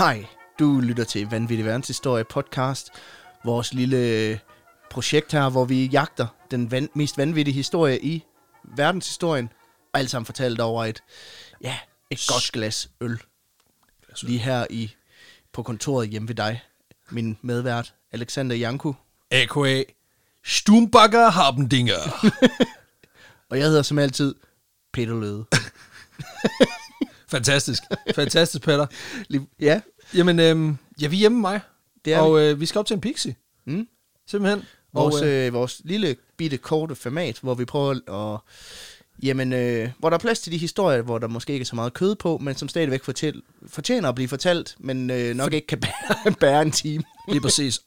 Hej, 0.00 0.26
du 0.58 0.80
lytter 0.80 1.04
til 1.04 1.30
Vanvittig 1.30 1.66
Verdenshistorie 1.66 2.24
podcast. 2.24 2.90
Vores 3.44 3.74
lille 3.74 3.96
øh, 3.96 4.38
projekt 4.90 5.32
her, 5.32 5.48
hvor 5.50 5.64
vi 5.64 5.86
jagter 5.86 6.26
den 6.50 6.72
van- 6.72 6.88
mest 6.94 7.18
vanvittige 7.18 7.54
historie 7.54 8.04
i 8.04 8.24
verdenshistorien. 8.76 9.52
Og 9.92 9.98
alt 9.98 10.10
sammen 10.10 10.26
fortalt 10.26 10.60
over 10.60 10.84
et, 10.84 11.02
ja, 11.62 11.78
et 12.10 12.26
godt 12.28 12.50
glas 12.52 12.90
øl. 13.00 13.20
Lige 14.22 14.38
her 14.38 14.66
i, 14.70 14.94
på 15.52 15.62
kontoret 15.62 16.08
hjemme 16.08 16.28
ved 16.28 16.34
dig. 16.34 16.62
Min 17.10 17.38
medvært, 17.42 17.94
Alexander 18.12 18.56
Janku. 18.56 18.94
A.K.A. 19.30 19.82
Stumbakker 20.44 21.30
Harpendinger. 21.30 22.26
Og 23.50 23.58
jeg 23.58 23.66
hedder 23.66 23.82
som 23.82 23.98
altid 23.98 24.34
Peter 24.92 25.20
Løde. 25.20 25.44
Fantastisk. 27.30 27.82
Fantastisk, 28.14 28.64
Peter. 28.64 28.86
Ja, 29.60 29.80
Jamen, 30.14 30.40
øhm, 30.40 30.76
ja, 31.00 31.08
vi 31.08 31.16
er 31.16 31.20
hjemme 31.20 31.40
med 31.40 31.50
mig. 31.50 31.60
det 32.04 32.12
er 32.12 32.18
og 32.18 32.36
vi. 32.38 32.42
øh, 32.44 32.60
vi 32.60 32.66
skal 32.66 32.78
op 32.78 32.86
til 32.86 32.94
en 32.94 33.00
pixie. 33.00 33.36
Mm. 33.64 33.88
Simpelthen. 34.26 34.64
Vores, 34.92 35.14
og, 35.14 35.28
øh, 35.28 35.46
øh, 35.46 35.52
vores 35.52 35.80
lille 35.84 36.16
bitte 36.36 36.56
korte 36.56 36.94
format, 36.94 37.38
hvor 37.42 37.54
vi 37.54 37.64
prøver 37.64 38.34
at... 38.34 38.40
Jamen, 39.22 39.52
øh, 39.52 39.88
hvor 39.98 40.10
der 40.10 40.14
er 40.16 40.20
plads 40.20 40.40
til 40.40 40.52
de 40.52 40.58
historier, 40.58 41.02
hvor 41.02 41.18
der 41.18 41.28
måske 41.28 41.52
ikke 41.52 41.62
er 41.62 41.66
så 41.66 41.76
meget 41.76 41.94
kød 41.94 42.14
på, 42.14 42.38
men 42.38 42.56
som 42.56 42.68
stadigvæk 42.68 43.04
fortæl, 43.04 43.42
fortjener 43.66 44.08
at 44.08 44.14
blive 44.14 44.28
fortalt, 44.28 44.76
men 44.78 45.10
øh, 45.10 45.34
nok 45.36 45.52
ikke 45.52 45.66
kan 45.66 45.80
bære, 45.80 46.32
bære 46.40 46.62
en 46.62 46.70
time. 46.70 47.02
lige 47.28 47.40
præcis. 47.40 47.80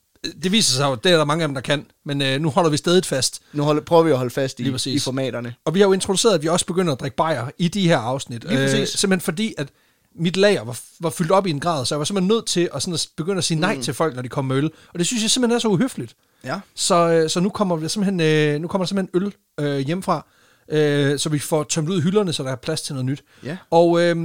Det 0.43 0.51
viser 0.51 0.77
sig 0.77 0.85
jo, 0.85 0.95
det 0.95 1.11
er 1.11 1.17
der 1.17 1.25
mange 1.25 1.43
af 1.43 1.47
dem, 1.47 1.53
der 1.53 1.61
kan. 1.61 1.85
Men 2.03 2.21
øh, 2.21 2.41
nu 2.41 2.49
holder 2.49 2.69
vi 2.69 2.77
stedet 2.77 3.05
fast. 3.05 3.41
Nu 3.53 3.63
holder, 3.63 3.81
prøver 3.81 4.03
vi 4.03 4.11
at 4.11 4.17
holde 4.17 4.29
fast 4.29 4.59
i, 4.59 4.75
i 4.85 4.99
formaterne. 4.99 5.55
Og 5.65 5.73
vi 5.73 5.79
har 5.79 5.87
jo 5.87 5.93
introduceret, 5.93 6.33
at 6.33 6.43
vi 6.43 6.47
også 6.47 6.65
begynder 6.65 6.93
at 6.93 6.99
drikke 6.99 7.17
bajer 7.17 7.49
i 7.57 7.67
de 7.67 7.87
her 7.87 7.97
afsnit. 7.97 8.43
Lige 8.43 8.57
præcis. 8.57 8.89
simpelthen 8.89 9.21
fordi, 9.21 9.53
at 9.57 9.69
mit 10.15 10.37
lager 10.37 10.63
var, 10.63 10.79
var 10.99 11.09
fyldt 11.09 11.31
op 11.31 11.47
i 11.47 11.49
en 11.49 11.59
grad, 11.59 11.85
så 11.85 11.95
jeg 11.95 11.99
var 11.99 12.05
simpelthen 12.05 12.27
nødt 12.27 12.45
til 12.45 12.69
at, 12.73 12.81
sådan 12.81 12.93
at 12.93 13.07
begynde 13.17 13.37
at 13.37 13.43
sige 13.43 13.59
nej 13.59 13.75
mm. 13.75 13.81
til 13.81 13.93
folk, 13.93 14.15
når 14.15 14.21
de 14.21 14.29
kom 14.29 14.45
med 14.45 14.55
øl. 14.55 14.71
Og 14.93 14.99
det 14.99 15.07
synes 15.07 15.23
jeg 15.23 15.31
simpelthen 15.31 15.55
er 15.55 15.59
så 15.59 15.67
uhøfligt. 15.67 16.15
Ja. 16.43 16.59
Så, 16.75 16.95
øh, 16.95 17.29
så 17.29 17.39
nu 17.39 17.49
kommer 17.49 17.77
der 17.77 17.87
simpelthen, 17.87 18.19
øh, 18.19 18.61
nu 18.61 18.67
kommer 18.67 18.85
der 18.85 18.87
simpelthen 18.87 19.21
øl 19.23 19.33
øh, 19.65 19.79
hjemmefra, 19.79 20.25
øh, 20.69 21.19
så 21.19 21.29
vi 21.29 21.39
får 21.39 21.63
tømt 21.63 21.89
ud 21.89 22.01
hylderne, 22.01 22.33
så 22.33 22.43
der 22.43 22.51
er 22.51 22.55
plads 22.55 22.81
til 22.81 22.93
noget 22.93 23.05
nyt. 23.05 23.23
Ja. 23.43 23.57
Og 23.69 24.01
øh, 24.01 24.15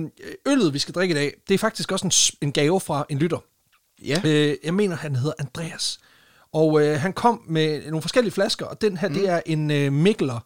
øllet, 0.48 0.74
vi 0.74 0.78
skal 0.78 0.94
drikke 0.94 1.12
i 1.12 1.14
dag, 1.14 1.34
det 1.48 1.54
er 1.54 1.58
faktisk 1.58 1.92
også 1.92 2.06
en, 2.06 2.46
en 2.48 2.52
gave 2.52 2.80
fra 2.80 3.06
en 3.08 3.18
lytter. 3.18 3.38
Ja. 4.04 4.20
Øh, 4.24 4.56
jeg 4.64 4.74
mener, 4.74 4.96
han 4.96 5.16
hedder 5.16 5.34
Andreas. 5.38 5.98
Og 6.52 6.82
øh, 6.82 7.00
han 7.00 7.12
kom 7.12 7.42
med 7.48 7.82
nogle 7.86 8.02
forskellige 8.02 8.32
flasker, 8.32 8.66
og 8.66 8.80
den 8.80 8.96
her, 8.96 9.08
mm. 9.08 9.14
det 9.14 9.28
er 9.28 9.40
en 9.46 9.70
øh, 9.70 9.92
Mikkeler 9.92 10.40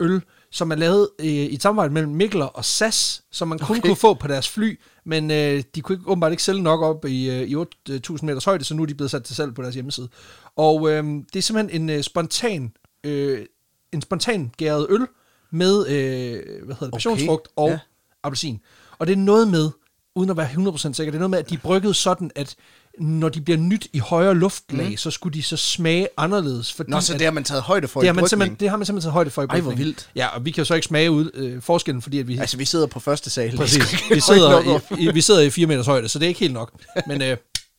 øl, 0.00 0.22
som 0.50 0.70
er 0.70 0.74
lavet 0.74 1.08
øh, 1.18 1.26
i 1.26 1.54
et 1.54 1.62
samarbejde 1.62 1.94
mellem 1.94 2.12
Mikkeler 2.12 2.44
og 2.44 2.64
SAS, 2.64 3.22
som 3.30 3.48
man 3.48 3.58
kun 3.58 3.76
Okay. 3.76 3.88
kunne 3.88 3.96
få 3.96 4.14
på 4.14 4.28
deres 4.28 4.48
fly, 4.48 4.80
men 5.04 5.30
øh, 5.30 5.62
de 5.74 5.80
kunne 5.80 5.94
ikke, 5.94 6.10
åbenbart 6.10 6.32
ikke 6.32 6.42
sælge 6.42 6.62
nok 6.62 6.82
op 6.82 7.04
i, 7.04 7.30
øh, 7.30 7.42
i 7.42 7.54
8.000 7.54 8.16
meters 8.22 8.44
højde, 8.44 8.64
så 8.64 8.74
nu 8.74 8.82
er 8.82 8.86
de 8.86 8.94
blevet 8.94 9.10
sat 9.10 9.24
til 9.24 9.36
salg 9.36 9.54
på 9.54 9.62
deres 9.62 9.74
hjemmeside. 9.74 10.08
Og 10.56 10.90
øh, 10.90 11.04
det 11.04 11.36
er 11.36 11.42
simpelthen 11.42 11.82
en 11.82 11.90
øh, 11.90 12.02
spontan, 12.02 12.72
øh, 13.04 13.46
en 13.92 14.02
spontan 14.02 14.50
gæret 14.56 14.86
øl 14.90 15.06
med, 15.50 15.86
øh, 15.88 16.64
hvad 16.64 16.74
hedder 16.74 16.86
det, 16.86 16.92
passionsfrugt 16.92 17.48
og 17.56 17.68
ja. 17.68 17.72
ja. 17.72 17.78
appelsin. 18.22 18.60
Og 18.98 19.06
det 19.06 19.12
er 19.12 19.16
noget 19.16 19.48
med, 19.48 19.70
uden 20.14 20.30
at 20.30 20.36
være 20.36 20.46
100% 20.46 20.92
sikker, 20.92 21.10
det 21.10 21.14
er 21.14 21.18
noget 21.18 21.30
med, 21.30 21.38
at 21.38 21.50
de 21.50 21.54
er 21.54 21.58
brygget 21.58 21.96
sådan, 21.96 22.30
at 22.34 22.56
når 23.00 23.28
de 23.28 23.40
bliver 23.40 23.58
nyt 23.58 23.86
i 23.92 23.98
højere 23.98 24.34
luftlag, 24.34 24.90
mm. 24.90 24.96
så 24.96 25.10
skulle 25.10 25.34
de 25.34 25.42
så 25.42 25.56
smage 25.56 26.08
anderledes. 26.16 26.72
Fordi 26.72 26.90
Nå, 26.90 27.00
så 27.00 27.12
det 27.12 27.22
har 27.22 27.30
man 27.30 27.44
taget 27.44 27.62
højde 27.62 27.88
for 27.88 28.00
det 28.00 28.08
i 28.08 28.12
man 28.12 28.14
simpelthen, 28.14 28.38
brygning. 28.38 28.60
det 28.60 28.70
har 28.70 28.76
man 28.76 28.86
simpelthen 28.86 29.06
taget 29.06 29.12
højde 29.12 29.30
for 29.30 29.42
i 29.42 29.46
Ej, 29.50 29.60
hvor 29.60 29.70
brygning. 29.70 29.86
vildt. 29.86 30.08
Ja, 30.16 30.26
og 30.26 30.44
vi 30.44 30.50
kan 30.50 30.60
jo 30.60 30.64
så 30.64 30.74
ikke 30.74 30.86
smage 30.86 31.10
ud 31.10 31.30
øh, 31.34 31.62
forskellen, 31.62 32.02
fordi 32.02 32.18
at 32.18 32.28
vi, 32.28 32.38
Altså, 32.38 32.56
vi 32.56 32.64
sidder 32.64 32.86
på 32.86 33.00
første 33.00 33.30
sal. 33.30 33.56
præcis, 33.56 34.10
vi, 34.10 34.20
sidder 34.20 34.80
i, 34.98 35.02
i, 35.04 35.10
vi 35.12 35.20
sidder 35.20 35.40
i 35.40 35.50
4 35.50 35.66
meters 35.66 35.86
højde, 35.86 36.08
så 36.08 36.18
det 36.18 36.24
er 36.24 36.28
ikke 36.28 36.40
helt 36.40 36.54
nok. 36.54 36.72
Men 37.06 37.22
øh, 37.22 37.36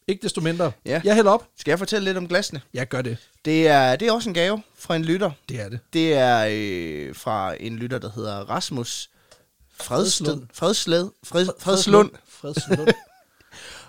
ikke 0.07 0.23
desto 0.23 0.41
mindre. 0.41 0.71
Ja. 0.85 1.01
Jeg 1.03 1.15
hælder 1.15 1.31
op. 1.31 1.47
Skal 1.59 1.71
jeg 1.71 1.79
fortælle 1.79 2.05
lidt 2.05 2.17
om 2.17 2.27
glasene? 2.27 2.61
Jeg 2.73 2.87
gør 2.87 3.01
det. 3.01 3.17
Det 3.45 3.67
er, 3.67 3.95
det 3.95 4.07
er 4.07 4.11
også 4.11 4.29
en 4.29 4.33
gave 4.33 4.61
fra 4.79 4.95
en 4.95 5.05
lytter. 5.05 5.31
Det 5.49 5.61
er 5.61 5.69
det. 5.69 5.79
Det 5.93 6.13
er 6.13 6.47
øh, 6.51 7.15
fra 7.15 7.53
en 7.59 7.75
lytter, 7.75 7.97
der 7.97 8.09
hedder 8.15 8.35
Rasmus 8.39 9.09
Fredslund. 9.81 10.43
Fredsled. 10.53 11.07
Fred, 11.23 11.47
Fredslund. 11.59 12.09
Fredslund. 12.41 12.87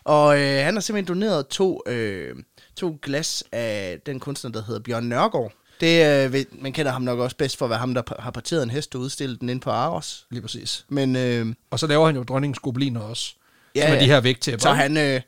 Og 0.04 0.38
øh, 0.40 0.64
han 0.64 0.74
har 0.74 0.80
simpelthen 0.80 1.14
doneret 1.14 1.46
to, 1.48 1.82
øh, 1.86 2.36
to 2.76 2.98
glas 3.02 3.44
af 3.52 3.98
den 4.06 4.20
kunstner, 4.20 4.50
der 4.50 4.62
hedder 4.64 4.80
Bjørn 4.80 5.04
Nørgaard. 5.04 5.52
Det, 5.80 6.24
øh, 6.26 6.32
ved- 6.32 6.44
man 6.52 6.72
kender 6.72 6.92
ham 6.92 7.02
nok 7.02 7.18
også 7.18 7.36
bedst 7.36 7.56
for 7.56 7.66
at 7.66 7.70
være 7.70 7.78
ham, 7.78 7.94
der 7.94 8.02
har 8.18 8.30
parteret 8.30 8.62
en 8.62 8.70
hest 8.70 8.94
og 8.94 9.00
udstillet 9.00 9.40
den 9.40 9.48
ind 9.48 9.60
på 9.60 9.70
Aros. 9.70 10.26
Lige 10.30 10.42
præcis. 10.42 10.84
Men 10.88 11.16
øh, 11.16 11.46
Og 11.70 11.78
så 11.78 11.86
laver 11.86 12.06
han 12.06 12.16
jo 12.16 12.22
dronningens 12.22 12.58
gobeliner 12.58 13.00
også. 13.00 13.34
Ja, 13.74 13.80
som 13.82 13.90
er 13.90 13.94
ja. 13.94 14.00
de 14.00 14.06
her 14.06 14.20
vægtæpper. 14.20 14.60
så 14.62 14.72
han, 14.72 14.96
øh, 14.96 15.20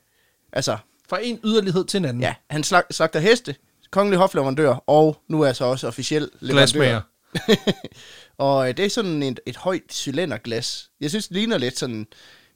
altså, 0.52 0.76
Fra 1.08 1.18
en 1.22 1.40
yderlighed 1.44 1.84
til 1.84 1.98
en 1.98 2.04
anden. 2.04 2.22
ja, 2.22 2.34
han 2.50 2.64
slag, 2.64 2.82
slagter 2.90 3.20
heste, 3.20 3.54
kongelig 3.90 4.18
hofleverandør, 4.18 4.74
og 4.86 5.22
nu 5.28 5.40
er 5.42 5.52
så 5.52 5.64
også 5.64 5.86
officiel 5.88 6.30
leverandør. 6.40 7.00
Og 8.38 8.68
øh, 8.68 8.76
det 8.76 8.84
er 8.84 8.90
sådan 8.90 9.22
et, 9.22 9.40
et 9.46 9.56
højt 9.56 9.82
cylinderglas. 9.92 10.90
Jeg 11.00 11.10
synes, 11.10 11.28
det 11.28 11.36
ligner 11.36 11.58
lidt 11.58 11.78
sådan 11.78 12.06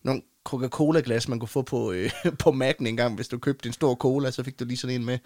nogle 0.02 0.22
Coca-Cola-glas, 0.46 1.28
man 1.28 1.38
kunne 1.38 1.48
få 1.48 1.62
på, 1.62 1.92
øh, 1.92 2.10
på 2.38 2.50
Mac'en 2.50 2.86
en 2.86 2.96
gang, 2.96 3.14
hvis 3.14 3.28
du 3.28 3.38
købte 3.38 3.66
en 3.66 3.72
stor 3.72 3.94
cola, 3.94 4.30
så 4.30 4.42
fik 4.42 4.58
du 4.60 4.64
lige 4.64 4.76
sådan 4.76 4.94
en 5.00 5.04
med. 5.04 5.18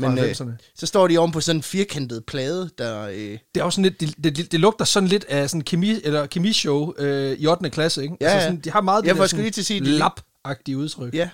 Men 0.00 0.18
øh, 0.18 0.24
90'erne. 0.30 0.50
så 0.74 0.86
står 0.86 1.08
de 1.08 1.18
oven 1.18 1.32
på 1.32 1.40
sådan 1.40 1.56
en 1.58 1.62
firkantet 1.62 2.24
plade, 2.24 2.70
der... 2.78 3.02
Øh, 3.08 3.38
Det 3.54 3.60
er 3.60 3.62
også 3.62 3.76
sådan 3.82 3.92
lidt, 4.00 4.00
det, 4.24 4.36
det, 4.36 4.52
det 4.52 4.60
lugter 4.60 4.84
sådan 4.84 5.08
lidt 5.08 5.24
af 5.24 5.50
sådan 5.50 5.60
kemi, 5.64 6.00
eller 6.04 6.26
kemishow 6.26 6.92
øh, 6.98 7.32
i 7.38 7.46
8. 7.46 7.70
klasse, 7.70 8.02
ikke? 8.02 8.16
Ja, 8.20 8.34
ja. 8.34 8.40
sådan, 8.42 8.58
de 8.60 8.70
har 8.70 8.80
meget 8.80 9.04
Jeg 9.04 9.14
det 9.14 9.20
der 9.20 9.26
sådan 9.26 9.42
lige 9.42 9.52
til 9.52 9.60
at 9.62 9.66
sige, 9.66 9.80
lap-agtige 9.98 10.76
udtryk. 10.76 11.14
ja. 11.14 11.30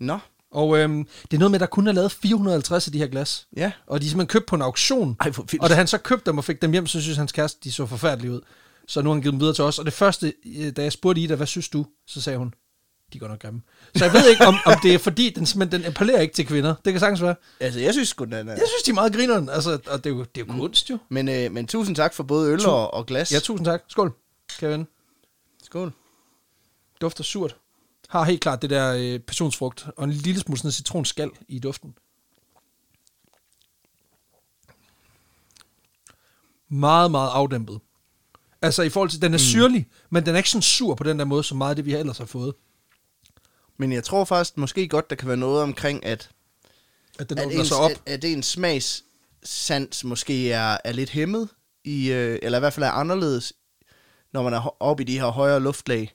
Nå, 0.00 0.18
Og 0.50 0.78
øhm, 0.78 1.06
det 1.30 1.36
er 1.36 1.38
noget 1.38 1.50
med, 1.50 1.56
at 1.56 1.60
der 1.60 1.66
kun 1.66 1.86
er 1.86 1.92
lavet 1.92 2.12
450 2.12 2.86
af 2.86 2.92
de 2.92 2.98
her 2.98 3.06
glas. 3.06 3.46
ja. 3.56 3.72
Og 3.86 4.00
de 4.00 4.06
er 4.06 4.08
simpelthen 4.10 4.28
købt 4.28 4.46
på 4.46 4.56
en 4.56 4.62
auktion. 4.62 5.16
Ej, 5.20 5.30
hvor 5.30 5.42
vildt. 5.50 5.62
Og 5.62 5.70
da 5.70 5.74
han 5.74 5.86
så 5.86 5.98
købte 5.98 6.30
dem 6.30 6.38
og 6.38 6.44
fik 6.44 6.62
dem 6.62 6.72
hjem, 6.72 6.86
så 6.86 7.00
synes 7.00 7.16
hans 7.16 7.32
kæreste, 7.32 7.60
de 7.64 7.72
så 7.72 7.86
forfærdelige 7.86 8.32
ud. 8.32 8.40
Så 8.92 9.02
nu 9.02 9.10
har 9.10 9.14
han 9.14 9.22
givet 9.22 9.32
dem 9.32 9.40
videre 9.40 9.54
til 9.54 9.64
os. 9.64 9.78
Og 9.78 9.84
det 9.84 9.92
første, 9.92 10.34
øh, 10.44 10.72
da 10.72 10.82
jeg 10.82 10.92
spurgte 10.92 11.20
Ida, 11.20 11.34
hvad 11.34 11.46
synes 11.46 11.68
du? 11.68 11.86
Så 12.06 12.20
sagde 12.20 12.38
hun, 12.38 12.54
de 13.12 13.18
går 13.18 13.28
nok 13.28 13.38
grimme. 13.42 13.62
Så 13.94 14.04
jeg 14.04 14.12
ved 14.12 14.30
ikke, 14.30 14.46
om, 14.46 14.54
om 14.66 14.74
det 14.82 14.94
er 14.94 14.98
fordi, 14.98 15.30
den, 15.30 15.46
simpelthen, 15.46 15.80
den 15.80 15.88
appellerer 15.90 16.20
ikke 16.20 16.34
til 16.34 16.46
kvinder. 16.46 16.74
Det 16.84 16.92
kan 16.92 17.00
sagtens 17.00 17.22
være. 17.22 17.34
Altså, 17.60 17.80
jeg 17.80 17.92
synes 17.92 18.08
sgu, 18.08 18.24
den 18.24 18.32
er... 18.32 18.52
Jeg 18.52 18.62
synes, 18.68 18.82
de 18.86 18.90
er 18.90 18.94
meget 18.94 19.12
grineren. 19.12 19.48
Altså, 19.48 19.78
og 19.86 20.04
det 20.04 20.10
er 20.10 20.14
jo, 20.14 20.24
det 20.24 20.40
er 20.40 20.46
jo 20.46 20.52
kunst, 20.52 20.90
jo. 20.90 20.98
Men, 21.08 21.28
øh, 21.28 21.52
men 21.52 21.66
tusind 21.66 21.96
tak 21.96 22.14
for 22.14 22.22
både 22.22 22.52
øl 22.52 22.60
Tu- 22.60 22.68
og, 22.68 22.94
og 22.94 23.06
glas. 23.06 23.32
Ja, 23.32 23.38
tusind 23.38 23.64
tak. 23.66 23.82
Skål, 23.88 24.12
Kevin. 24.58 24.86
Skål. 25.62 25.92
Dufter 27.00 27.24
surt. 27.24 27.56
Har 28.08 28.24
helt 28.24 28.40
klart 28.40 28.62
det 28.62 28.70
der 28.70 28.94
øh, 28.98 29.20
passionsfrugt, 29.20 29.86
og 29.96 30.04
en 30.04 30.12
lille 30.12 30.40
smule 30.40 30.58
sådan 30.58 30.72
citronskal 30.72 31.30
i 31.48 31.58
duften. 31.58 31.94
Meget, 36.68 37.10
meget 37.10 37.30
afdæmpet. 37.30 37.80
Altså 38.62 38.82
i 38.82 38.88
forhold 38.88 39.10
til, 39.10 39.22
den 39.22 39.34
er 39.34 39.38
mm. 39.38 39.42
syrlig, 39.42 39.86
men 40.10 40.26
den 40.26 40.34
er 40.34 40.38
ikke 40.38 40.50
sådan 40.50 40.62
sur 40.62 40.94
på 40.94 41.04
den 41.04 41.18
der 41.18 41.24
måde, 41.24 41.44
som 41.44 41.58
meget 41.58 41.70
af 41.70 41.76
det, 41.76 41.86
vi 41.86 41.94
ellers 41.94 42.18
har 42.18 42.24
fået. 42.24 42.54
Men 43.78 43.92
jeg 43.92 44.04
tror 44.04 44.24
faktisk 44.24 44.58
måske 44.58 44.88
godt, 44.88 45.10
der 45.10 45.16
kan 45.16 45.28
være 45.28 45.36
noget 45.36 45.62
omkring, 45.62 46.06
at, 46.06 46.30
At 47.18 47.30
den 47.30 47.38
at, 47.38 47.54
ens, 47.54 47.68
sig 47.68 47.76
op. 47.76 47.90
at, 47.90 48.00
at 48.06 48.24
ens 48.24 48.46
smagssans 48.46 50.04
måske 50.04 50.52
er, 50.52 50.76
er 50.84 50.92
lidt 50.92 51.10
hæmmet, 51.10 51.48
i, 51.84 52.12
øh, 52.12 52.38
eller 52.42 52.58
i 52.58 52.60
hvert 52.60 52.72
fald 52.72 52.84
er 52.84 52.90
anderledes, 52.90 53.52
når 54.32 54.42
man 54.42 54.54
er 54.54 54.82
oppe 54.82 55.02
i 55.02 55.06
de 55.06 55.18
her 55.18 55.26
højere 55.26 55.60
luftlag. 55.60 56.12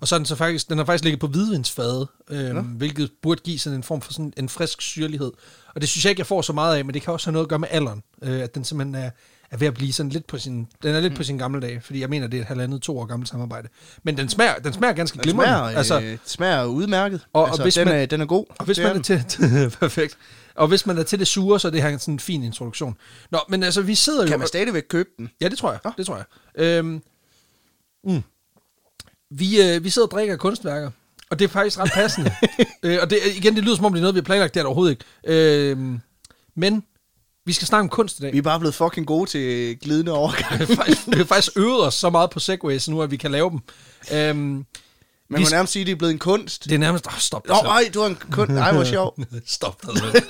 Og 0.00 0.08
så 0.08 0.14
er 0.14 0.18
den 0.18 0.26
så 0.26 0.36
faktisk, 0.36 0.68
den 0.68 0.78
har 0.78 0.84
faktisk 0.84 1.04
ligget 1.04 1.20
på 1.20 1.26
hvidvinsfade, 1.26 2.06
øhm, 2.30 2.54
Nå. 2.54 2.60
hvilket 2.60 3.10
burde 3.22 3.40
give 3.44 3.58
sådan 3.58 3.76
en 3.76 3.82
form 3.82 4.00
for 4.00 4.12
sådan 4.12 4.32
en 4.36 4.48
frisk 4.48 4.82
syrlighed. 4.82 5.32
Og 5.74 5.80
det 5.80 5.88
synes 5.88 6.04
jeg 6.04 6.10
ikke, 6.10 6.20
jeg 6.20 6.26
får 6.26 6.42
så 6.42 6.52
meget 6.52 6.76
af, 6.76 6.84
men 6.84 6.94
det 6.94 7.02
kan 7.02 7.12
også 7.12 7.26
have 7.26 7.32
noget 7.32 7.46
at 7.46 7.48
gøre 7.48 7.58
med 7.58 7.68
alderen. 7.70 8.02
Øh, 8.22 8.40
at 8.40 8.54
den 8.54 8.64
simpelthen 8.64 8.94
er, 8.94 9.10
er 9.52 9.56
ved 9.56 9.66
at 9.66 9.74
blive 9.74 9.92
sådan 9.92 10.10
lidt 10.10 10.26
på 10.26 10.38
sin, 10.38 10.68
den 10.82 10.94
er 10.94 11.00
lidt 11.00 11.12
mm. 11.12 11.16
på 11.16 11.22
sin 11.22 11.38
gamle 11.38 11.60
dag, 11.60 11.82
fordi 11.82 12.00
jeg 12.00 12.08
mener, 12.10 12.26
det 12.26 12.36
er 12.36 12.40
et 12.40 12.46
halvandet, 12.46 12.82
to 12.82 12.98
år 12.98 13.04
gammelt 13.06 13.28
samarbejde. 13.28 13.68
Men 14.02 14.16
den 14.16 14.28
smager, 14.28 14.54
den 14.54 14.72
smager 14.72 14.92
ganske 14.94 15.14
Den 15.14 15.22
glimrende. 15.22 15.48
smager, 15.54 15.76
altså, 15.78 16.00
øh, 16.00 16.18
smager 16.24 16.64
udmærket. 16.64 17.20
og- 17.32 17.42
og 17.42 17.48
altså, 17.48 17.62
hvis 17.62 17.74
den, 17.74 17.84
man- 17.88 17.94
er, 17.96 18.06
den 18.06 18.20
er 18.20 18.26
god. 18.26 18.44
Og 18.58 18.64
hvis 18.64 18.76
Det 18.76 18.82
man 18.84 18.90
er 18.96 19.02
den. 19.02 19.24
til, 19.24 19.70
perfekt. 19.80 20.18
Og 20.54 20.68
hvis 20.68 20.86
man 20.86 20.98
er 20.98 21.02
til 21.02 21.18
det 21.18 21.26
sure, 21.26 21.60
så 21.60 21.68
er 21.68 21.72
det 21.72 21.82
her 21.82 21.98
sådan 21.98 22.14
en 22.14 22.20
fin 22.20 22.42
introduktion. 22.42 22.96
Nå, 23.30 23.38
men 23.48 23.62
altså, 23.62 23.82
vi 23.82 23.94
sidder 23.94 24.22
jo... 24.22 24.28
Kan 24.28 24.38
man 24.38 24.48
stadigvæk 24.48 24.82
købe 24.88 25.08
den? 25.18 25.30
Ja, 25.40 25.48
det 25.48 25.58
tror 25.58 25.70
jeg. 25.70 25.80
Nå. 25.84 25.90
Det 25.96 26.06
tror 26.06 26.16
jeg. 26.16 26.24
Øhm, 26.64 27.02
mm. 28.04 28.22
vi, 29.30 29.62
øh, 29.62 29.84
vi 29.84 29.90
sidder 29.90 30.08
og 30.08 30.12
drikker 30.12 30.36
kunstværker, 30.36 30.90
og 31.30 31.38
det 31.38 31.44
er 31.44 31.48
faktisk 31.48 31.78
ret 31.78 31.90
passende. 31.94 32.30
øh, 32.82 32.98
og 33.02 33.10
det, 33.10 33.18
igen, 33.36 33.56
det 33.56 33.64
lyder 33.64 33.76
som 33.76 33.84
om, 33.84 33.92
det 33.92 33.98
er 33.98 34.02
noget, 34.02 34.14
vi 34.14 34.18
har 34.20 34.24
planlagt, 34.24 34.54
det 34.54 34.60
er 34.60 34.64
det 34.64 34.66
overhovedet 34.66 34.92
ikke. 35.24 35.70
Øhm, 35.70 36.00
men 36.56 36.84
vi 37.46 37.52
skal 37.52 37.66
snakke 37.66 37.82
om 37.82 37.88
kunst 37.88 38.18
i 38.18 38.22
dag. 38.22 38.32
Vi 38.32 38.38
er 38.38 38.42
bare 38.42 38.58
blevet 38.58 38.74
fucking 38.74 39.06
gode 39.06 39.30
til 39.30 39.78
glidende 39.78 40.12
overgang. 40.12 40.60
Vi 40.60 40.64
har 40.64 40.74
faktisk, 40.76 41.06
vi 41.06 41.16
har 41.16 41.24
faktisk 41.24 41.56
øvet 41.56 41.86
os 41.86 41.94
så 41.94 42.10
meget 42.10 42.30
på 42.30 42.40
segways 42.40 42.88
nu, 42.88 43.02
at 43.02 43.10
vi 43.10 43.16
kan 43.16 43.30
lave 43.30 43.50
dem. 43.50 43.60
Øhm, 44.12 44.38
Man 44.38 44.64
Vi 45.28 45.44
må 45.44 45.50
nærmest 45.50 45.72
sige, 45.72 45.80
at 45.80 45.86
det 45.86 45.92
er 45.92 45.96
blevet 45.96 46.12
en 46.12 46.18
kunst. 46.18 46.64
det 46.64 46.72
er 46.72 46.78
nærmest... 46.78 47.06
Oh, 47.06 47.18
stop 47.18 47.46
dig 47.46 47.54
Åh, 47.54 47.64
oh, 47.64 47.66
ej, 47.66 47.90
du 47.94 48.00
har 48.00 48.06
en 48.06 48.18
kunst. 48.30 48.52
Ej, 48.52 48.72
hvor 48.72 48.84
sjov. 48.84 49.18
Stop 49.46 49.82
dig. 49.82 50.22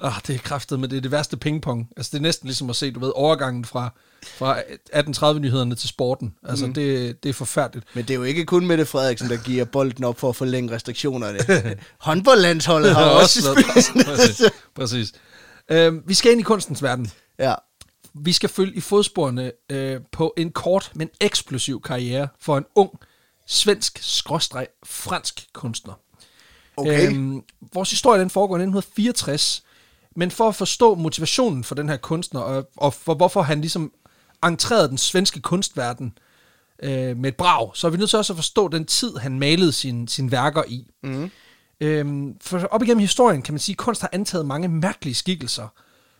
Ah, 0.00 0.12
det 0.26 0.34
er 0.34 0.38
kraftet, 0.38 0.80
men 0.80 0.90
det 0.90 0.96
er 0.96 1.00
det 1.00 1.10
værste 1.10 1.36
pingpong. 1.36 1.88
Altså, 1.96 2.10
det 2.12 2.18
er 2.18 2.22
næsten 2.22 2.46
ligesom 2.46 2.70
at 2.70 2.76
se, 2.76 2.90
du 2.90 3.00
ved, 3.00 3.12
overgangen 3.14 3.64
fra, 3.64 3.92
fra 4.24 4.60
1830-nyhederne 4.94 5.74
til 5.74 5.88
sporten. 5.88 6.34
Altså, 6.48 6.66
mm. 6.66 6.74
det, 6.74 7.22
det 7.22 7.28
er 7.28 7.32
forfærdeligt. 7.32 7.86
Men 7.94 8.04
det 8.04 8.10
er 8.10 8.18
jo 8.18 8.22
ikke 8.22 8.44
kun 8.44 8.66
Mette 8.66 8.86
Frederiksen, 8.86 9.30
der 9.30 9.36
giver 9.36 9.64
bolden 9.64 10.04
op 10.04 10.20
for 10.20 10.28
at 10.28 10.36
forlænge 10.36 10.74
restriktionerne. 10.74 11.38
Håndboldlandsholdet 11.98 12.94
har 12.94 13.04
også... 13.20 13.64
Præcis. 14.04 14.42
Præcis. 14.74 15.12
Øhm, 15.70 16.02
vi 16.06 16.14
skal 16.14 16.32
ind 16.32 16.40
i 16.40 16.44
kunstens 16.44 16.82
verden. 16.82 17.10
ja. 17.38 17.54
Vi 18.16 18.32
skal 18.32 18.48
følge 18.48 18.74
i 18.74 18.80
fodsporene 18.80 19.52
øh, 19.70 20.00
på 20.12 20.34
en 20.36 20.52
kort, 20.52 20.92
men 20.94 21.08
eksplosiv 21.20 21.82
karriere 21.82 22.28
for 22.40 22.58
en 22.58 22.64
ung, 22.74 22.90
svensk, 23.46 23.98
skråstreg, 24.02 24.66
fransk 24.84 25.46
kunstner. 25.52 25.94
Okay. 26.76 27.08
Øhm, 27.08 27.42
vores 27.74 27.90
historie 27.90 28.20
den 28.20 28.30
foregår 28.30 28.54
i 28.54 28.60
1964, 28.60 29.62
men 30.16 30.30
for 30.30 30.48
at 30.48 30.54
forstå 30.54 30.94
motivationen 30.94 31.64
for 31.64 31.74
den 31.74 31.88
her 31.88 31.96
kunstner, 31.96 32.40
og, 32.40 32.70
og 32.76 32.94
for 32.94 33.14
hvorfor 33.14 33.42
han 33.42 33.60
ligesom 33.60 33.92
entrerede 34.44 34.88
den 34.88 34.98
svenske 34.98 35.40
kunstverden 35.40 36.18
øh, 36.82 37.16
med 37.16 37.28
et 37.28 37.36
brag, 37.36 37.70
så 37.74 37.86
er 37.86 37.90
vi 37.90 37.96
nødt 37.96 38.10
til 38.10 38.16
også 38.16 38.32
at 38.32 38.36
forstå 38.36 38.68
den 38.68 38.84
tid, 38.84 39.16
han 39.16 39.38
malede 39.38 39.72
sine 39.72 40.08
sin 40.08 40.30
værker 40.30 40.62
i. 40.68 40.86
Mm. 41.02 41.30
Øhm, 41.80 42.34
for 42.40 42.68
op 42.70 42.82
igennem 42.82 43.00
historien 43.00 43.42
kan 43.42 43.54
man 43.54 43.58
sige, 43.58 43.74
at 43.74 43.76
kunst 43.78 44.00
har 44.00 44.10
antaget 44.12 44.46
mange 44.46 44.68
mærkelige 44.68 45.14
skikkelser, 45.14 45.68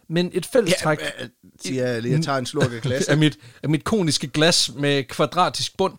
men 0.08 0.30
et 0.32 0.46
fællestræk 0.46 1.00
Ja, 1.00 1.24
øh, 1.24 1.28
siger 1.62 1.86
jeg 1.86 2.02
lige, 2.02 2.14
jeg 2.14 2.24
tager 2.24 2.38
en 2.38 2.46
slurk 2.46 2.72
af 2.72 2.80
glas. 2.86 3.08
af, 3.08 3.18
mit, 3.18 3.38
af 3.62 3.68
mit 3.68 3.84
koniske 3.84 4.28
glas 4.28 4.70
med 4.76 5.04
kvadratisk 5.04 5.76
bund. 5.76 5.92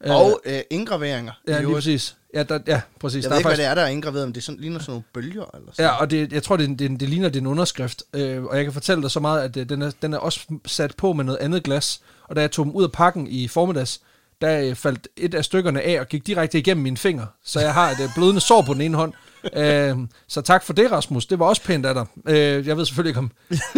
Og 0.00 0.40
øh, 0.44 0.60
indgraveringer. 0.70 1.32
ja, 1.48 1.60
lige 1.60 1.74
præcis. 1.74 2.16
Ja, 2.34 2.42
der, 2.42 2.58
ja, 2.66 2.80
præcis. 3.00 3.22
Jeg 3.24 3.30
der 3.30 3.34
ved 3.34 3.38
ikke, 3.38 3.46
faktisk, 3.48 3.58
hvad 3.58 3.66
det 3.66 3.70
er, 3.70 3.74
der 3.74 3.82
er 3.82 3.86
indgraveret, 3.88 4.26
men 4.26 4.34
det 4.34 4.42
sådan, 4.42 4.60
ligner 4.60 4.78
sådan 4.78 4.90
nogle 4.90 5.02
bølger. 5.14 5.44
Eller 5.54 5.72
sådan. 5.72 5.84
Ja, 5.84 5.90
og 6.00 6.10
det, 6.10 6.32
jeg 6.32 6.42
tror, 6.42 6.56
det, 6.56 6.78
det, 6.78 7.00
det 7.00 7.08
ligner, 7.08 7.28
det 7.28 7.36
er 7.36 7.40
en 7.40 7.46
underskrift. 7.46 8.02
Øh, 8.14 8.44
og 8.44 8.56
jeg 8.56 8.64
kan 8.64 8.72
fortælle 8.72 9.02
dig 9.02 9.10
så 9.10 9.20
meget, 9.20 9.42
at 9.42 9.56
øh, 9.56 9.68
den, 9.68 9.82
er, 9.82 9.90
den 10.02 10.12
er 10.14 10.18
også 10.18 10.40
sat 10.66 10.96
på 10.96 11.12
med 11.12 11.24
noget 11.24 11.38
andet 11.38 11.62
glas. 11.62 12.00
Og 12.28 12.36
da 12.36 12.40
jeg 12.40 12.50
tog 12.50 12.64
dem 12.64 12.74
ud 12.74 12.84
af 12.84 12.92
pakken 12.92 13.26
i 13.26 13.48
formiddags, 13.48 14.00
der 14.40 14.60
øh, 14.60 14.74
faldt 14.74 15.08
et 15.16 15.34
af 15.34 15.44
stykkerne 15.44 15.82
af 15.82 16.00
og 16.00 16.08
gik 16.08 16.26
direkte 16.26 16.58
igennem 16.58 16.82
mine 16.82 16.96
fingre. 16.96 17.26
Så 17.44 17.60
jeg 17.60 17.74
har 17.74 17.90
et 17.90 18.00
øh, 18.00 18.08
blødende 18.14 18.40
sår 18.40 18.62
på 18.62 18.74
den 18.74 18.80
ene 18.82 18.96
hånd. 18.96 19.12
Øh, 19.56 19.96
så 20.28 20.40
tak 20.40 20.64
for 20.64 20.72
det, 20.72 20.90
Rasmus. 20.92 21.26
Det 21.26 21.38
var 21.38 21.46
også 21.46 21.62
pænt 21.62 21.86
af 21.86 21.94
dig. 21.94 22.06
Øh, 22.28 22.66
jeg 22.66 22.76
ved 22.76 22.86
selvfølgelig 22.86 23.10
ikke 23.10 23.18
om... 23.18 23.30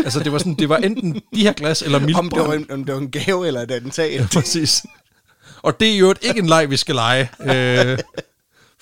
Altså, 0.04 0.20
det 0.20 0.32
var, 0.32 0.38
sådan, 0.38 0.54
det 0.54 0.68
var 0.68 0.76
enten 0.76 1.20
de 1.34 1.42
her 1.42 1.52
glas 1.52 1.82
eller 1.82 1.98
Om 1.98 2.06
det, 2.06 2.14
var 2.14 2.22
mildbrand. 2.22 2.60
en, 2.60 2.70
om 2.70 2.84
det 2.84 2.94
var 2.94 3.00
en 3.00 3.10
gave 3.10 3.46
eller 3.46 3.60
et 3.60 3.70
attentat. 3.70 4.26
Præcis. 4.34 4.82
Og 5.62 5.80
det 5.80 5.94
er 5.94 5.98
jo 5.98 6.14
ikke 6.22 6.38
en 6.40 6.46
leg, 6.46 6.70
vi 6.70 6.76
skal 6.76 6.94
lege. 6.94 7.30
Øh, 7.42 7.98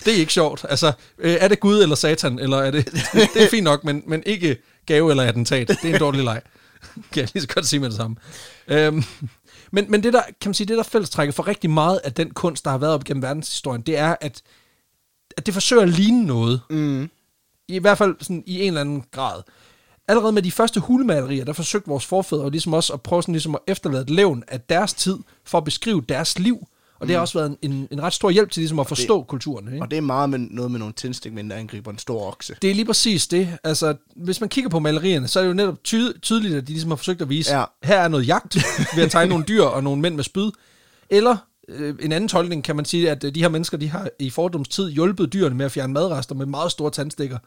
det 0.04 0.14
er 0.14 0.18
ikke 0.18 0.32
sjovt. 0.32 0.64
Altså, 0.68 0.92
øh, 1.18 1.32
er 1.40 1.48
det 1.48 1.60
Gud 1.60 1.82
eller 1.82 1.96
Satan, 1.96 2.38
eller 2.38 2.56
er 2.56 2.70
det... 2.70 2.84
Det 3.34 3.42
er 3.42 3.48
fint 3.50 3.64
nok, 3.64 3.84
men, 3.84 4.02
men 4.06 4.22
ikke 4.26 4.56
gave 4.86 5.10
eller 5.10 5.22
attentat. 5.22 5.68
Det 5.68 5.90
er 5.90 5.94
en 5.94 6.00
dårlig 6.00 6.24
leg. 6.24 6.40
Kan 7.12 7.20
jeg 7.20 7.28
lige 7.34 7.42
så 7.42 7.48
godt 7.48 7.66
sige 7.66 7.80
med 7.80 7.88
det 7.88 7.96
samme. 7.96 8.16
Øhm, 8.68 9.04
men, 9.72 9.90
men 9.90 10.02
det 10.02 10.12
der, 10.12 10.22
kan 10.40 10.48
man 10.48 10.54
sige, 10.54 10.66
det 10.66 10.76
der 10.76 10.82
fællestrækker 10.82 11.32
for 11.32 11.46
rigtig 11.46 11.70
meget 11.70 12.00
af 12.04 12.12
den 12.12 12.30
kunst, 12.30 12.64
der 12.64 12.70
har 12.70 12.78
været 12.78 12.92
op 12.92 13.04
gennem 13.04 13.22
verdenshistorien, 13.22 13.82
det 13.82 13.98
er, 13.98 14.16
at, 14.20 14.42
at 15.36 15.46
det 15.46 15.54
forsøger 15.54 15.82
at 15.82 15.88
ligne 15.88 16.26
noget. 16.26 16.60
Mm. 16.70 17.10
I 17.68 17.78
hvert 17.78 17.98
fald 17.98 18.16
sådan 18.20 18.42
i 18.46 18.60
en 18.60 18.66
eller 18.66 18.80
anden 18.80 19.04
grad. 19.10 19.42
Allerede 20.08 20.32
med 20.32 20.42
de 20.42 20.52
første 20.52 20.80
hulemalerier, 20.80 21.44
der 21.44 21.52
forsøgte 21.52 21.88
vores 21.88 22.06
forfædre 22.06 22.50
ligesom 22.50 22.74
også 22.74 22.92
at 22.92 23.02
prøve 23.02 23.22
sådan 23.22 23.32
ligesom 23.32 23.54
at 23.54 23.60
efterlade 23.66 24.02
et 24.02 24.10
levn 24.10 24.44
af 24.48 24.60
deres 24.60 24.94
tid, 24.94 25.18
for 25.44 25.58
at 25.58 25.64
beskrive 25.64 26.00
deres 26.08 26.38
liv. 26.38 26.66
Og 27.00 27.06
det 27.06 27.14
har 27.14 27.20
også 27.20 27.38
været 27.38 27.56
en, 27.62 27.88
en, 27.90 28.02
ret 28.02 28.12
stor 28.12 28.30
hjælp 28.30 28.50
til 28.50 28.60
ligesom 28.60 28.78
at 28.80 28.86
forstå 28.88 29.18
det, 29.18 29.26
kulturen. 29.26 29.68
Ikke? 29.72 29.82
Og 29.82 29.90
det 29.90 29.96
er 29.96 30.00
meget 30.00 30.30
med, 30.30 30.38
noget 30.38 30.70
med 30.70 30.78
nogle 30.78 30.94
tændstikmænd, 30.94 31.50
der 31.50 31.56
angriber 31.56 31.90
en 31.90 31.98
stor 31.98 32.28
okse. 32.28 32.54
Det 32.62 32.70
er 32.70 32.74
lige 32.74 32.84
præcis 32.84 33.26
det. 33.26 33.48
Altså, 33.64 33.94
hvis 34.16 34.40
man 34.40 34.48
kigger 34.48 34.70
på 34.70 34.78
malerierne, 34.78 35.28
så 35.28 35.38
er 35.38 35.42
det 35.42 35.48
jo 35.48 35.54
netop 35.54 35.84
ty- 35.84 36.18
tydeligt, 36.22 36.54
at 36.54 36.66
de 36.66 36.72
ligesom 36.72 36.90
har 36.90 36.96
forsøgt 36.96 37.22
at 37.22 37.28
vise, 37.28 37.58
Ja. 37.58 37.64
her 37.82 37.98
er 37.98 38.08
noget 38.08 38.26
jagt 38.28 38.56
ved 38.96 39.04
at 39.04 39.10
tegne 39.10 39.28
nogle 39.28 39.44
dyr 39.48 39.62
og 39.62 39.82
nogle 39.84 40.02
mænd 40.02 40.14
med 40.14 40.24
spyd. 40.24 40.50
Eller 41.10 41.36
øh, 41.68 41.94
en 42.00 42.12
anden 42.12 42.28
tolkning 42.28 42.64
kan 42.64 42.76
man 42.76 42.84
sige, 42.84 43.10
at 43.10 43.24
øh, 43.24 43.34
de 43.34 43.40
her 43.40 43.48
mennesker, 43.48 43.76
de 43.78 43.88
har 43.88 44.08
i 44.18 44.30
fordoms 44.30 44.68
tid 44.68 44.90
hjulpet 44.90 45.32
dyrene 45.32 45.54
med 45.54 45.66
at 45.66 45.72
fjerne 45.72 45.92
madrester 45.92 46.34
med 46.34 46.46
meget 46.46 46.70
store 46.72 46.90
tandstikker. 46.90 47.38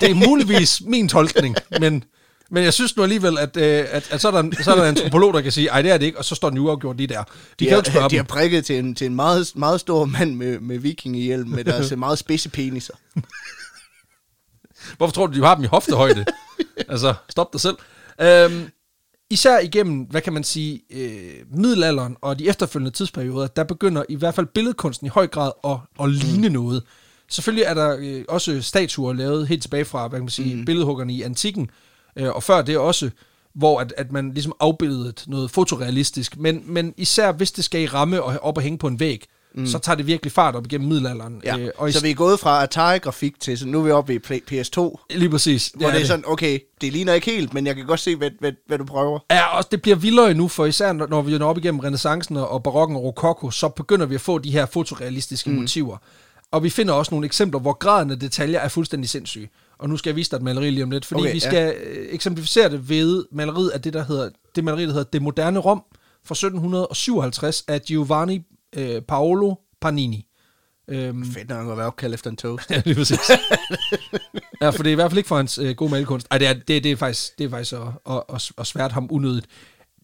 det 0.00 0.10
er 0.10 0.28
muligvis 0.28 0.82
min 0.86 1.08
tolkning, 1.08 1.56
men, 1.80 2.04
men 2.52 2.64
jeg 2.64 2.72
synes 2.72 2.96
nu 2.96 3.02
alligevel, 3.02 3.38
at, 3.38 3.56
øh, 3.56 3.84
at, 3.90 4.08
at 4.12 4.20
så, 4.20 4.28
er 4.28 4.32
der, 4.32 4.40
en- 4.40 4.54
så 4.64 4.70
er 4.70 4.74
der 4.74 4.82
en 4.82 4.88
antropolog, 4.88 5.34
der 5.34 5.40
kan 5.40 5.52
sige, 5.52 5.68
ej 5.68 5.82
det 5.82 5.90
er 5.90 5.98
det 5.98 6.06
ikke, 6.06 6.18
og 6.18 6.24
så 6.24 6.34
står 6.34 6.48
den 6.50 6.58
uafgjort 6.58 6.96
lige 6.96 7.06
der. 7.06 7.22
De, 7.22 7.30
De, 7.58 7.64
kan 7.64 7.70
har, 7.72 7.76
ikke 7.80 7.90
spørge 7.90 8.10
de 8.10 8.16
har 8.16 8.22
prikket 8.22 8.64
til 8.64 8.78
en, 8.78 8.94
til 8.94 9.06
en 9.06 9.14
meget, 9.14 9.52
meget 9.54 9.80
stor 9.80 10.04
mand 10.04 10.34
med, 10.34 10.60
med 10.60 10.78
vikingehjelm, 10.78 11.48
med 11.48 11.64
deres 11.64 11.92
meget 11.96 12.18
spidse 12.18 12.48
peniser. 12.48 12.94
Hvorfor 14.96 15.12
tror 15.12 15.26
du, 15.26 15.38
de 15.40 15.44
har 15.44 15.54
dem 15.54 15.64
i 15.64 15.66
hoftehøjde? 15.66 16.24
altså, 16.88 17.14
stop 17.28 17.52
dig 17.52 17.60
selv. 17.60 17.76
Øhm, 18.20 18.68
især 19.30 19.58
igennem, 19.58 20.00
hvad 20.10 20.20
kan 20.20 20.32
man 20.32 20.44
sige, 20.44 20.80
øh, 20.90 21.58
middelalderen 21.58 22.16
og 22.20 22.38
de 22.38 22.48
efterfølgende 22.48 22.90
tidsperioder, 22.90 23.46
der 23.46 23.64
begynder 23.64 24.02
i 24.08 24.14
hvert 24.14 24.34
fald 24.34 24.46
billedkunsten 24.46 25.06
i 25.06 25.10
høj 25.10 25.26
grad 25.26 25.52
at, 25.64 25.76
at 26.04 26.10
ligne 26.10 26.48
mm. 26.48 26.52
noget. 26.54 26.82
Selvfølgelig 27.28 27.64
er 27.64 27.74
der 27.74 27.96
øh, 28.00 28.24
også 28.28 28.62
statuer 28.62 29.12
lavet 29.12 29.48
helt 29.48 29.62
tilbage 29.62 29.84
fra, 29.84 30.08
hvad 30.08 30.18
kan 30.18 30.24
man 30.24 30.30
sige, 30.30 30.56
mm. 30.56 30.64
billedhuggerne 30.64 31.12
i 31.12 31.22
antikken, 31.22 31.70
øh, 32.16 32.28
og 32.28 32.42
før 32.42 32.62
det 32.62 32.78
også, 32.78 33.10
hvor 33.54 33.80
at, 33.80 33.94
at 33.96 34.12
man 34.12 34.32
ligesom 34.32 34.52
afbildede 34.60 35.12
noget 35.26 35.50
fotorealistisk, 35.50 36.38
men, 36.38 36.62
men 36.66 36.94
især 36.96 37.32
hvis 37.32 37.52
det 37.52 37.64
skal 37.64 37.80
i 37.80 37.86
ramme 37.86 38.22
og 38.22 38.38
op 38.42 38.56
og 38.56 38.62
hænge 38.62 38.78
på 38.78 38.86
en 38.86 39.00
væg, 39.00 39.26
mm. 39.54 39.66
så 39.66 39.78
tager 39.78 39.96
det 39.96 40.06
virkelig 40.06 40.32
fart 40.32 40.54
op 40.54 40.66
igennem 40.66 40.88
middelalderen. 40.88 41.40
Ja. 41.44 41.58
Øh, 41.58 41.70
og 41.76 41.88
i, 41.88 41.92
så 41.92 42.02
vi 42.02 42.10
er 42.10 42.14
gået 42.14 42.40
fra 42.40 42.62
Atari-grafik 42.62 43.40
til, 43.40 43.58
så 43.58 43.66
nu 43.66 43.78
er 43.78 43.82
vi 43.82 43.90
oppe 43.90 44.14
i 44.14 44.18
Play- 44.18 44.52
PS2, 44.52 45.06
lige 45.10 45.30
præcis. 45.30 45.72
hvor 45.74 45.90
det 45.90 46.00
er 46.00 46.06
sådan, 46.06 46.24
okay, 46.26 46.58
det 46.80 46.92
ligner 46.92 47.12
ikke 47.12 47.30
helt, 47.30 47.54
men 47.54 47.66
jeg 47.66 47.76
kan 47.76 47.86
godt 47.86 48.00
se, 48.00 48.16
hvad, 48.16 48.30
hvad, 48.40 48.52
hvad 48.66 48.78
du 48.78 48.84
prøver. 48.84 49.18
Ja, 49.30 49.56
og 49.56 49.70
det 49.70 49.82
bliver 49.82 49.96
vildere 49.96 50.34
nu, 50.34 50.48
for 50.48 50.66
især 50.66 50.92
når 50.92 51.22
vi 51.22 51.38
når 51.38 51.48
op 51.48 51.58
igennem 51.58 51.80
renaissancen 51.80 52.36
og 52.36 52.62
barokken 52.62 52.96
og 52.96 53.02
rokoko, 53.02 53.50
så 53.50 53.68
begynder 53.68 54.06
vi 54.06 54.14
at 54.14 54.20
få 54.20 54.38
de 54.38 54.50
her 54.50 54.66
fotorealistiske 54.66 55.50
mm. 55.50 55.56
motiver. 55.56 55.96
Og 56.50 56.62
vi 56.62 56.70
finder 56.70 56.94
også 56.94 57.14
nogle 57.14 57.26
eksempler, 57.26 57.60
hvor 57.60 57.72
graden 57.72 58.10
af 58.10 58.18
detaljer 58.18 58.60
er 58.60 58.68
fuldstændig 58.68 59.10
sindssyg. 59.10 59.50
Og 59.82 59.88
nu 59.88 59.96
skal 59.96 60.10
jeg 60.10 60.16
vise 60.16 60.30
dig 60.30 60.36
et 60.36 60.42
maleri 60.42 60.70
lige 60.70 60.84
om 60.84 60.90
lidt, 60.90 61.04
fordi 61.04 61.20
Okay, 61.20 61.32
vi 61.32 61.40
skal 61.40 61.74
ja. 61.76 62.14
eksemplificere 62.14 62.70
det 62.70 62.88
ved 62.88 63.24
maleriet 63.32 63.70
af 63.70 63.82
det, 63.82 63.92
der 63.92 64.04
hedder, 64.04 64.30
det 64.54 64.64
maleri, 64.64 64.82
der 64.82 64.92
hedder 64.92 65.10
Det 65.12 65.22
moderne 65.22 65.58
Rom 65.58 65.82
fra 66.24 66.32
1757 66.32 67.64
af 67.68 67.82
Giovanni 67.82 68.42
øh, 68.76 69.02
Paolo 69.02 69.54
Panini. 69.80 70.26
Øhm, 70.88 71.32
Fedt 71.32 71.48
nok 71.48 71.70
at 71.70 71.76
være 71.76 71.86
opkaldt 71.86 72.14
efter 72.14 72.30
en 72.30 72.36
toast. 72.36 72.70
Ja, 72.70 72.82
lige 72.84 72.94
præcis. 72.94 73.30
ja, 74.60 74.70
for 74.70 74.82
det 74.82 74.86
er 74.86 74.92
i 74.92 74.94
hvert 74.94 75.10
fald 75.10 75.18
ikke 75.18 75.28
for 75.28 75.36
hans 75.36 75.58
øh, 75.58 75.74
gode 75.76 75.90
malerkunst. 75.90 76.26
Ej, 76.30 76.38
det 76.38 76.48
er, 76.48 76.52
det, 76.52 76.84
det 76.84 76.92
er 76.92 76.96
faktisk, 76.96 77.38
det 77.38 77.44
er 77.44 77.50
faktisk 77.50 77.72
at, 77.72 77.80
at, 78.10 78.22
at, 78.34 78.50
at 78.58 78.66
svært 78.66 78.92
ham 78.92 79.08
unødigt. 79.10 79.46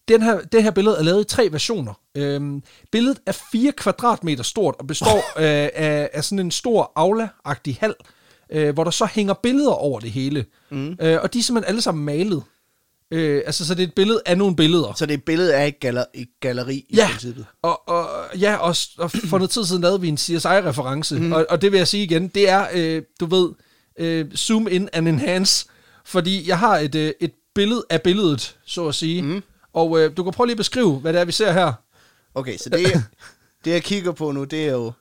Den 0.09 0.23
her, 0.23 0.41
det 0.41 0.63
her 0.63 0.71
billede 0.71 0.97
er 0.99 1.03
lavet 1.03 1.21
i 1.21 1.25
tre 1.25 1.49
versioner. 1.53 1.95
Øhm, 2.15 2.63
billedet 2.93 3.19
er 3.27 3.33
4 3.53 3.73
kvadratmeter 3.73 4.43
stort 4.43 4.75
og 4.79 4.87
består 4.87 5.17
øh, 5.43 5.69
af, 5.75 6.11
af 6.13 6.25
sådan 6.25 6.39
en 6.39 6.51
stor 6.51 6.93
aula-agtig 6.97 7.77
hal, 7.81 7.95
øh, 8.01 8.18
hvor 8.75 8.85
der 8.85 8.91
så 8.91 9.07
hænger 9.13 9.35
billeder 9.35 9.71
over 9.73 10.01
det 10.01 10.11
hele. 10.11 10.45
Mm. 10.71 10.97
Øh, 11.01 11.19
og 11.23 11.33
de 11.35 11.39
er 11.39 11.43
simpelthen 11.43 11.65
alle 11.69 11.83
sammen 11.83 12.05
malet. 12.05 12.43
Øh, 13.11 13.43
altså, 13.47 13.67
så 13.67 13.75
det 13.75 13.83
er 13.83 13.87
et 13.87 13.95
billede 13.95 14.23
af 14.27 14.39
nogle 14.39 14.57
billeder. 14.57 14.93
Så 14.97 15.07
det 15.07 15.13
er 15.15 15.19
et 15.19 15.25
billede 15.25 15.55
af 15.55 15.67
et, 15.69 15.81
galler, 15.81 16.05
et 16.15 16.29
galleri 16.41 16.75
i 16.89 16.97
Ja, 16.97 17.09
princippet. 17.11 17.47
og, 17.63 17.89
og, 17.89 18.09
ja, 18.41 18.57
og, 18.57 18.77
og 18.99 19.11
for 19.11 19.39
noget 19.39 19.51
tid 19.51 19.65
siden 19.65 19.83
lavede 19.83 20.01
vi 20.01 20.09
en 20.09 20.17
CSI-reference, 20.19 21.19
mm. 21.19 21.33
og, 21.33 21.47
og 21.51 21.63
det 21.63 21.73
vil 21.73 21.79
jeg 21.79 21.89
sige 21.89 22.03
igen, 22.05 22.29
det 22.29 22.49
er, 22.49 22.67
øh, 22.75 23.03
du 23.21 23.27
ved, 23.27 23.49
øh, 23.99 24.35
zoom 24.37 24.69
in 24.71 24.89
and 24.93 25.09
enhance, 25.09 25.67
fordi 26.05 26.49
jeg 26.49 26.59
har 26.59 26.79
et, 26.79 26.95
øh, 26.95 27.13
et 27.21 27.33
billede 27.55 27.85
af 27.91 28.03
billedet, 28.03 28.57
så 28.67 28.89
at 28.89 28.95
sige, 28.95 29.23
mm. 29.23 29.43
og 29.73 30.01
øh, 30.01 30.17
du 30.17 30.23
kan 30.23 30.33
prøve 30.33 30.47
lige 30.47 30.55
at 30.55 30.59
beskrive, 30.59 30.97
hvad 30.99 31.13
det 31.13 31.21
er, 31.21 31.25
vi 31.25 31.33
ser 31.33 31.53
her. 31.53 31.73
Okay, 32.35 32.57
så 32.57 32.71
det, 32.71 33.05
det 33.65 33.71
jeg 33.71 33.83
kigger 33.83 34.13
på 34.13 34.33
nu, 34.33 34.45
det 34.45 34.65
er 34.67 34.73
jo... 34.73 34.93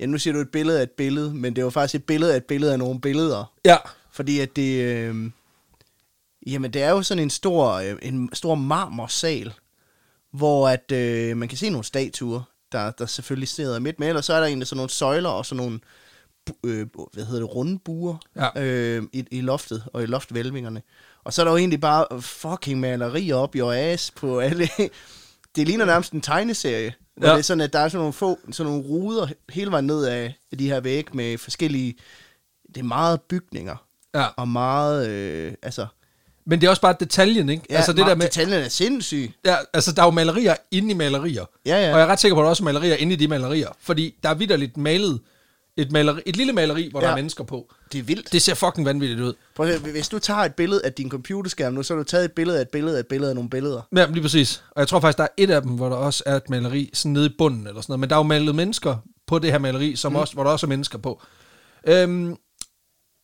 Ja, 0.00 0.06
nu 0.06 0.18
siger 0.18 0.34
du 0.34 0.40
et 0.40 0.50
billede 0.50 0.78
af 0.78 0.82
et 0.82 0.90
billede, 0.90 1.34
men 1.34 1.56
det 1.56 1.62
jo 1.62 1.70
faktisk 1.70 1.94
et 1.94 2.04
billede 2.04 2.32
af 2.32 2.36
et 2.36 2.44
billede 2.44 2.72
af 2.72 2.78
nogle 2.78 3.00
billeder. 3.00 3.52
Ja, 3.64 3.76
Fordi 4.10 4.40
at 4.40 4.56
det... 4.56 4.82
Øh, 4.82 5.30
jamen, 6.46 6.72
det 6.72 6.82
er 6.82 6.90
jo 6.90 7.02
sådan 7.02 7.22
en 7.22 7.30
stor, 7.30 7.72
øh, 7.72 7.96
en 8.02 8.30
stor 8.32 8.54
marmorsal, 8.54 9.52
hvor 10.32 10.68
at 10.68 10.92
øh, 10.92 11.36
man 11.36 11.48
kan 11.48 11.58
se 11.58 11.70
nogle 11.70 11.84
statuer, 11.84 12.42
der, 12.72 12.90
der 12.90 13.06
selvfølgelig 13.06 13.48
sidder 13.48 13.78
midt 13.78 13.98
med, 14.00 14.08
eller 14.08 14.20
så 14.20 14.32
er 14.34 14.40
der 14.40 14.46
egentlig 14.46 14.66
sådan 14.68 14.76
nogle 14.76 14.90
søjler 14.90 15.28
og 15.30 15.46
sådan 15.46 15.64
nogle, 15.64 15.80
øh, 16.64 16.86
hvad 17.12 17.24
hedder 17.24 17.40
det, 17.40 17.54
runde 17.54 17.78
buer 17.84 18.16
Ja. 18.36 18.62
øh, 18.62 19.02
i, 19.12 19.24
i 19.30 19.40
loftet 19.40 19.84
og 19.92 20.02
i 20.02 20.06
loftvælvingerne. 20.06 20.82
Og 21.24 21.32
så 21.32 21.42
er 21.42 21.44
der 21.44 21.52
jo 21.52 21.56
egentlig 21.58 21.80
bare 21.80 22.22
fucking 22.22 22.80
malerier 22.80 23.34
op 23.34 23.54
i 23.56 23.60
ass 23.60 24.10
på 24.10 24.38
alle... 24.40 24.68
Det 25.56 25.66
ligner 25.66 25.84
nærmest 25.84 26.12
en 26.12 26.20
tegneserie, 26.20 26.94
hvor 27.18 27.26
Ja. 27.26 27.30
ja. 27.30 27.36
det 27.36 27.42
er 27.42 27.44
sådan, 27.44 27.60
at 27.60 27.72
der 27.72 27.78
er 27.78 27.88
sådan 27.88 27.98
nogle 27.98 28.12
få, 28.12 28.38
sådan 28.52 28.72
nogle 28.72 28.88
ruder 28.88 29.26
hele 29.50 29.70
vejen 29.70 29.86
ned 29.86 30.04
af 30.04 30.34
de 30.58 30.68
her 30.68 30.80
vægge 30.80 31.10
med 31.16 31.38
forskellige... 31.38 31.94
Det 32.74 32.76
er 32.76 32.84
meget 32.84 33.20
bygninger, 33.20 33.76
ja. 34.14 34.26
og 34.36 34.48
meget... 34.48 35.08
Øh, 35.08 35.52
altså, 35.62 35.86
Men 36.46 36.60
det 36.60 36.66
er 36.66 36.70
også 36.70 36.82
bare 36.82 36.94
detaljen, 37.00 37.48
ikke? 37.48 37.64
ja, 37.70 37.76
altså 37.76 37.92
det 37.92 38.06
der 38.06 38.14
med, 38.14 38.26
Detaljen 38.26 38.62
er 38.64 38.68
sindssyg. 38.68 39.32
ja, 39.44 39.56
altså 39.72 39.92
der 39.92 40.02
er 40.02 40.06
jo 40.06 40.10
malerier 40.10 40.54
inde 40.70 40.90
i 40.90 40.94
malerier. 40.94 41.44
Ja, 41.66 41.70
ja. 41.86 41.92
Og 41.92 41.98
jeg 41.98 42.06
er 42.06 42.06
ret 42.06 42.20
sikker 42.20 42.34
på, 42.34 42.40
at 42.40 42.42
der 42.42 42.46
er 42.46 42.50
også 42.50 42.64
malerier 42.64 42.94
inde 42.96 43.12
i 43.12 43.16
de 43.16 43.28
malerier. 43.28 43.68
Fordi 43.80 44.14
der 44.22 44.28
er 44.28 44.34
vidderligt 44.34 44.76
malet 44.76 45.20
Et, 45.78 45.92
maleri, 45.92 46.20
et 46.26 46.36
lille 46.36 46.52
maleri, 46.52 46.88
hvor 46.90 47.00
ja. 47.00 47.06
der 47.06 47.12
er 47.12 47.16
mennesker 47.16 47.44
på. 47.44 47.74
Det 47.92 47.98
er 47.98 48.02
vildt. 48.02 48.32
Det 48.32 48.42
ser 48.42 48.54
fucking 48.54 48.86
vanvittigt 48.86 49.20
ud. 49.20 49.34
Prøv 49.54 49.68
at 49.68 49.80
hvis 49.80 50.08
du 50.08 50.18
tager 50.18 50.40
et 50.40 50.54
billede 50.54 50.84
af 50.84 50.92
din 50.92 51.10
computerskærm 51.10 51.72
nu, 51.72 51.82
så 51.82 51.94
har 51.94 51.98
du 51.98 52.04
taget 52.04 52.24
et 52.24 52.32
billede 52.32 52.58
af 52.58 52.62
et 52.62 52.68
billede 52.68 52.96
af 52.96 53.00
et 53.00 53.06
billede 53.06 53.30
af 53.30 53.34
nogle 53.34 53.50
billeder. 53.50 53.82
Ja, 53.96 54.06
lige 54.06 54.22
præcis. 54.22 54.62
Og 54.70 54.80
jeg 54.80 54.88
tror 54.88 55.00
faktisk, 55.00 55.18
der 55.18 55.24
er 55.24 55.28
et 55.36 55.50
af 55.50 55.62
dem, 55.62 55.70
hvor 55.70 55.88
der 55.88 55.96
også 55.96 56.22
er 56.26 56.36
et 56.36 56.50
maleri 56.50 56.90
sådan 56.92 57.12
nede 57.12 57.26
i 57.26 57.34
bunden 57.38 57.66
eller 57.66 57.80
sådan 57.80 57.92
noget. 57.92 58.00
Men 58.00 58.10
der 58.10 58.16
er 58.16 58.20
jo 58.20 58.22
malet 58.22 58.54
mennesker 58.54 58.96
på 59.26 59.38
det 59.38 59.50
her 59.50 59.58
maleri, 59.58 59.96
som 59.96 60.12
mm. 60.12 60.16
også, 60.16 60.34
hvor 60.34 60.44
der 60.44 60.50
også 60.50 60.66
er 60.66 60.68
mennesker 60.68 60.98
på. 60.98 61.22
Øhm, 61.88 62.36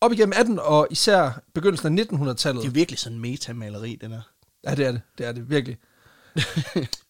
op 0.01 0.11
igennem 0.11 0.33
18 0.37 0.59
og 0.59 0.87
især 0.91 1.41
begyndelsen 1.53 1.99
af 1.99 2.03
1900-tallet. 2.03 2.61
Det 2.63 2.69
er 2.69 2.73
virkelig 2.73 2.99
sådan 2.99 3.15
en 3.15 3.21
metamaleri, 3.21 3.97
den 4.01 4.11
er. 4.11 4.21
Ja, 4.67 4.75
det 4.75 4.85
er 4.85 4.91
det. 4.91 5.01
Det 5.17 5.25
er 5.25 5.31
det 5.31 5.49
virkelig. 5.49 5.77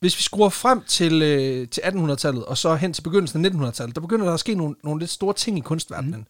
Hvis 0.00 0.18
vi 0.18 0.22
skruer 0.22 0.48
frem 0.48 0.82
til, 0.86 1.22
øh, 1.22 1.68
til 1.68 1.80
1800-tallet, 1.80 2.44
og 2.44 2.58
så 2.58 2.74
hen 2.74 2.92
til 2.92 3.02
begyndelsen 3.02 3.44
af 3.44 3.50
1900-tallet, 3.50 3.94
der 3.94 4.00
begynder 4.00 4.26
der 4.26 4.34
at 4.34 4.40
ske 4.40 4.54
nogle, 4.54 4.74
nogle 4.84 5.00
lidt 5.00 5.10
store 5.10 5.34
ting 5.34 5.58
i 5.58 5.60
kunstverdenen. 5.60 6.20
Mm. 6.20 6.26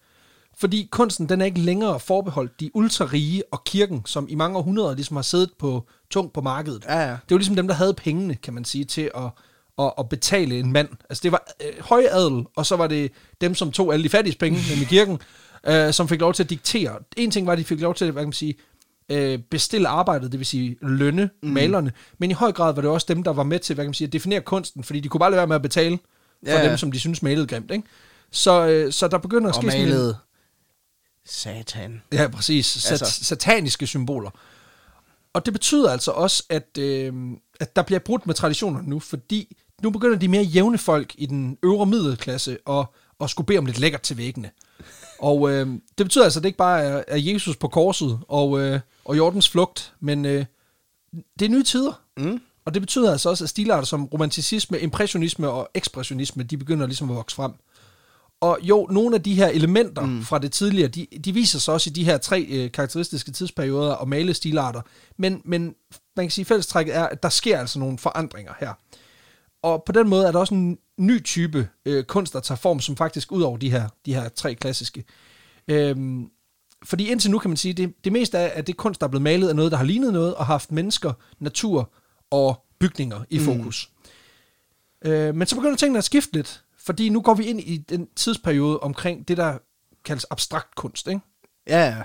Fordi 0.59 0.87
kunsten, 0.91 1.29
den 1.29 1.41
er 1.41 1.45
ikke 1.45 1.59
længere 1.59 1.99
forbeholdt 1.99 2.59
de 2.59 2.71
ultrarige 2.73 3.43
og 3.51 3.63
kirken, 3.63 4.01
som 4.05 4.27
i 4.29 4.35
mange 4.35 4.57
århundreder 4.57 4.95
ligesom 4.95 5.15
har 5.15 5.23
siddet 5.23 5.49
på 5.59 5.87
tungt 6.09 6.33
på 6.33 6.41
markedet. 6.41 6.85
Ja, 6.85 6.99
ja. 6.99 7.11
Det 7.11 7.31
var 7.31 7.37
ligesom 7.37 7.55
dem, 7.55 7.67
der 7.67 7.75
havde 7.75 7.93
pengene, 7.93 8.35
kan 8.35 8.53
man 8.53 8.65
sige, 8.65 8.85
til 8.85 9.11
at, 9.15 9.29
at, 9.79 9.93
at 9.99 10.09
betale 10.09 10.59
en 10.59 10.71
mand. 10.71 10.89
Altså 11.09 11.21
det 11.23 11.31
var 11.31 11.47
øh, 11.65 11.83
højadel, 11.83 12.45
og 12.55 12.65
så 12.65 12.75
var 12.75 12.87
det 12.87 13.11
dem, 13.41 13.55
som 13.55 13.71
tog 13.71 13.93
alle 13.93 14.03
de 14.03 14.09
fattige 14.09 14.37
penge, 14.39 14.59
nemlig 14.69 14.87
kirken, 14.87 15.19
øh, 15.69 15.93
som 15.93 16.07
fik 16.07 16.19
lov 16.21 16.33
til 16.33 16.43
at 16.43 16.49
diktere. 16.49 16.95
En 17.17 17.31
ting 17.31 17.47
var, 17.47 17.53
at 17.53 17.59
de 17.59 17.63
fik 17.63 17.81
lov 17.81 17.95
til, 17.95 18.11
hvad 18.11 18.23
kan 18.23 18.27
man 18.27 18.33
sige, 18.33 18.55
øh, 19.11 19.39
bestille 19.51 19.87
arbejdet, 19.87 20.31
det 20.31 20.39
vil 20.39 20.47
sige 20.47 20.77
lønne 20.81 21.29
mm. 21.43 21.49
malerne, 21.49 21.91
men 22.17 22.31
i 22.31 22.33
høj 22.33 22.51
grad 22.51 22.73
var 22.73 22.81
det 22.81 22.91
også 22.91 23.05
dem, 23.09 23.23
der 23.23 23.33
var 23.33 23.43
med 23.43 23.59
til, 23.59 23.73
hvad 23.73 23.85
kan 23.85 23.89
man 23.89 23.93
sige, 23.93 24.05
at 24.07 24.13
definere 24.13 24.41
kunsten, 24.41 24.83
fordi 24.83 24.99
de 24.99 25.07
kunne 25.09 25.19
bare 25.19 25.31
lade 25.31 25.37
være 25.37 25.47
med 25.47 25.55
at 25.55 25.61
betale 25.61 25.97
for 26.45 26.51
Ja, 26.51 26.61
ja. 26.61 26.69
dem, 26.69 26.77
som 26.77 26.91
de 26.91 26.99
synes 26.99 27.21
malede 27.21 27.47
grimt, 27.47 27.71
ikke? 27.71 27.83
Så, 28.31 28.67
øh, 28.67 28.93
så 28.93 29.07
der 29.07 29.17
begynder 29.17 29.49
at 29.49 29.55
Og 29.57 29.61
ske 29.63 29.71
sådan 29.71 29.83
en- 29.83 29.89
malede 29.89 30.17
satan. 31.25 32.01
Ja, 32.11 32.27
præcis. 32.27 32.65
Sat. 32.65 32.91
Altså. 33.01 33.25
Sataniske 33.25 33.87
symboler. 33.87 34.29
Og 35.33 35.45
det 35.45 35.53
betyder 35.53 35.91
altså 35.91 36.11
også, 36.11 36.43
at, 36.49 36.77
øh, 36.79 37.13
at 37.59 37.75
der 37.75 37.81
bliver 37.81 37.99
brudt 37.99 38.27
med 38.27 38.35
traditionerne 38.35 38.89
nu, 38.89 38.99
fordi 38.99 39.57
nu 39.83 39.89
begynder 39.89 40.17
de 40.17 40.27
mere 40.27 40.43
jævne 40.43 40.77
folk 40.77 41.13
i 41.17 41.25
den 41.25 41.57
øvre 41.63 41.85
middelklasse 41.85 42.57
at, 42.69 42.85
at 43.21 43.29
skulle 43.29 43.45
bede 43.47 43.57
om 43.57 43.65
lidt 43.65 43.79
lækkert 43.79 44.01
til 44.01 44.17
væggene. 44.17 44.49
Og 45.19 45.51
øh, 45.51 45.67
det 45.97 46.05
betyder 46.05 46.23
altså, 46.23 46.39
at 46.39 46.43
det 46.43 46.49
ikke 46.49 46.57
bare 46.57 46.81
er, 46.81 47.03
er 47.07 47.17
Jesus 47.17 47.55
på 47.55 47.67
korset 47.67 48.19
og, 48.27 48.59
øh, 48.59 48.79
og 49.05 49.17
Jordens 49.17 49.49
flugt, 49.49 49.93
men 49.99 50.25
øh, 50.25 50.45
det 51.39 51.45
er 51.45 51.49
nye 51.49 51.63
tider. 51.63 52.01
Mm. 52.17 52.41
Og 52.65 52.73
det 52.73 52.81
betyder 52.81 53.11
altså 53.11 53.29
også, 53.29 53.43
at 53.43 53.49
stilarter 53.49 53.83
som 53.83 54.05
romanticisme, 54.05 54.79
impressionisme 54.79 55.49
og 55.49 55.69
ekspressionisme, 55.73 56.43
de 56.43 56.57
begynder 56.57 56.85
ligesom 56.85 57.09
at 57.09 57.15
vokse 57.15 57.35
frem. 57.35 57.51
Og 58.41 58.59
jo, 58.61 58.87
nogle 58.91 59.15
af 59.15 59.23
de 59.23 59.33
her 59.33 59.47
elementer 59.47 60.01
mm. 60.01 60.23
fra 60.23 60.39
det 60.39 60.51
tidligere, 60.51 60.87
de, 60.87 61.07
de 61.25 61.33
viser 61.33 61.59
sig 61.59 61.73
også 61.73 61.89
i 61.89 61.93
de 61.93 62.03
her 62.03 62.17
tre 62.17 62.45
øh, 62.49 62.71
karakteristiske 62.71 63.31
tidsperioder 63.31 63.93
og 63.93 64.09
male 64.09 64.33
stilarter. 64.33 64.81
Men, 65.17 65.41
men 65.45 65.75
man 66.15 66.25
kan 66.25 66.31
sige, 66.31 66.43
at 66.43 66.47
fællestrækket 66.47 66.95
er, 66.95 67.03
at 67.03 67.23
der 67.23 67.29
sker 67.29 67.59
altså 67.59 67.79
nogle 67.79 67.97
forandringer 67.97 68.53
her. 68.59 68.73
Og 69.67 69.83
på 69.83 69.91
den 69.91 70.09
måde 70.09 70.27
er 70.27 70.31
der 70.31 70.39
også 70.39 70.53
en 70.53 70.77
ny 70.97 71.23
type 71.23 71.69
øh, 71.85 72.03
kunst, 72.03 72.33
der 72.33 72.39
tager 72.39 72.57
form, 72.57 72.79
som 72.79 72.97
faktisk 72.97 73.31
ud 73.31 73.41
over 73.41 73.57
de 73.57 73.71
her, 73.71 73.89
de 74.05 74.13
her 74.13 74.29
tre 74.29 74.55
klassiske. 74.55 75.03
Øhm, 75.67 76.29
fordi 76.83 77.11
indtil 77.11 77.31
nu 77.31 77.39
kan 77.39 77.49
man 77.49 77.57
sige, 77.57 77.73
det, 77.73 77.93
det 78.03 78.11
meste 78.11 78.37
af 78.37 78.51
at 78.59 78.67
det 78.67 78.77
kunst, 78.77 79.01
der 79.01 79.07
er 79.07 79.11
blevet 79.11 79.21
malet, 79.21 79.49
er 79.49 79.53
noget, 79.53 79.71
der 79.71 79.77
har 79.77 79.85
lignet 79.85 80.13
noget, 80.13 80.35
og 80.35 80.45
har 80.45 80.53
haft 80.53 80.71
mennesker, 80.71 81.13
natur 81.39 81.93
og 82.31 82.65
bygninger 82.79 83.23
i 83.29 83.39
fokus. 83.39 83.91
Mm. 85.03 85.09
Øh, 85.11 85.35
men 85.35 85.47
så 85.47 85.55
begynder 85.55 85.75
tingene 85.75 85.97
at 85.97 86.03
skifte 86.03 86.33
lidt, 86.33 86.63
fordi 86.77 87.09
nu 87.09 87.21
går 87.21 87.33
vi 87.33 87.43
ind 87.45 87.61
i 87.61 87.77
den 87.77 88.07
tidsperiode 88.15 88.79
omkring 88.79 89.27
det, 89.27 89.37
der 89.37 89.57
kaldes 90.05 90.25
abstrakt 90.29 90.75
kunst. 90.75 91.07
Ikke? 91.07 91.21
Ja, 91.67 91.85
ja. 91.85 92.03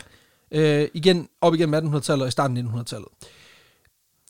Øh, 0.83 0.88
igen 0.95 1.28
op 1.40 1.54
igennem 1.54 1.95
1800-tallet 1.95 2.23
og 2.23 2.28
i 2.28 2.31
starten 2.31 2.57
af 2.57 2.62
1900-tallet. 2.62 3.09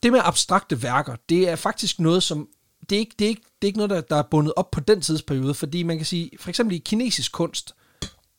Det 0.03 0.13
med 0.13 0.21
abstrakte 0.25 0.83
værker, 0.83 1.17
det 1.29 1.49
er 1.49 1.57
faktisk 1.57 2.01
noget, 2.01 2.23
som 2.23 2.49
det 2.91 2.97
er 2.97 3.01
ikke, 3.01 3.15
det 3.19 3.25
er 3.25 3.29
ikke, 3.29 3.43
det 3.43 3.67
er 3.67 3.67
ikke 3.67 3.79
noget, 3.79 3.91
der, 3.91 4.01
der 4.01 4.17
er 4.17 4.23
bundet 4.23 4.53
op 4.57 4.71
på 4.71 4.81
den 4.81 5.01
tidsperiode, 5.01 5.55
fordi 5.55 5.83
man 5.83 5.97
kan 5.97 6.07
sige, 6.07 6.31
for 6.41 6.49
eksempel 6.49 6.77
i 6.77 6.79
kinesisk 6.79 7.33
kunst, 7.33 7.75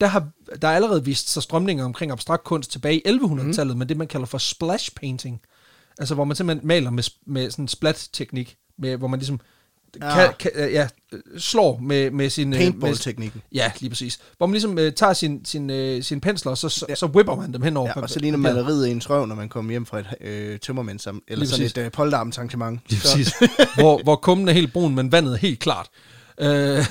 der 0.02 0.08
har 0.08 0.30
der 0.62 0.68
er 0.68 0.76
allerede 0.76 1.06
vist 1.06 1.30
sig 1.30 1.44
strømninger 1.44 1.86
omkring 1.86 2.12
abstrakt 2.12 2.44
kunst 2.44 2.72
tilbage 2.72 2.98
i 2.98 3.02
1100-tallet, 3.08 3.76
mm. 3.76 3.78
med 3.78 3.86
det, 3.86 3.98
man 3.98 4.08
kalder 4.08 4.26
for 4.26 4.38
splash 4.38 4.92
painting. 4.96 5.42
Altså, 6.00 6.16
hvor 6.16 6.24
man 6.24 6.36
simpelthen 6.36 6.68
maler 6.68 6.90
med, 6.90 7.04
med 7.26 7.52
sådan 7.52 7.64
en 7.64 7.68
splat-teknik, 7.68 8.58
med, 8.78 8.98
hvor 8.98 9.08
man 9.08 9.20
ligesom 9.20 9.40
Ja. 10.02 10.16
kan, 10.16 10.52
kan, 10.56 10.72
ja, 10.72 10.88
slår 11.38 11.80
med, 11.82 12.12
med 12.12 12.30
sin... 12.30 12.54
øh, 12.54 12.60
med, 12.60 12.66
Paintball-teknikken. 12.72 13.42
Ja, 13.52 13.72
lige 13.80 13.90
præcis. 13.90 14.20
Hvor 14.38 14.46
man 14.48 14.52
ligesom 14.54 14.78
øh, 14.80 14.94
tager 14.94 15.14
sin, 15.14 15.46
sin, 15.46 15.70
øh, 15.70 16.04
sin 16.04 16.22
pensler, 16.22 16.52
og 16.52 16.58
så, 16.58 16.70
så, 16.70 16.86
så 16.96 17.06
whipper 17.06 17.36
man 17.36 17.54
dem 17.54 17.62
henover. 17.62 17.92
Ja, 17.96 18.02
og 18.02 18.10
så 18.10 18.20
ligner 18.20 18.38
maleriet 18.38 18.88
i 18.88 18.92
en 18.92 19.02
røv, 19.10 19.26
når 19.26 19.36
man 19.36 19.50
kommer 19.50 19.72
hjem 19.72 19.86
fra 19.86 20.00
et 20.00 20.06
øh, 20.22 20.60
tømmermænd 20.60 21.00
sammen. 21.00 21.22
Eller 21.28 21.40
Lige 21.40 21.50
sådan 21.50 21.64
præcis. 21.64 21.78
et 21.78 21.86
øh, 21.86 21.92
polterarmsarrangement. 21.92 22.80
Lige 22.90 23.00
Så- 23.02 23.08
præcis. 23.18 23.34
hvor, 23.78 24.04
hvor 24.04 24.16
kummen 24.16 24.48
er 24.48 24.54
helt 24.54 24.74
brun, 24.74 24.96
men 24.96 25.12
vandet 25.12 25.34
er 25.34 25.38
helt 25.38 25.60
klart. 25.60 25.88
Øh, 26.40 26.86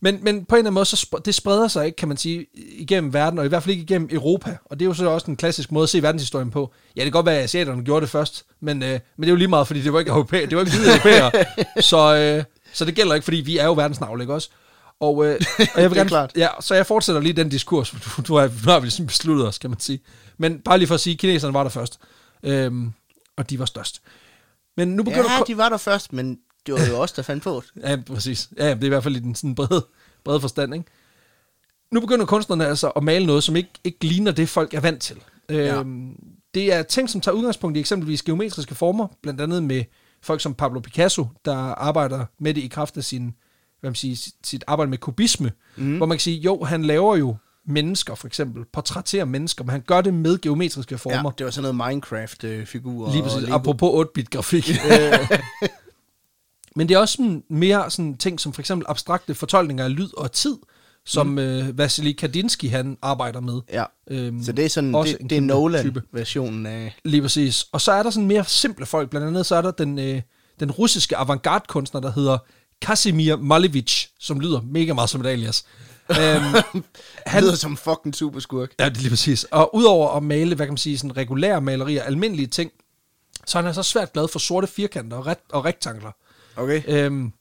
men, 0.00 0.18
men 0.24 0.44
på 0.44 0.54
en 0.54 0.58
eller 0.58 0.66
anden 0.66 0.74
måde, 0.74 0.84
så 0.84 1.06
sp- 1.16 1.20
det 1.24 1.34
spreder 1.34 1.68
sig 1.68 1.86
ikke, 1.86 1.96
kan 1.96 2.08
man 2.08 2.16
sige, 2.16 2.46
igennem 2.54 3.12
verden, 3.12 3.38
og 3.38 3.44
i 3.44 3.48
hvert 3.48 3.62
fald 3.62 3.70
ikke 3.70 3.82
igennem 3.82 4.08
Europa. 4.12 4.56
Og 4.64 4.78
det 4.78 4.84
er 4.84 4.88
jo 4.88 4.94
så 4.94 5.06
også 5.08 5.26
en 5.30 5.36
klassisk 5.36 5.72
måde 5.72 5.82
at 5.82 5.88
se 5.88 6.02
verdenshistorien 6.02 6.50
på. 6.50 6.72
Ja, 6.96 7.00
det 7.00 7.04
kan 7.06 7.12
godt 7.12 7.26
være, 7.26 7.38
at 7.38 7.44
asiaterne 7.44 7.84
gjorde 7.84 8.00
det 8.00 8.10
først, 8.10 8.44
men, 8.60 8.82
øh, 8.82 8.88
men 8.90 9.00
det 9.22 9.26
er 9.26 9.30
jo 9.30 9.36
lige 9.36 9.48
meget, 9.48 9.66
fordi 9.66 9.80
det 9.82 9.92
var 9.92 9.98
ikke 9.98 10.10
europæer, 10.10 10.46
det 10.46 10.56
var 10.56 10.62
ikke 10.64 10.76
hvide 10.76 10.90
europæere. 10.90 11.30
så, 11.82 12.16
øh, 12.16 12.44
så 12.72 12.84
det 12.84 12.94
gælder 12.94 13.14
ikke, 13.14 13.24
fordi 13.24 13.36
vi 13.36 13.58
er 13.58 13.64
jo 13.64 13.72
verdensnavle, 13.74 14.22
ikke 14.22 14.34
også? 14.34 14.48
Og, 15.00 15.26
øh, 15.26 15.40
og 15.74 15.80
jeg 15.82 15.90
vil 15.90 15.96
er 15.96 16.00
gerne, 16.00 16.08
klart. 16.08 16.32
Ja, 16.36 16.48
så 16.60 16.74
jeg 16.74 16.86
fortsætter 16.86 17.20
lige 17.22 17.32
den 17.32 17.48
diskurs, 17.48 17.92
nu, 17.94 17.98
nu, 18.28 18.34
har, 18.34 18.46
nu 18.66 18.70
har 18.72 18.80
vi 18.80 18.84
ligesom 18.86 19.06
besluttet 19.06 19.46
os, 19.46 19.58
kan 19.58 19.70
man 19.70 19.80
sige. 19.80 20.00
Men 20.38 20.58
bare 20.60 20.78
lige 20.78 20.88
for 20.88 20.94
at 20.94 21.00
sige, 21.00 21.16
kineserne 21.16 21.54
var 21.54 21.62
der 21.62 21.70
først, 21.70 21.98
øhm, 22.42 22.92
og 23.36 23.50
de 23.50 23.58
var 23.58 23.64
størst. 23.64 24.00
Men 24.76 24.88
nu 24.88 25.02
begynder 25.02 25.32
Ja, 25.32 25.38
kun- 25.38 25.46
de 25.46 25.56
var 25.56 25.68
der 25.68 25.76
først, 25.76 26.12
men 26.12 26.38
det 26.76 26.82
var 26.82 26.86
jo 26.86 26.96
os, 27.02 27.12
der 27.12 27.22
fandt 27.22 27.42
på 27.42 27.62
det. 27.74 27.82
Ja, 27.82 27.96
præcis. 28.06 28.48
Ja, 28.58 28.70
det 28.74 28.80
er 28.82 28.86
i 28.86 28.88
hvert 28.88 29.02
fald 29.02 29.16
i 29.16 29.20
den 29.20 29.34
sådan 29.34 29.54
brede, 29.54 29.86
brede 30.24 30.40
forstand, 30.40 30.74
ikke? 30.74 30.86
Nu 31.90 32.00
begynder 32.00 32.26
kunstnerne 32.26 32.66
altså 32.66 32.88
at 32.88 33.02
male 33.02 33.26
noget, 33.26 33.44
som 33.44 33.56
ikke, 33.56 33.70
ikke 33.84 34.04
ligner 34.04 34.32
det, 34.32 34.48
folk 34.48 34.74
er 34.74 34.80
vant 34.80 35.02
til. 35.02 35.16
Ja. 35.50 35.78
Øhm, 35.80 36.16
det 36.54 36.72
er 36.72 36.82
ting, 36.82 37.10
som 37.10 37.20
tager 37.20 37.34
udgangspunkt 37.34 37.76
i 37.76 37.80
eksempelvis 37.80 38.22
geometriske 38.22 38.74
former, 38.74 39.06
blandt 39.22 39.40
andet 39.40 39.62
med 39.62 39.84
folk 40.22 40.40
som 40.40 40.54
Pablo 40.54 40.80
Picasso, 40.80 41.26
der 41.44 41.54
arbejder 41.56 42.24
med 42.40 42.54
det 42.54 42.60
i 42.60 42.66
kraft 42.68 42.96
af 42.96 43.04
sin, 43.04 43.34
hvad 43.80 43.90
man 43.90 43.94
siger, 43.94 44.30
sit 44.44 44.64
arbejde 44.66 44.90
med 44.90 44.98
kubisme, 44.98 45.52
mm. 45.76 45.96
hvor 45.96 46.06
man 46.06 46.16
kan 46.16 46.20
sige, 46.20 46.38
jo, 46.38 46.64
han 46.64 46.84
laver 46.84 47.16
jo 47.16 47.36
mennesker, 47.66 48.14
for 48.14 48.26
eksempel, 48.26 48.64
portrætterer 48.72 49.24
mennesker, 49.24 49.64
men 49.64 49.70
han 49.70 49.80
gør 49.86 50.00
det 50.00 50.14
med 50.14 50.38
geometriske 50.40 50.92
Ja, 50.92 50.96
former. 50.96 51.30
det 51.30 51.44
var 51.44 51.50
sådan 51.50 51.74
noget 51.74 51.90
Minecraft-figurer. 51.90 53.12
Lige 53.12 53.22
præcis, 53.22 53.48
apropos 53.48 54.06
8-bit 54.06 54.30
grafik. 54.30 54.70
Øh, 54.70 55.30
Men 56.78 56.88
det 56.88 56.94
er 56.94 56.98
også 56.98 57.12
sådan 57.12 57.42
mere 57.50 57.90
sådan 57.90 58.16
ting 58.16 58.40
som 58.40 58.52
for 58.52 58.62
eksempel 58.62 58.86
abstrakte 58.88 59.34
fortolkninger 59.34 59.84
af 59.84 59.96
lyd 59.96 60.08
og 60.16 60.32
tid, 60.32 60.56
som 61.04 61.26
mm. 61.26 61.38
øh, 61.38 61.78
Vasily 61.78 62.12
Kandinsky 62.12 62.70
han 62.70 62.98
arbejder 63.02 63.40
med. 63.40 63.60
Ja, 63.72 63.84
Øhm, 64.10 64.44
så 64.44 64.52
det 64.52 64.64
er 64.64 64.68
sådan, 64.68 64.94
også 64.94 65.12
det, 65.12 65.30
det 65.30 65.36
er 65.36 65.40
kæmpe 65.40 65.52
type. 65.52 66.00
Nolan-versionen 66.00 66.66
af... 66.66 66.96
Lige 67.04 67.22
præcis. 67.22 67.66
Og 67.72 67.80
så 67.80 67.92
er 67.92 68.02
der 68.02 68.10
sådan 68.10 68.26
mere 68.26 68.44
simple 68.44 68.86
folk. 68.86 69.10
Blandt 69.10 69.26
andet 69.26 69.46
så 69.46 69.56
er 69.56 69.62
der 69.62 69.70
den, 69.70 69.98
øh, 69.98 70.22
den 70.60 70.70
russiske 70.70 71.16
avantgarde-kunstner, 71.16 72.00
der 72.00 72.12
hedder 72.12 72.38
Kasimir 72.82 73.36
Malevich, 73.36 74.08
som 74.20 74.40
lyder 74.40 74.60
mega 74.60 74.92
meget 74.92 75.10
som 75.10 75.20
et 75.20 75.26
alias. 75.26 75.64
øhm, 76.20 76.84
Han 77.26 77.42
lyder 77.42 77.54
som 77.54 77.76
fucking 77.76 78.14
superskurk. 78.14 78.74
Ja, 78.78 78.88
det 78.88 78.96
er 78.96 79.00
lige 79.00 79.10
præcis. 79.10 79.44
Og 79.44 79.74
udover 79.74 80.16
at 80.16 80.22
male, 80.22 80.54
hvad 80.54 80.66
kan 80.66 80.72
man 80.72 80.78
sige, 80.78 80.98
sådan 80.98 81.16
regulære 81.16 81.60
malerier, 81.60 82.02
almindelige 82.02 82.46
ting, 82.46 82.70
så 83.46 83.58
er 83.58 83.62
han 83.62 83.74
så 83.74 83.82
svært 83.82 84.12
glad 84.12 84.28
for 84.28 84.38
sorte 84.38 84.66
firkanter 84.66 85.16
og, 85.16 85.26
ret, 85.26 85.38
og 85.52 85.64
rektangler. 85.64 86.10
Okay. 86.58 86.82
Øhm, 86.88 87.32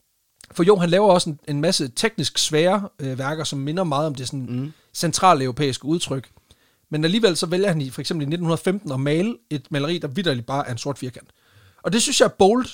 for 0.52 0.64
jo, 0.64 0.76
han 0.76 0.90
laver 0.90 1.08
også 1.12 1.30
en, 1.30 1.40
en 1.48 1.62
masse 1.62 1.88
teknisk 1.96 2.38
svære 2.38 2.90
øh, 3.00 3.18
værker, 3.20 3.44
som 3.44 3.60
minder 3.60 3.84
meget 3.84 4.08
om 4.08 4.16
det 4.16 4.28
sådan 4.28 4.46
mm. 4.50 4.74
centrale 4.94 5.44
europæiske 5.44 5.86
udtryk. 5.86 6.30
Men 6.90 7.04
alligevel 7.04 7.38
så 7.38 7.46
vælger 7.46 7.68
han 7.68 7.82
i, 7.82 7.90
for 7.90 8.02
eksempel 8.02 8.22
i 8.22 8.26
1915 8.26 8.92
at 8.92 9.00
male 9.00 9.38
et 9.50 9.68
maleri, 9.72 9.98
der 9.98 10.08
vidderligt 10.08 10.46
bare 10.48 10.68
er 10.68 10.72
en 10.72 10.78
sort 10.78 10.98
firkant. 10.98 11.30
Og 11.84 11.94
det 11.94 12.02
synes 12.02 12.20
jeg 12.20 12.26
er 12.26 12.34
bold 12.40 12.66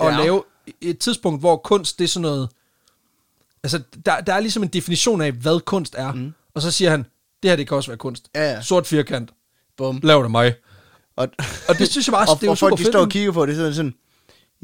at 0.00 0.06
Ja. 0.06 0.22
lave 0.22 0.42
et 0.80 0.98
tidspunkt, 0.98 1.40
hvor 1.40 1.56
kunst 1.56 1.98
det 1.98 2.04
er 2.04 2.08
sådan 2.08 2.22
noget... 2.22 2.48
Altså, 3.62 3.82
der, 4.06 4.20
der 4.20 4.34
er 4.34 4.40
ligesom 4.40 4.62
en 4.62 4.68
definition 4.68 5.20
af, 5.20 5.32
hvad 5.32 5.60
kunst 5.60 5.94
er. 5.98 6.12
Mm. 6.12 6.32
Og 6.54 6.62
så 6.62 6.70
siger 6.70 6.90
han, 6.90 7.06
det 7.42 7.50
her 7.50 7.56
det 7.56 7.68
kan 7.68 7.76
også 7.76 7.90
være 7.90 7.98
kunst. 7.98 8.28
Ja, 8.34 8.52
ja. 8.52 8.62
Sort 8.62 8.86
firkant, 8.86 9.30
Bum. 9.76 10.00
lav 10.02 10.22
det 10.22 10.30
mig. 10.30 10.54
Og, 11.16 11.28
Og 11.68 11.78
det 11.78 11.88
synes 11.88 12.06
jeg 12.06 12.12
bare, 12.12 12.26
og, 12.30 12.36
det 12.36 12.42
er 12.42 12.46
jo 12.46 12.50
og 12.50 12.58
folk, 12.58 12.70
super 12.70 12.76
de 12.76 12.82
fedt, 12.82 12.92
står 12.92 13.00
og 13.00 13.08
kigger 13.08 13.32
på 13.32 13.46
det, 13.46 13.56
så 13.56 13.66
det 13.66 13.76
sådan, 13.76 13.94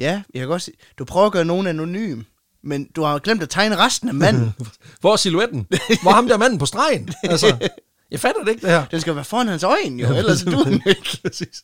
ja, 0.00 0.22
jeg 0.34 0.40
kan 0.40 0.48
godt 0.48 0.62
se, 0.62 0.72
du 0.98 1.04
prøver 1.04 1.26
at 1.26 1.32
gøre 1.32 1.44
nogen 1.44 1.66
anonym, 1.66 2.22
men 2.62 2.84
du 2.96 3.02
har 3.02 3.18
glemt 3.18 3.42
at 3.42 3.50
tegne 3.50 3.76
resten 3.76 4.08
af 4.08 4.14
manden. 4.14 4.54
Hvor 5.00 5.12
er 5.12 5.16
silhuetten? 5.16 5.66
Hvor 6.02 6.10
er 6.10 6.14
ham 6.14 6.28
der 6.28 6.38
manden 6.38 6.58
på 6.58 6.66
stregen? 6.66 7.08
Altså, 7.22 7.68
jeg 8.10 8.20
fatter 8.20 8.44
det 8.44 8.50
ikke, 8.50 8.62
det 8.62 8.70
her. 8.70 8.84
Den 8.84 9.00
skal 9.00 9.14
være 9.14 9.24
foran 9.24 9.48
hans 9.48 9.62
øjne, 9.62 10.02
jo, 10.02 10.16
ellers 10.16 10.42
er 10.42 10.50
du 10.50 10.64
den 10.64 10.74
ikke. 10.86 11.18
Præcis. 11.22 11.62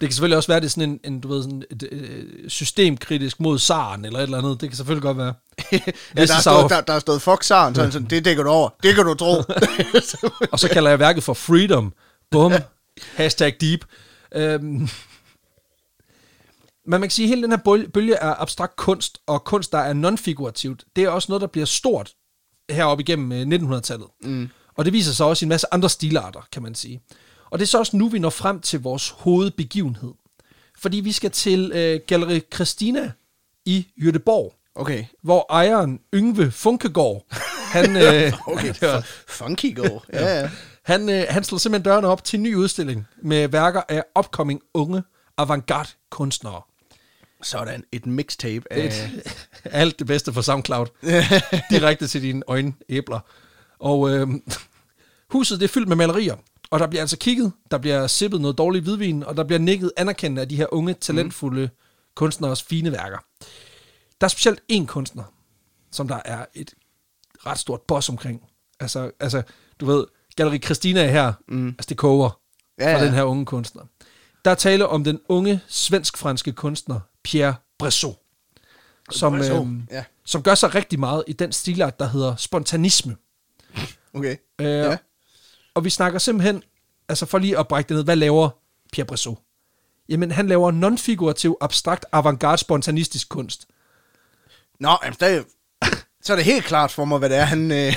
Det 0.00 0.08
kan 0.08 0.12
selvfølgelig 0.12 0.36
også 0.36 0.48
være, 0.48 0.60
det 0.60 0.66
er 0.66 0.70
sådan 0.70 0.90
en, 0.90 1.00
en 1.04 1.20
du 1.20 1.28
ved, 1.28 1.42
sådan 1.42 1.64
et, 1.70 1.88
øh, 1.92 2.24
systemkritisk 2.48 3.40
mod 3.40 3.58
zaren, 3.58 4.04
eller 4.04 4.18
et 4.18 4.22
eller 4.22 4.38
andet. 4.38 4.60
Det 4.60 4.68
kan 4.68 4.76
selvfølgelig 4.76 5.02
godt 5.02 5.18
være. 5.18 5.34
ja, 5.72 5.78
der, 6.16 6.34
er 6.34 6.40
stået, 6.40 6.70
der, 6.70 6.80
der 6.80 6.92
er 6.92 6.98
stået 6.98 7.22
fuck 7.22 7.42
Saren, 7.42 7.74
sådan, 7.74 7.92
sådan, 7.92 8.08
det 8.10 8.24
dækker 8.24 8.42
du 8.42 8.48
over. 8.48 8.70
Det 8.82 8.94
kan 8.94 9.04
du 9.04 9.14
tro. 9.14 9.42
Og 10.52 10.58
så 10.58 10.68
kalder 10.68 10.90
jeg 10.90 10.98
værket 10.98 11.22
for 11.22 11.34
Freedom. 11.34 11.92
Bum. 12.30 12.52
Hashtag 13.16 13.56
deep. 13.60 13.84
Øhm. 14.34 14.88
Men 16.86 16.90
man 16.90 17.02
kan 17.02 17.10
sige, 17.10 17.24
at 17.24 17.28
hele 17.28 17.42
den 17.42 17.50
her 17.50 17.86
bølge- 17.94 18.14
er 18.14 18.40
abstrakt 18.40 18.76
kunst, 18.76 19.18
og 19.26 19.44
kunst, 19.44 19.72
der 19.72 19.78
er 19.78 19.92
non-figurativt, 19.92 20.84
det 20.96 21.04
er 21.04 21.08
også 21.08 21.26
noget, 21.30 21.40
der 21.40 21.46
bliver 21.46 21.64
stort 21.66 22.12
heroppe 22.70 23.02
igennem 23.02 23.52
øh, 23.52 23.76
1900-tallet. 23.76 24.06
Mm. 24.22 24.48
Og 24.76 24.84
det 24.84 24.92
viser 24.92 25.12
sig 25.12 25.26
også 25.26 25.44
i 25.44 25.46
en 25.46 25.48
masse 25.48 25.66
andre 25.72 25.88
stilarter, 25.88 26.40
kan 26.52 26.62
man 26.62 26.74
sige. 26.74 27.00
Og 27.50 27.58
det 27.58 27.64
er 27.64 27.68
så 27.68 27.78
også 27.78 27.96
nu, 27.96 28.08
vi 28.08 28.18
når 28.18 28.30
frem 28.30 28.60
til 28.60 28.80
vores 28.82 29.08
hovedbegivenhed. 29.18 30.12
Fordi 30.78 31.00
vi 31.00 31.12
skal 31.12 31.30
til 31.30 31.72
øh, 31.74 32.00
Galleri 32.06 32.40
Christina 32.54 33.12
i 33.64 33.86
Jødeborg, 34.04 34.54
okay. 34.74 35.04
hvor 35.22 35.46
ejeren 35.50 36.00
Yngve 36.14 36.50
Funkegård, 36.50 37.24
han, 37.72 37.96
øh, 38.06 38.32
Okay, 38.46 38.74
funky 39.28 39.76
go. 39.76 39.98
Ja, 40.12 40.40
ja. 40.40 40.50
han, 40.84 41.08
øh, 41.08 41.24
han 41.28 41.44
slår 41.44 41.58
simpelthen 41.58 41.84
dørene 41.92 42.08
op 42.08 42.24
til 42.24 42.36
en 42.36 42.42
ny 42.42 42.54
udstilling 42.54 43.06
med 43.22 43.48
værker 43.48 43.82
af 43.88 44.02
upcoming 44.18 44.60
unge 44.74 45.02
avantgarde 45.36 45.88
kunstnere. 46.10 46.62
Sådan, 47.42 47.84
et 47.92 48.06
mixtape 48.06 48.72
af... 48.72 48.86
Et, 48.86 49.34
alt 49.64 49.98
det 49.98 50.06
bedste 50.06 50.32
for 50.32 50.40
SoundCloud. 50.40 50.86
Direkte 51.70 52.06
til 52.06 52.22
dine 52.22 52.42
øjenæbler. 52.46 53.20
Og 53.78 54.10
øh, 54.10 54.28
huset 55.30 55.60
det 55.60 55.64
er 55.64 55.68
fyldt 55.68 55.88
med 55.88 55.96
malerier. 55.96 56.36
Og 56.70 56.80
der 56.80 56.86
bliver 56.86 57.02
altså 57.02 57.18
kigget, 57.18 57.52
der 57.70 57.78
bliver 57.78 58.06
sippet 58.06 58.40
noget 58.40 58.58
dårlig 58.58 58.82
hvidvin, 58.82 59.24
og 59.24 59.36
der 59.36 59.44
bliver 59.44 59.58
nikket 59.58 59.92
anerkendende 59.96 60.42
af 60.42 60.48
de 60.48 60.56
her 60.56 60.66
unge, 60.74 60.94
talentfulde 60.94 61.70
kunstneres 62.14 62.62
fine 62.62 62.92
værker. 62.92 63.18
Der 64.20 64.24
er 64.24 64.28
specielt 64.28 64.60
én 64.72 64.86
kunstner, 64.86 65.24
som 65.90 66.08
der 66.08 66.20
er 66.24 66.44
et 66.54 66.74
ret 67.46 67.58
stort 67.58 67.80
boss 67.80 68.08
omkring. 68.08 68.42
Altså, 68.80 69.10
altså 69.20 69.42
du 69.80 69.86
ved, 69.86 70.06
Galleri 70.36 70.58
Christina 70.58 71.02
er 71.04 71.10
her, 71.10 71.32
mm. 71.48 71.68
altså 71.68 71.88
det 71.88 71.96
koger 71.96 72.42
Ja, 72.78 72.90
ja, 72.90 72.96
fra 72.96 73.04
den 73.04 73.14
her 73.14 73.22
unge 73.22 73.46
kunstner. 73.46 73.82
Der 74.44 74.50
er 74.50 74.54
tale 74.54 74.88
om 74.88 75.04
den 75.04 75.20
unge 75.28 75.60
svensk-franske 75.68 76.52
kunstner 76.52 77.00
Pierre 77.24 77.54
Bressot, 77.78 78.16
som, 79.10 79.32
Bressot, 79.32 79.60
øhm, 79.60 79.88
ja. 79.90 80.04
som 80.24 80.42
gør 80.42 80.54
sig 80.54 80.74
rigtig 80.74 81.00
meget 81.00 81.24
i 81.26 81.32
den 81.32 81.52
stilart, 81.52 81.98
der 81.98 82.08
hedder 82.08 82.36
spontanisme. 82.36 83.16
Okay. 84.14 84.36
Øh, 84.58 84.66
Ja. 84.66 84.96
Og 85.74 85.84
vi 85.84 85.90
snakker 85.90 86.18
simpelthen, 86.18 86.62
altså 87.08 87.26
for 87.26 87.38
lige 87.38 87.58
at 87.58 87.68
brække 87.68 87.88
det 87.88 87.94
ned, 87.94 88.04
hvad 88.04 88.16
laver 88.16 88.50
Pierre 88.92 89.06
Bressot? 89.06 89.38
Jamen, 90.08 90.30
han 90.30 90.46
laver 90.46 90.70
non-figurativ, 90.70 91.56
abstrakt, 91.60 92.04
avantgarde, 92.12 92.58
spontanistisk 92.58 93.28
kunst. 93.28 93.66
Nå, 94.80 94.98
jamen, 95.04 95.16
der, 95.20 95.42
så 96.22 96.32
er 96.32 96.36
det 96.36 96.44
helt 96.44 96.64
klart 96.64 96.90
for 96.90 97.04
mig, 97.04 97.18
hvad 97.18 97.28
det 97.28 97.36
er, 97.36 97.44
han... 97.44 97.70
Øh... 97.72 97.94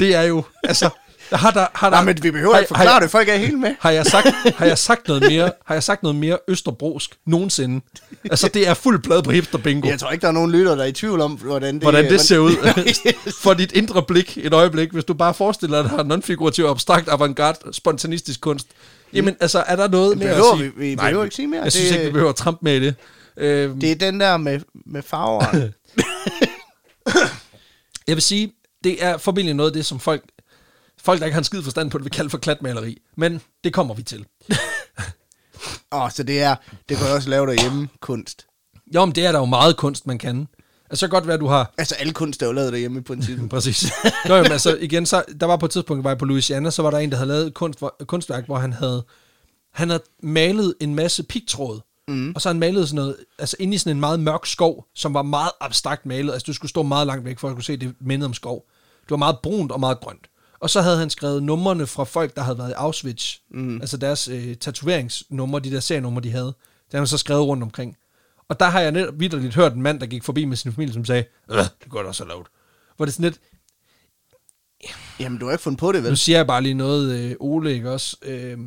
Det 0.00 0.14
er 0.14 0.22
jo, 0.22 0.42
altså, 0.64 0.90
har 1.32 1.50
der, 1.50 1.66
har 1.74 1.90
der, 1.90 1.96
Nej, 1.96 2.04
men 2.04 2.22
vi 2.22 2.30
behøver 2.30 2.52
har- 2.52 2.60
ikke 2.60 2.74
har, 2.74 2.78
forklare 2.78 2.94
jeg- 2.94 3.02
det, 3.02 3.10
folk 3.10 3.28
er 3.28 3.36
helt 3.36 3.58
med. 3.58 3.74
Har 3.80 3.90
jeg, 3.90 4.06
sagt, 4.06 4.26
har 4.56 4.66
jeg 4.66 4.78
sagt 4.78 5.08
noget 5.08 5.22
mere, 5.22 5.50
har 5.64 5.74
jeg 5.74 5.82
sagt 5.82 6.02
noget 6.02 6.16
mere 6.16 6.38
østerbrosk 6.48 7.18
nogensinde? 7.26 7.80
Altså, 8.24 8.48
det 8.48 8.68
er 8.68 8.74
fuld 8.74 8.98
blad 9.02 9.22
på 9.22 9.30
hipster 9.30 9.58
bingo. 9.58 9.88
Jeg 9.88 9.98
tror 9.98 10.10
ikke, 10.10 10.22
der 10.22 10.28
er 10.28 10.32
nogen 10.32 10.52
lytter, 10.52 10.74
der 10.74 10.82
er 10.82 10.86
i 10.88 10.92
tvivl 10.92 11.20
om, 11.20 11.32
hvordan 11.32 11.74
det, 11.74 11.82
hvordan 11.82 12.04
det 12.04 12.20
ser 12.20 12.38
ud. 12.38 12.52
Nej. 12.64 13.12
For 13.42 13.54
dit 13.54 13.72
indre 13.72 14.02
blik, 14.02 14.38
et 14.42 14.52
øjeblik, 14.54 14.92
hvis 14.92 15.04
du 15.04 15.14
bare 15.14 15.34
forestiller 15.34 15.82
dig 15.82 16.06
non-figurativ, 16.06 16.64
abstrakt, 16.64 17.08
avantgarde, 17.08 17.58
spontanistisk 17.72 18.40
kunst. 18.40 18.66
Jamen, 19.12 19.36
altså, 19.40 19.64
er 19.66 19.76
der 19.76 19.88
noget 19.88 20.18
mere 20.18 20.30
at 20.30 20.42
sige? 20.58 20.72
vi- 20.76 20.88
vi 20.90 20.96
behøver 20.96 21.24
ikke 21.24 21.36
sige 21.36 21.48
mere. 21.48 21.62
Jeg 21.62 21.72
synes 21.72 21.88
Det- 21.88 21.94
ikke, 21.94 22.06
vi 22.06 22.12
behøver 22.12 22.30
at 22.30 22.36
trampe 22.36 22.58
med 22.62 22.80
det. 22.80 22.94
Øh, 23.36 23.70
det 23.80 23.90
er 23.90 23.94
den 23.94 24.20
der 24.20 24.36
med, 24.36 24.60
med 24.86 25.02
farveren. 25.02 25.62
jeg 28.08 28.16
vil 28.16 28.22
sige, 28.22 28.52
det 28.84 29.04
er 29.04 29.18
formentlig 29.18 29.54
noget 29.54 29.70
af 29.70 29.74
det, 29.74 29.86
som 29.86 30.00
folk, 30.00 30.22
folk 31.06 31.20
der 31.20 31.26
ikke 31.26 31.34
har 31.34 31.40
en 31.40 31.44
skid 31.44 31.62
forstand 31.62 31.90
på 31.90 31.98
det, 31.98 32.04
vil 32.04 32.12
kalde 32.12 32.30
for 32.30 32.38
klatmaleri. 32.38 32.98
Men 33.16 33.40
det 33.64 33.72
kommer 33.72 33.94
vi 33.94 34.02
til. 34.02 34.26
Åh, 35.92 36.02
oh, 36.02 36.10
så 36.10 36.22
det 36.22 36.42
er, 36.42 36.56
det 36.88 36.96
kan 36.96 37.06
du 37.06 37.12
også 37.12 37.30
lave 37.30 37.46
derhjemme, 37.46 37.88
kunst. 38.00 38.46
Jo, 38.94 39.04
men 39.04 39.14
det 39.14 39.26
er 39.26 39.32
der 39.32 39.38
jo 39.38 39.44
meget 39.44 39.76
kunst, 39.76 40.06
man 40.06 40.18
kan. 40.18 40.48
Altså, 40.90 41.00
så 41.00 41.06
kan 41.06 41.10
godt 41.10 41.26
være, 41.26 41.38
du 41.38 41.46
har 41.46 41.74
Altså, 41.78 41.94
alle 41.94 42.12
kunst 42.12 42.42
er 42.42 42.46
jo 42.46 42.52
lavet 42.52 42.72
derhjemme 42.72 42.98
i 42.98 43.02
princippet. 43.02 43.50
Præcis. 43.54 43.92
Nå, 44.28 44.34
jamen, 44.34 44.52
altså, 44.52 44.76
igen, 44.80 45.06
så, 45.06 45.24
der 45.40 45.46
var 45.46 45.56
på 45.56 45.66
et 45.66 45.72
tidspunkt, 45.72 46.04
var 46.04 46.10
jeg 46.10 46.18
på 46.18 46.24
Louisiana, 46.24 46.70
så 46.70 46.82
var 46.82 46.90
der 46.90 46.98
en, 46.98 47.10
der 47.10 47.16
havde 47.16 47.28
lavet 47.28 47.46
et 47.46 47.54
kunst, 47.54 47.82
kunstværk, 48.06 48.46
hvor 48.46 48.58
han 48.58 48.72
havde, 48.72 49.04
han 49.72 49.90
havde 49.90 50.02
malet 50.22 50.74
en 50.80 50.94
masse 50.94 51.22
pigtråd, 51.22 51.80
mm. 52.08 52.32
og 52.34 52.42
så 52.42 52.48
han 52.48 52.58
malet 52.58 52.88
sådan 52.88 52.96
noget, 52.96 53.16
altså 53.38 53.56
inde 53.60 53.74
i 53.74 53.78
sådan 53.78 53.96
en 53.96 54.00
meget 54.00 54.20
mørk 54.20 54.46
skov, 54.46 54.86
som 54.94 55.14
var 55.14 55.22
meget 55.22 55.50
abstrakt 55.60 56.06
malet, 56.06 56.32
altså 56.32 56.44
du 56.46 56.52
skulle 56.52 56.70
stå 56.70 56.82
meget 56.82 57.06
langt 57.06 57.24
væk, 57.24 57.38
for 57.38 57.48
at 57.48 57.54
kunne 57.54 57.64
se, 57.64 57.76
det 57.76 57.94
mindede 58.00 58.26
om 58.26 58.34
skov. 58.34 58.64
Det 59.02 59.10
var 59.10 59.16
meget 59.16 59.38
brunt 59.42 59.72
og 59.72 59.80
meget 59.80 60.00
grønt. 60.00 60.26
Og 60.60 60.70
så 60.70 60.82
havde 60.82 60.98
han 60.98 61.10
skrevet 61.10 61.42
numrene 61.42 61.86
fra 61.86 62.04
folk, 62.04 62.36
der 62.36 62.42
havde 62.42 62.58
været 62.58 62.70
i 62.70 62.74
Auschwitz, 62.76 63.36
mm. 63.50 63.80
altså 63.80 63.96
deres 63.96 64.28
øh, 64.28 64.56
tatoveringsnumre, 64.56 65.60
de 65.60 65.70
der 65.70 65.80
serienumre, 65.80 66.22
de 66.22 66.30
havde, 66.30 66.46
det 66.46 66.54
havde 66.92 67.00
han 67.00 67.06
så 67.06 67.18
skrevet 67.18 67.46
rundt 67.46 67.62
omkring. 67.62 67.96
Og 68.48 68.60
der 68.60 68.66
har 68.66 68.80
jeg 68.80 68.92
netop 68.92 69.20
vidderligt 69.20 69.54
hørt 69.54 69.72
en 69.72 69.82
mand, 69.82 70.00
der 70.00 70.06
gik 70.06 70.24
forbi 70.24 70.44
med 70.44 70.56
sin 70.56 70.72
familie, 70.72 70.94
som 70.94 71.04
sagde, 71.04 71.24
øh, 71.50 71.58
det 71.58 71.68
jeg 71.94 72.04
også 72.04 72.24
have 72.24 72.28
lavet. 72.28 72.46
Hvor 72.96 73.04
det 73.04 73.14
sådan 73.14 73.24
lidt, 73.24 73.40
Jamen, 75.20 75.38
du 75.38 75.46
har 75.46 75.52
ikke 75.52 75.62
fundet 75.62 75.80
på 75.80 75.92
det, 75.92 76.02
nu 76.02 76.08
vel? 76.08 76.16
siger 76.16 76.38
jeg 76.38 76.46
bare 76.46 76.62
lige 76.62 76.74
noget, 76.74 77.18
øh, 77.18 77.36
Ole, 77.40 77.74
ikke 77.74 77.90
også? 77.90 78.16
Øh, 78.22 78.58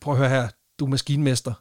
prøv 0.00 0.14
at 0.14 0.18
høre 0.18 0.28
her, 0.28 0.48
du 0.78 0.84
er 0.84 0.88
maskinmester. 0.88 1.52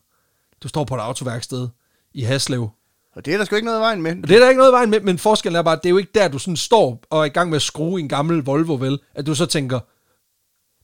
Du 0.64 0.68
står 0.68 0.84
på 0.84 0.96
et 0.96 1.00
autoværksted 1.00 1.68
i 2.14 2.22
Haslev. 2.22 2.70
Og 3.16 3.26
det 3.26 3.34
er 3.34 3.38
der 3.38 3.46
sgu 3.46 3.56
ikke 3.56 3.66
noget 3.66 3.80
i 3.80 3.82
vejen 3.82 4.02
med. 4.02 4.12
Og 4.24 4.28
det 4.30 4.36
er 4.36 4.40
der 4.40 4.50
ikke 4.50 4.60
noget 4.60 4.72
i 4.72 4.74
vejen 4.74 4.90
med, 4.90 5.00
men 5.02 5.18
forskellen 5.18 5.56
er 5.58 5.62
bare, 5.62 5.76
at 5.76 5.84
det 5.84 5.90
er 5.90 5.92
jo 5.92 5.98
ikke 5.98 6.12
der, 6.16 6.28
du 6.28 6.40
sådan 6.40 6.58
står 6.58 7.04
og 7.10 7.20
er 7.22 7.26
i 7.26 7.30
gang 7.30 7.50
med 7.50 7.56
at 7.56 7.62
skrue 7.62 8.00
en 8.00 8.10
gammel 8.10 8.38
Volvo, 8.44 8.74
vel? 8.76 9.00
At 9.16 9.26
du 9.26 9.36
så 9.36 9.46
tænker, 9.46 9.80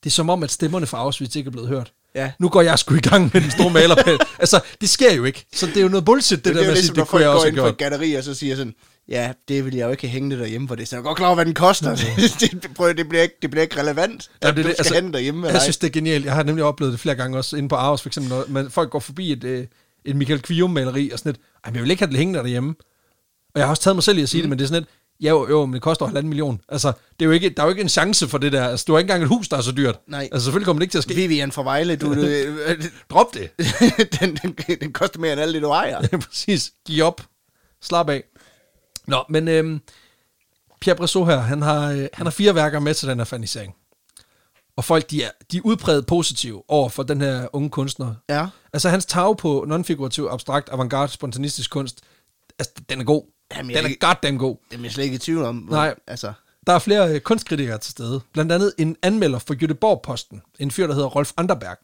det 0.04 0.10
er 0.10 0.12
som 0.12 0.30
om, 0.30 0.44
at 0.44 0.52
stemmerne 0.52 0.86
fra 0.86 0.98
Auschwitz 0.98 1.36
ikke 1.36 1.48
er 1.48 1.52
blevet 1.52 1.68
hørt. 1.70 1.92
Ja. 2.16 2.32
Nu 2.40 2.50
går 2.50 2.62
jeg 2.62 2.80
sgu 2.80 2.96
i 2.96 3.00
gang 3.00 3.32
med 3.34 3.42
den 3.42 3.52
store 3.52 3.70
malerpæl. 3.70 4.20
altså, 4.40 4.60
det 4.82 4.90
sker 4.90 5.14
jo 5.14 5.24
ikke. 5.24 5.46
Så 5.54 5.66
det 5.66 5.78
er 5.78 5.82
jo 5.82 5.88
noget 5.88 6.06
bullshit, 6.06 6.38
det, 6.38 6.46
Det, 6.46 6.56
det 6.56 6.56
det 6.56 6.62
der 6.62 6.62
er 6.62 6.68
med 6.68 6.76
jo 6.76 6.78
at 6.78 6.78
sige, 6.78 6.82
ligesom, 6.82 6.98
når 6.98 7.04
det 7.04 7.10
kunne 7.10 7.22
jeg 7.22 7.30
også 7.30 7.46
have 7.46 7.50
ind 7.50 7.58
på 7.58 7.66
et 7.68 7.78
gjort. 7.78 7.92
galleri, 7.92 8.14
og 8.14 8.24
så 8.24 8.34
siger 8.34 8.56
sådan, 8.56 8.74
ja, 9.10 9.32
det 9.48 9.66
vil 9.66 9.76
jeg 9.76 9.86
jo 9.86 9.92
ikke 9.92 10.08
hænge 10.08 10.32
det 10.32 10.40
derhjemme 10.40 10.68
for 10.68 10.76
det. 10.76 10.88
Så 10.88 10.98
er 10.98 11.02
godt 11.02 11.18
klar 11.18 11.28
over, 11.28 11.36
hvad 11.36 11.46
den 11.46 11.54
koster. 11.54 11.96
det, 12.40 12.68
prøv, 12.76 12.94
det, 12.94 13.10
bliver 13.10 13.24
ikke, 13.24 13.36
det 13.42 13.50
bliver 13.52 13.62
ikke 13.62 13.80
relevant, 13.82 14.30
Ja, 14.44 14.48
at 14.48 14.58
det, 14.58 14.66
du 14.66 14.70
det, 14.70 14.78
skal 14.80 14.94
have 14.94 15.06
den 15.06 15.14
derhjemme. 15.14 15.48
Jeg 15.48 15.62
synes, 15.62 15.78
det 15.78 15.88
er 15.88 15.92
genialt. 15.92 16.26
Jeg 16.26 16.34
har 16.34 16.44
nemlig 16.44 16.64
oplevet 16.66 16.92
det 16.92 17.00
flere 17.00 17.16
gange 17.16 17.38
også 17.38 17.58
inde 17.58 17.70
på 17.70 17.76
Aarhus, 17.76 18.02
for 18.02 18.10
eksempel, 18.10 18.30
når 18.30 18.46
man, 18.50 18.72
folk 18.72 18.90
går 18.90 19.00
forbi 19.00 19.32
et, 19.32 19.44
øh, 19.44 19.66
et 20.06 20.16
Michael 20.16 20.42
Kvium-maleri, 20.42 21.14
og 21.14 21.20
sådan 21.20 21.32
lidt, 21.32 21.42
Ej, 21.64 21.70
men 21.70 21.76
jeg 21.76 21.84
vil 21.84 21.92
ikke 21.92 22.04
have 22.04 22.12
det 22.12 22.18
hængende 22.18 22.40
derhjemme. 22.40 22.76
Og 23.54 23.60
jeg 23.60 23.66
har 23.66 23.70
også 23.70 23.84
taget 23.84 23.96
mig 23.96 24.04
selv 24.04 24.18
i 24.18 24.22
at 24.22 24.30
sige 24.30 24.42
mm. 24.42 24.44
det, 24.44 24.50
men 24.50 24.60
det 24.60 24.64
er 24.64 24.68
sådan 24.68 24.82
lidt, 24.82 24.90
ja, 25.22 25.30
jo, 25.30 25.50
jo, 25.50 25.66
men 25.66 25.74
det 25.74 25.82
koster 25.82 26.06
halvanden 26.06 26.30
million. 26.30 26.62
Altså, 26.70 26.88
det 26.88 27.22
er 27.22 27.26
jo 27.26 27.32
ikke, 27.32 27.50
der 27.50 27.62
er 27.62 27.66
jo 27.66 27.70
ikke 27.70 27.82
en 27.82 27.90
chance 27.90 28.28
for 28.28 28.38
det 28.38 28.52
der. 28.52 28.68
Altså, 28.68 28.86
du 28.88 28.94
har 28.94 29.00
ikke 29.00 29.06
engang 29.06 29.24
et 29.24 29.30
hus, 29.30 29.48
der 29.48 29.58
er 29.58 29.62
så 29.62 29.72
dyrt. 29.72 30.00
Nej. 30.08 30.30
Altså, 30.32 30.46
selvfølgelig 30.46 30.66
kommer 30.66 30.80
det 30.80 30.84
ikke 30.84 30.94
til 30.94 30.98
at 30.98 31.04
ske. 31.04 31.16
Vivian 31.16 31.52
fra 31.52 31.64
Vejle, 31.64 31.96
du, 31.96 32.16
du 32.16 32.28
Drop 33.10 33.34
det. 33.34 33.52
den, 34.20 34.36
den, 34.36 34.78
den, 34.82 34.94
koster 34.94 35.20
mere 35.20 35.32
end 35.32 35.42
alt 35.42 35.54
det, 35.54 35.62
du 35.62 35.70
ejer. 35.70 36.08
Præcis. 36.08 36.72
Giv 36.86 37.04
op. 37.04 37.22
Slap 37.82 38.10
af. 38.10 38.24
Nå, 39.08 39.24
men 39.30 39.48
øhm, 39.48 39.82
Pierre 40.82 40.98
Bressot 40.98 41.28
her, 41.28 41.40
han 41.40 41.62
har, 41.62 41.92
øh, 41.92 42.08
han 42.14 42.26
har 42.26 42.32
fire 42.32 42.56
værker 42.56 42.80
med 42.80 42.94
til 42.94 43.08
den 43.08 43.18
her 43.18 43.26
fanisering. 43.26 43.76
Og 44.76 44.86
folk, 44.86 45.10
de 45.10 45.24
er, 45.24 45.30
de 45.52 45.58
er 45.58 45.62
udpræget 45.64 46.06
positive 46.06 46.64
over 46.68 46.90
for 46.90 47.04
den 47.04 47.22
her 47.22 47.48
unge 47.54 47.70
kunstner. 47.70 48.14
Ja. 48.30 48.48
Altså, 48.74 48.90
hans 48.90 49.06
tag 49.06 49.38
på 49.38 49.66
non-figurativ, 49.68 50.28
abstrakt, 50.32 50.70
avantgarde, 50.70 51.12
spontanistisk 51.12 51.70
kunst, 51.72 52.02
altså, 52.60 52.74
den 52.90 53.00
er 53.00 53.04
god. 53.04 53.24
Jamen, 53.58 53.76
den 53.76 53.86
er 53.86 53.90
ikke- 53.90 54.08
goddamn 54.08 54.38
god. 54.38 54.58
Det 54.72 54.80
er 54.80 54.84
jeg 54.84 54.92
slet 54.92 55.04
ikke 55.04 55.16
i 55.16 55.20
tvivl 55.20 55.44
om. 55.44 55.58
hvor- 55.58 55.76
Nej. 55.76 55.96
Altså, 56.08 56.34
Der 56.68 56.74
er 56.74 56.80
flere 56.80 57.14
øh, 57.16 57.22
kunstkritikere 57.22 57.78
til 57.78 57.92
stede. 57.92 58.22
Blandt 58.34 58.52
andet 58.52 58.74
en 58.78 58.96
anmelder 59.02 59.40
for 59.40 59.54
Göteborg-posten. 59.54 60.56
En 60.60 60.72
fyr, 60.72 60.88
der 60.88 60.94
hedder 60.94 61.08
Rolf 61.08 61.32
Anderberg. 61.38 61.78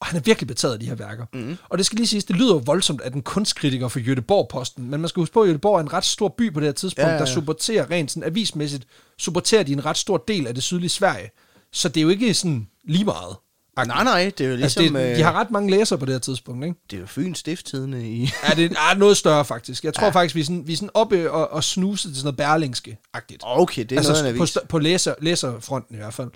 Og 0.00 0.06
han 0.06 0.16
er 0.16 0.20
virkelig 0.22 0.48
betaget 0.48 0.74
af 0.74 0.80
de 0.80 0.86
her 0.86 0.94
værker. 0.94 1.26
Mm. 1.32 1.56
Og 1.68 1.78
det 1.78 1.86
skal 1.86 1.96
lige 1.96 2.06
siges, 2.06 2.24
det 2.24 2.36
lyder 2.36 2.54
jo 2.54 2.62
voldsomt, 2.66 3.00
at 3.00 3.14
en 3.14 3.22
kunstkritiker 3.22 3.88
for 3.88 4.00
Göteborg-posten, 4.00 4.82
men 4.82 5.00
man 5.00 5.08
skal 5.08 5.20
huske 5.20 5.32
på, 5.32 5.42
at 5.42 5.48
Göteborg 5.50 5.76
er 5.76 5.80
en 5.80 5.92
ret 5.92 6.04
stor 6.04 6.28
by 6.28 6.52
på 6.54 6.60
det 6.60 6.66
her 6.66 6.72
tidspunkt, 6.72 7.06
ja, 7.06 7.12
ja. 7.12 7.14
ja. 7.14 7.18
der 7.26 7.26
supporterer 7.26 7.90
rent 7.90 8.10
sådan 8.10 8.26
avismæssigt, 8.26 8.86
supporterer 9.18 9.62
de 9.62 9.72
en 9.72 9.84
ret 9.84 9.96
stor 9.96 10.16
del 10.28 10.46
af 10.46 10.54
det 10.54 10.62
sydlige 10.62 10.88
Sverige. 10.88 11.30
Så 11.72 11.88
det 11.88 11.96
er 11.96 12.02
jo 12.02 12.08
ikke 12.08 12.34
sådan 12.34 12.68
lige 12.84 13.04
meget. 13.04 13.36
nej, 13.76 14.04
nej, 14.04 14.32
det 14.38 14.44
er 14.46 14.48
jo 14.48 14.56
Altså, 14.56 14.80
ligesom... 14.80 14.96
det, 14.96 15.16
de 15.16 15.22
har 15.22 15.32
ret 15.32 15.50
mange 15.50 15.70
læsere 15.70 15.98
på 15.98 16.06
det 16.06 16.14
her 16.14 16.18
tidspunkt, 16.18 16.64
ikke? 16.64 16.76
det 16.90 16.96
er 16.96 17.00
jo 17.00 17.06
Fyns 17.06 17.38
stifttidende 17.38 18.08
i... 18.08 18.30
Ja, 18.48 18.54
det 18.54 18.72
er 18.72 18.94
noget 18.94 19.16
større 19.16 19.44
faktisk. 19.44 19.84
Jeg 19.84 19.94
tror 19.94 20.06
ja. 20.06 20.10
faktisk, 20.10 20.34
vi 20.34 20.40
er 20.40 20.44
sådan, 20.44 20.66
vi 20.66 20.72
er 20.72 20.76
sådan 20.76 20.90
oppe 20.94 21.30
og, 21.30 21.50
og 21.50 21.64
snuse 21.64 22.08
til 22.08 22.16
sådan 22.16 22.24
noget 22.24 22.36
berlingske-agtigt. 22.36 23.38
Okay, 23.42 23.82
det 23.82 23.92
er 23.92 23.96
altså, 23.96 24.22
noget 24.22 24.38
på, 24.38 24.60
på 24.68 24.78
læser, 24.78 25.14
læserfronten 25.20 25.94
i 25.94 25.98
hvert 25.98 26.14
fald. 26.14 26.30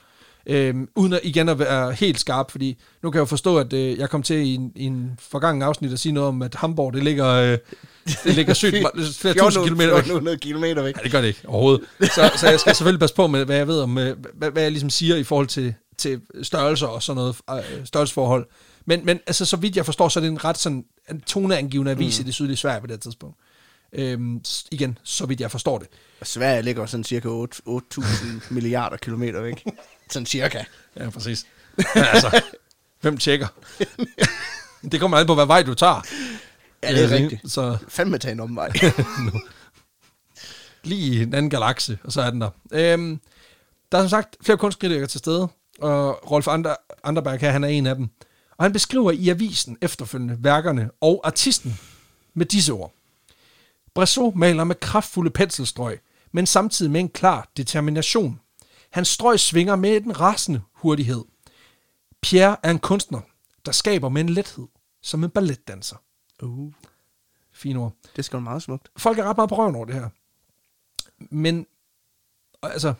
Øhm, 0.48 0.88
uden 0.96 1.12
at 1.12 1.20
igen 1.22 1.48
at 1.48 1.58
være 1.58 1.92
helt 1.92 2.20
skarp, 2.20 2.50
fordi 2.50 2.78
nu 3.02 3.10
kan 3.10 3.16
jeg 3.16 3.20
jo 3.20 3.24
forstå, 3.24 3.58
at 3.58 3.72
øh, 3.72 3.98
jeg 3.98 4.10
kom 4.10 4.22
til 4.22 4.36
i 4.36 4.54
en, 4.54 4.72
i 4.76 4.84
en 4.84 5.10
forgangen 5.18 5.62
afsnit 5.62 5.92
at 5.92 5.98
sige 5.98 6.12
noget 6.12 6.28
om, 6.28 6.42
at 6.42 6.54
Hamburg, 6.54 6.92
det 6.92 7.04
ligger, 7.04 7.26
øh, 7.26 7.58
det 8.24 8.34
ligger 8.34 8.54
sygt, 8.54 8.76
flere 9.20 9.34
tusind 9.34 9.64
kilometer 9.64 9.90
væk. 9.90 9.98
1400 9.98 10.38
kilometer 10.38 10.82
væk. 10.82 10.96
Ja, 10.96 11.02
det 11.02 11.12
gør 11.12 11.20
det 11.20 11.28
ikke 11.28 11.40
overhovedet. 11.46 11.84
Så, 12.00 12.30
så 12.36 12.48
jeg 12.48 12.60
skal 12.60 12.74
selvfølgelig 12.74 13.00
passe 13.00 13.14
på 13.16 13.26
med, 13.26 13.44
hvad 13.44 13.56
jeg 13.56 13.68
ved 13.68 13.80
om, 13.80 13.98
øh, 13.98 14.16
hvad, 14.34 14.50
hvad 14.50 14.62
jeg 14.62 14.72
ligesom 14.72 14.90
siger 14.90 15.16
i 15.16 15.24
forhold 15.24 15.46
til, 15.46 15.74
til 15.98 16.20
størrelser 16.42 16.86
og 16.86 17.02
sådan 17.02 17.16
noget, 17.16 17.36
øh, 17.50 17.86
størrelsesforhold. 17.86 18.46
Men, 18.86 19.00
men 19.04 19.20
altså, 19.26 19.44
så 19.44 19.56
vidt 19.56 19.76
jeg 19.76 19.84
forstår, 19.84 20.08
så 20.08 20.20
er 20.20 20.22
det 20.22 20.30
en 20.30 20.44
ret 20.44 20.58
sådan 20.58 20.84
en 21.10 21.20
toneangivende 21.20 21.90
avis 21.90 22.18
mm. 22.18 22.22
i 22.22 22.26
det 22.26 22.34
sydlige 22.34 22.56
Sverige 22.56 22.80
på 22.80 22.86
det 22.86 23.00
tidspunkt. 23.00 23.36
Øhm, 23.98 24.40
igen, 24.70 24.98
så 25.02 25.26
vidt 25.26 25.40
jeg 25.40 25.50
forstår 25.50 25.78
det. 25.78 25.88
Og 26.20 26.26
Sverige 26.26 26.62
ligger 26.62 26.86
sådan 26.86 27.04
cirka 27.04 27.28
8 27.28 27.62
8.000 27.68 28.26
milliarder 28.54 28.96
kilometer 28.96 29.40
væk. 29.40 29.64
Sådan 30.10 30.26
cirka. 30.26 30.64
Ja, 30.96 31.10
præcis. 31.10 31.46
Men 31.76 31.86
altså, 31.94 32.40
hvem 33.00 33.18
tjekker? 33.18 33.46
det 34.92 35.00
kommer 35.00 35.16
an 35.16 35.26
på, 35.26 35.34
hvad 35.34 35.46
vej 35.46 35.62
du 35.62 35.74
tager. 35.74 36.00
Ja, 36.82 36.92
det 36.92 37.00
er 37.04 37.06
Øh, 37.06 37.12
rigtigt. 37.12 37.52
Så 37.52 37.78
Fandme 37.88 38.18
tage 38.18 38.32
en 38.32 38.40
omvej. 38.40 38.72
lige 40.84 41.14
i 41.14 41.22
en 41.22 41.34
anden 41.34 41.50
galakse, 41.50 41.98
og 42.04 42.12
så 42.12 42.22
er 42.22 42.30
den 42.30 42.40
der. 42.40 42.50
Øhm, 42.72 43.20
der 43.92 43.98
er 43.98 44.02
som 44.02 44.08
sagt 44.08 44.36
flere 44.44 44.58
kunstkritikere 44.58 45.06
til 45.06 45.18
stede, 45.18 45.48
og 45.80 46.30
Rolf 46.30 46.48
Ander, 46.48 46.74
Anderberg 47.04 47.40
her, 47.40 47.50
han 47.50 47.64
er 47.64 47.68
en 47.68 47.86
af 47.86 47.94
dem. 47.96 48.08
Og 48.56 48.64
han 48.64 48.72
beskriver 48.72 49.10
i 49.10 49.28
avisen 49.28 49.78
efterfølgende 49.82 50.36
værkerne 50.40 50.90
og 51.00 51.20
artisten 51.24 51.78
med 52.34 52.46
disse 52.46 52.72
ord. 52.72 52.92
Bressot 53.96 54.34
maler 54.34 54.64
med 54.64 54.76
kraftfulde 54.80 55.30
penselstrøg, 55.30 56.00
men 56.32 56.46
samtidig 56.46 56.92
med 56.92 57.00
en 57.00 57.08
klar 57.08 57.50
determination. 57.56 58.40
Hans 58.90 59.08
strøg 59.08 59.40
svinger 59.40 59.76
med 59.76 59.96
en 59.96 60.20
rasende 60.20 60.62
hurtighed. 60.72 61.24
Pierre 62.22 62.56
er 62.62 62.70
en 62.70 62.78
kunstner, 62.78 63.20
der 63.66 63.72
skaber 63.72 64.08
med 64.08 64.20
en 64.20 64.28
lethed, 64.28 64.66
som 65.02 65.24
en 65.24 65.30
balletdanser. 65.30 65.96
Uh, 66.42 66.72
Fine 67.52 67.78
ord. 67.78 67.92
det 68.16 68.24
skal 68.24 68.40
meget 68.40 68.62
smukt. 68.62 68.88
folk 68.96 69.18
er 69.18 69.24
ret 69.24 69.36
meget 69.36 69.48
på 69.48 69.54
røven 69.58 69.74
over 69.76 69.84
det 69.84 69.94
her. 69.94 70.08
Men, 71.18 71.66
altså, 72.62 72.94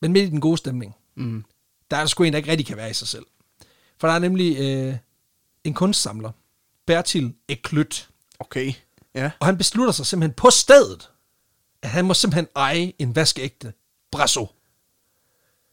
men 0.00 0.12
midt 0.12 0.26
i 0.28 0.30
den 0.30 0.40
gode 0.40 0.56
stemning, 0.56 0.94
Mm. 1.14 1.44
der 1.90 1.96
er 1.96 2.00
der 2.00 2.06
sgu 2.06 2.22
en, 2.22 2.32
der 2.32 2.36
ikke 2.36 2.50
rigtig 2.50 2.66
kan 2.66 2.76
være 2.76 2.90
i 2.90 2.94
sig 2.94 3.08
selv. 3.08 3.26
For 3.98 4.08
der 4.08 4.14
er 4.14 4.18
nemlig 4.18 4.58
øh, 4.60 4.96
en 5.64 5.74
kunstsamler, 5.74 6.32
Bertil 6.86 7.34
Ekløt, 7.48 8.08
Okay. 8.40 8.72
Ja. 9.18 9.30
og 9.40 9.46
han 9.46 9.58
beslutter 9.58 9.92
sig 9.92 10.06
simpelthen 10.06 10.34
på 10.34 10.50
stedet, 10.50 11.10
at 11.82 11.88
han 11.90 12.04
må 12.04 12.14
simpelthen 12.14 12.46
eje 12.56 12.92
en 12.98 13.16
vaskeægte 13.16 13.72
Brasso. 14.12 14.46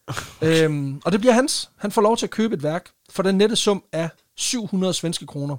øhm, 0.42 1.02
og 1.06 1.12
det 1.12 1.20
bliver 1.20 1.34
hans. 1.34 1.70
Han 1.78 1.92
får 1.92 2.02
lov 2.02 2.18
til 2.18 2.26
at 2.26 2.30
købe 2.30 2.56
et 2.56 2.64
værk 2.64 2.90
for 3.10 3.24
den 3.24 3.36
nette 3.38 3.56
sum 3.56 3.84
af 3.92 4.10
700 4.36 4.94
svenske 4.94 5.26
kroner. 5.26 5.58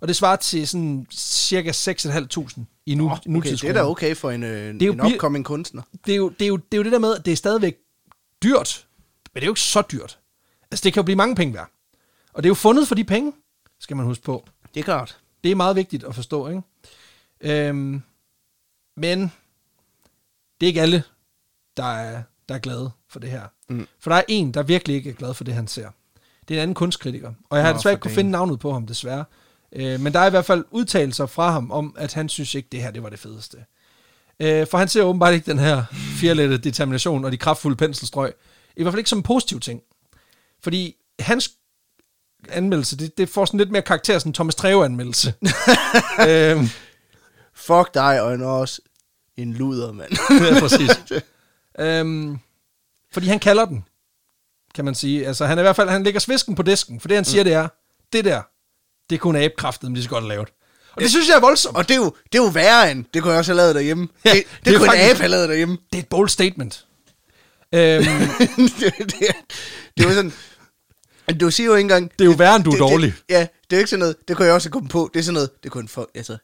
Og 0.00 0.08
det 0.08 0.16
svarer 0.16 0.36
til 0.36 0.68
sådan 0.68 1.06
cirka 1.12 1.70
6.500 1.70 2.60
i 2.86 2.94
nu, 2.94 3.04
Oh, 3.06 3.12
okay, 3.12 3.20
nutidskroner. 3.30 3.72
det 3.72 3.78
er 3.80 3.82
da 3.84 3.88
okay 3.90 4.16
for 4.16 4.30
en, 4.30 4.42
øh, 4.42 4.74
Det 4.74 4.82
er 4.82 4.86
jo 4.86 4.92
en 4.92 5.00
upcoming 5.00 5.44
kunstner. 5.44 5.82
det 6.06 6.12
er, 6.12 6.16
jo, 6.16 6.28
det, 6.28 6.42
er 6.44 6.48
jo, 6.48 6.56
det 6.56 6.74
er 6.74 6.76
jo 6.76 6.82
det 6.82 6.92
der 6.92 6.98
med, 6.98 7.16
at 7.16 7.24
det 7.24 7.32
er 7.32 7.36
stadigvæk 7.36 7.76
dyrt, 8.42 8.86
men 9.34 9.40
det 9.40 9.42
er 9.42 9.46
jo 9.46 9.52
ikke 9.52 9.60
så 9.60 9.82
dyrt. 9.92 10.18
Altså, 10.70 10.84
det 10.84 10.92
kan 10.92 11.00
jo 11.00 11.04
blive 11.04 11.16
mange 11.16 11.34
penge 11.34 11.54
værd. 11.54 11.70
Og 12.32 12.42
det 12.42 12.46
er 12.46 12.50
jo 12.50 12.54
fundet 12.54 12.88
for 12.88 12.94
de 12.94 13.04
penge, 13.04 13.32
skal 13.80 13.96
man 13.96 14.06
huske 14.06 14.24
på. 14.24 14.44
Det 14.74 14.80
er 14.80 14.84
klart. 14.84 15.18
Det 15.44 15.50
er 15.50 15.54
meget 15.54 15.76
vigtigt 15.76 16.04
at 16.04 16.14
forstå, 16.14 16.48
ikke? 16.48 16.62
Øhm, 17.40 18.02
men 18.96 19.32
det 20.60 20.66
er 20.66 20.68
ikke 20.68 20.82
alle, 20.82 21.02
der 21.76 21.92
er, 21.92 22.22
der 22.48 22.54
er 22.54 22.58
glade 22.58 22.90
for 23.08 23.20
det 23.20 23.30
her. 23.30 23.42
Mm. 23.68 23.88
For 24.00 24.10
der 24.10 24.16
er 24.16 24.24
en, 24.28 24.54
der 24.54 24.62
virkelig 24.62 24.96
ikke 24.96 25.10
er 25.10 25.14
glad 25.14 25.34
for 25.34 25.44
det, 25.44 25.54
han 25.54 25.68
ser. 25.68 25.88
Det 26.48 26.54
er 26.54 26.58
en 26.58 26.62
anden 26.62 26.74
kunstkritiker. 26.74 27.32
Og 27.50 27.56
jeg 27.56 27.66
har 27.66 27.72
Nå, 27.72 27.76
desværre 27.76 27.92
ikke 27.92 28.02
kunne 28.02 28.14
finde 28.14 28.30
navnet 28.30 28.60
på 28.60 28.72
ham, 28.72 28.86
desværre. 28.86 29.24
Øh, 29.72 30.00
men 30.00 30.12
der 30.12 30.20
er 30.20 30.26
i 30.26 30.30
hvert 30.30 30.44
fald 30.44 30.64
udtalelser 30.70 31.26
fra 31.26 31.50
ham 31.50 31.70
om, 31.70 31.94
at 31.98 32.14
han 32.14 32.28
synes 32.28 32.54
ikke, 32.54 32.68
det 32.72 32.82
her 32.82 32.90
det 32.90 33.02
var 33.02 33.08
det 33.08 33.18
fedeste. 33.18 33.56
Øh, 34.40 34.66
for 34.66 34.78
han 34.78 34.88
ser 34.88 35.02
åbenbart 35.02 35.34
ikke 35.34 35.50
den 35.50 35.58
her 35.58 35.84
firlette 35.92 36.58
determination 36.58 37.24
og 37.24 37.32
de 37.32 37.36
kraftfulde 37.36 37.76
penselstrøg. 37.76 38.32
I 38.76 38.82
hvert 38.82 38.92
fald 38.92 38.98
ikke 38.98 39.10
som 39.10 39.18
en 39.18 39.22
positiv 39.22 39.60
ting. 39.60 39.80
Fordi 40.62 40.96
hans 41.20 41.50
anmeldelse, 42.48 42.96
det, 42.96 43.18
det 43.18 43.28
får 43.28 43.44
sådan 43.44 43.58
lidt 43.58 43.70
mere 43.70 43.82
karakter 43.82 44.18
som 44.18 44.32
Thomas 44.32 44.54
Treve-anmeldelse. 44.54 45.34
øhm, 46.28 46.68
Fuck 47.66 47.94
dig, 47.94 48.20
og 48.22 48.34
en 48.34 48.42
også 48.42 48.80
en 49.36 49.52
luder, 49.54 49.92
mand. 49.92 50.12
ja, 50.54 50.60
præcis. 50.60 50.90
øhm, 51.80 52.38
fordi 53.12 53.26
han 53.26 53.38
kalder 53.38 53.64
den, 53.64 53.84
kan 54.74 54.84
man 54.84 54.94
sige. 54.94 55.26
Altså, 55.26 55.46
han 55.46 55.58
er 55.58 55.62
i 55.62 55.64
hvert 55.64 55.76
fald, 55.76 55.88
han 55.88 56.02
lægger 56.02 56.20
svisken 56.20 56.54
på 56.54 56.62
disken, 56.62 57.00
for 57.00 57.08
det 57.08 57.16
han 57.16 57.24
siger, 57.24 57.44
det 57.44 57.52
er, 57.52 57.68
det 58.12 58.24
der, 58.24 58.42
det 59.10 59.20
kunne 59.20 59.40
abekræftet, 59.40 59.90
men 59.90 59.94
det 59.94 60.00
er 60.00 60.02
så 60.02 60.08
godt 60.10 60.24
lavet. 60.24 60.48
Og 60.92 61.02
det 61.02 61.10
synes 61.10 61.28
jeg 61.28 61.36
er 61.36 61.40
voldsomt. 61.40 61.76
Og 61.76 61.88
det 61.88 61.94
er, 61.94 61.98
jo, 61.98 62.14
det 62.32 62.38
er 62.38 62.42
jo 62.42 62.48
værre 62.48 62.90
end, 62.90 63.04
det 63.14 63.22
kunne 63.22 63.32
jeg 63.32 63.38
også 63.38 63.52
have 63.52 63.56
lavet 63.56 63.74
derhjemme. 63.74 64.08
Ja, 64.24 64.30
det, 64.30 64.44
det, 64.44 64.64
det 64.64 64.74
er 64.74 64.78
kunne 64.78 64.86
en 64.86 64.90
faktisk- 64.90 65.10
abe 65.10 65.18
have 65.20 65.28
lavet 65.28 65.48
derhjemme. 65.48 65.78
Det 65.92 65.98
er 65.98 66.02
et 66.02 66.08
bold 66.08 66.28
statement. 66.28 66.86
Øhm, 67.74 68.04
det, 68.80 68.94
det, 68.98 69.12
det 69.96 70.04
er 70.04 70.08
jo 70.08 70.14
sådan... 70.14 70.32
Men 71.26 71.38
du 71.38 71.50
siger 71.50 71.66
jo 71.66 71.74
ikke 71.74 71.84
engang... 71.84 72.12
Det 72.18 72.20
er 72.20 72.24
jo 72.24 72.32
værre, 72.38 72.56
end 72.56 72.64
du 72.64 72.70
er 72.70 72.74
det, 72.74 72.80
dårlig. 72.80 73.12
Det, 73.12 73.34
ja, 73.34 73.40
det 73.40 73.48
er 73.70 73.76
jo 73.76 73.78
ikke 73.78 73.90
sådan 73.90 73.98
noget, 73.98 74.16
det 74.28 74.36
kunne 74.36 74.46
jeg 74.46 74.54
også 74.54 74.68
have 74.68 74.72
kommet 74.72 74.90
på. 74.90 75.10
Det 75.14 75.20
er 75.20 75.24
sådan 75.24 75.34
noget, 75.34 75.50
det 75.62 75.70
kunne 75.72 75.88
folk, 75.88 76.10
altså... 76.14 76.36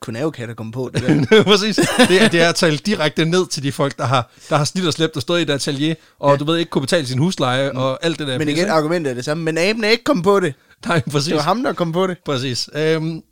Kunne 0.00 0.20
jo 0.20 0.32
have 0.36 0.54
kommet 0.54 0.74
på, 0.74 0.90
det 0.94 1.02
der. 1.30 1.42
Præcis. 1.42 1.76
Det 1.76 2.22
er, 2.22 2.28
det 2.28 2.40
er 2.40 2.48
at 2.48 2.54
tale 2.54 2.76
direkte 2.76 3.24
ned 3.24 3.46
til 3.46 3.62
de 3.62 3.72
folk, 3.72 3.98
der 3.98 4.04
har, 4.04 4.30
der 4.48 4.56
har 4.56 4.64
slidt 4.64 4.86
og 4.86 4.92
slæbt 4.92 5.16
og 5.16 5.22
stået 5.22 5.38
i 5.38 5.42
et 5.42 5.50
atelier, 5.50 5.94
og 6.18 6.30
ja. 6.30 6.36
du 6.36 6.44
ved 6.44 6.56
ikke 6.56 6.70
kunne 6.70 6.82
betale 6.82 7.06
sin 7.06 7.18
husleje 7.18 7.72
og 7.72 8.04
alt 8.04 8.18
det 8.18 8.26
der. 8.26 8.38
Men 8.38 8.48
igen, 8.48 8.58
ikke? 8.58 8.72
argumentet 8.72 9.10
er 9.10 9.14
det 9.14 9.24
samme. 9.24 9.44
Men 9.44 9.58
aben 9.58 9.84
er 9.84 9.88
ikke 9.88 10.04
kommet 10.04 10.24
på 10.24 10.40
det. 10.40 10.54
Nej, 10.86 11.02
præcis. 11.10 11.26
Det 11.26 11.36
var 11.36 11.42
ham, 11.42 11.62
der 11.62 11.72
kom 11.72 11.92
på 11.92 12.06
det. 12.06 12.16
Præcis. 12.24 12.68
Øhm, 12.74 13.22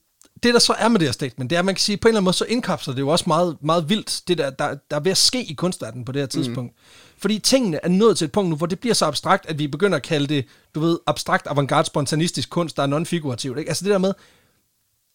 det, 0.42 0.54
der 0.54 0.60
så 0.60 0.72
er 0.78 0.88
med 0.88 0.98
det 0.98 1.08
her 1.08 1.12
statement, 1.12 1.50
det 1.50 1.56
er, 1.56 1.60
at 1.60 1.64
man 1.64 1.74
kan 1.74 1.80
sige, 1.80 1.96
på 1.96 2.08
en 2.08 2.10
eller 2.10 2.18
anden 2.18 2.24
måde, 2.24 2.36
så 2.36 2.44
indkapsler 2.44 2.94
det 2.94 3.00
jo 3.00 3.08
også 3.08 3.24
meget, 3.26 3.56
meget 3.60 3.88
vildt, 3.88 4.22
det 4.28 4.38
der, 4.38 4.50
der, 4.50 4.74
der 4.90 4.96
er 4.96 5.00
ved 5.00 5.10
at 5.10 5.16
ske 5.16 5.44
i 5.44 5.54
kunstverdenen 5.54 6.04
på 6.04 6.12
det 6.12 6.22
her 6.22 6.26
tidspunkt. 6.26 6.72
Mm. 6.72 7.12
Fordi 7.18 7.38
tingene 7.38 7.80
er 7.82 7.88
nået 7.88 8.18
til 8.18 8.24
et 8.24 8.32
punkt 8.32 8.50
nu, 8.50 8.56
hvor 8.56 8.66
det 8.66 8.80
bliver 8.80 8.94
så 8.94 9.04
abstrakt, 9.06 9.46
at 9.48 9.58
vi 9.58 9.66
begynder 9.66 9.96
at 9.96 10.02
kalde 10.02 10.26
det, 10.26 10.44
du 10.74 10.80
ved, 10.80 10.98
abstrakt, 11.06 11.46
avantgarde, 11.46 11.86
spontanistisk 11.86 12.50
kunst, 12.50 12.76
der 12.76 12.82
er 12.82 12.86
non-figurativt. 12.86 13.58
Ikke? 13.58 13.68
Altså 13.68 13.84
det 13.84 13.92
der 13.92 13.98
med, 13.98 14.12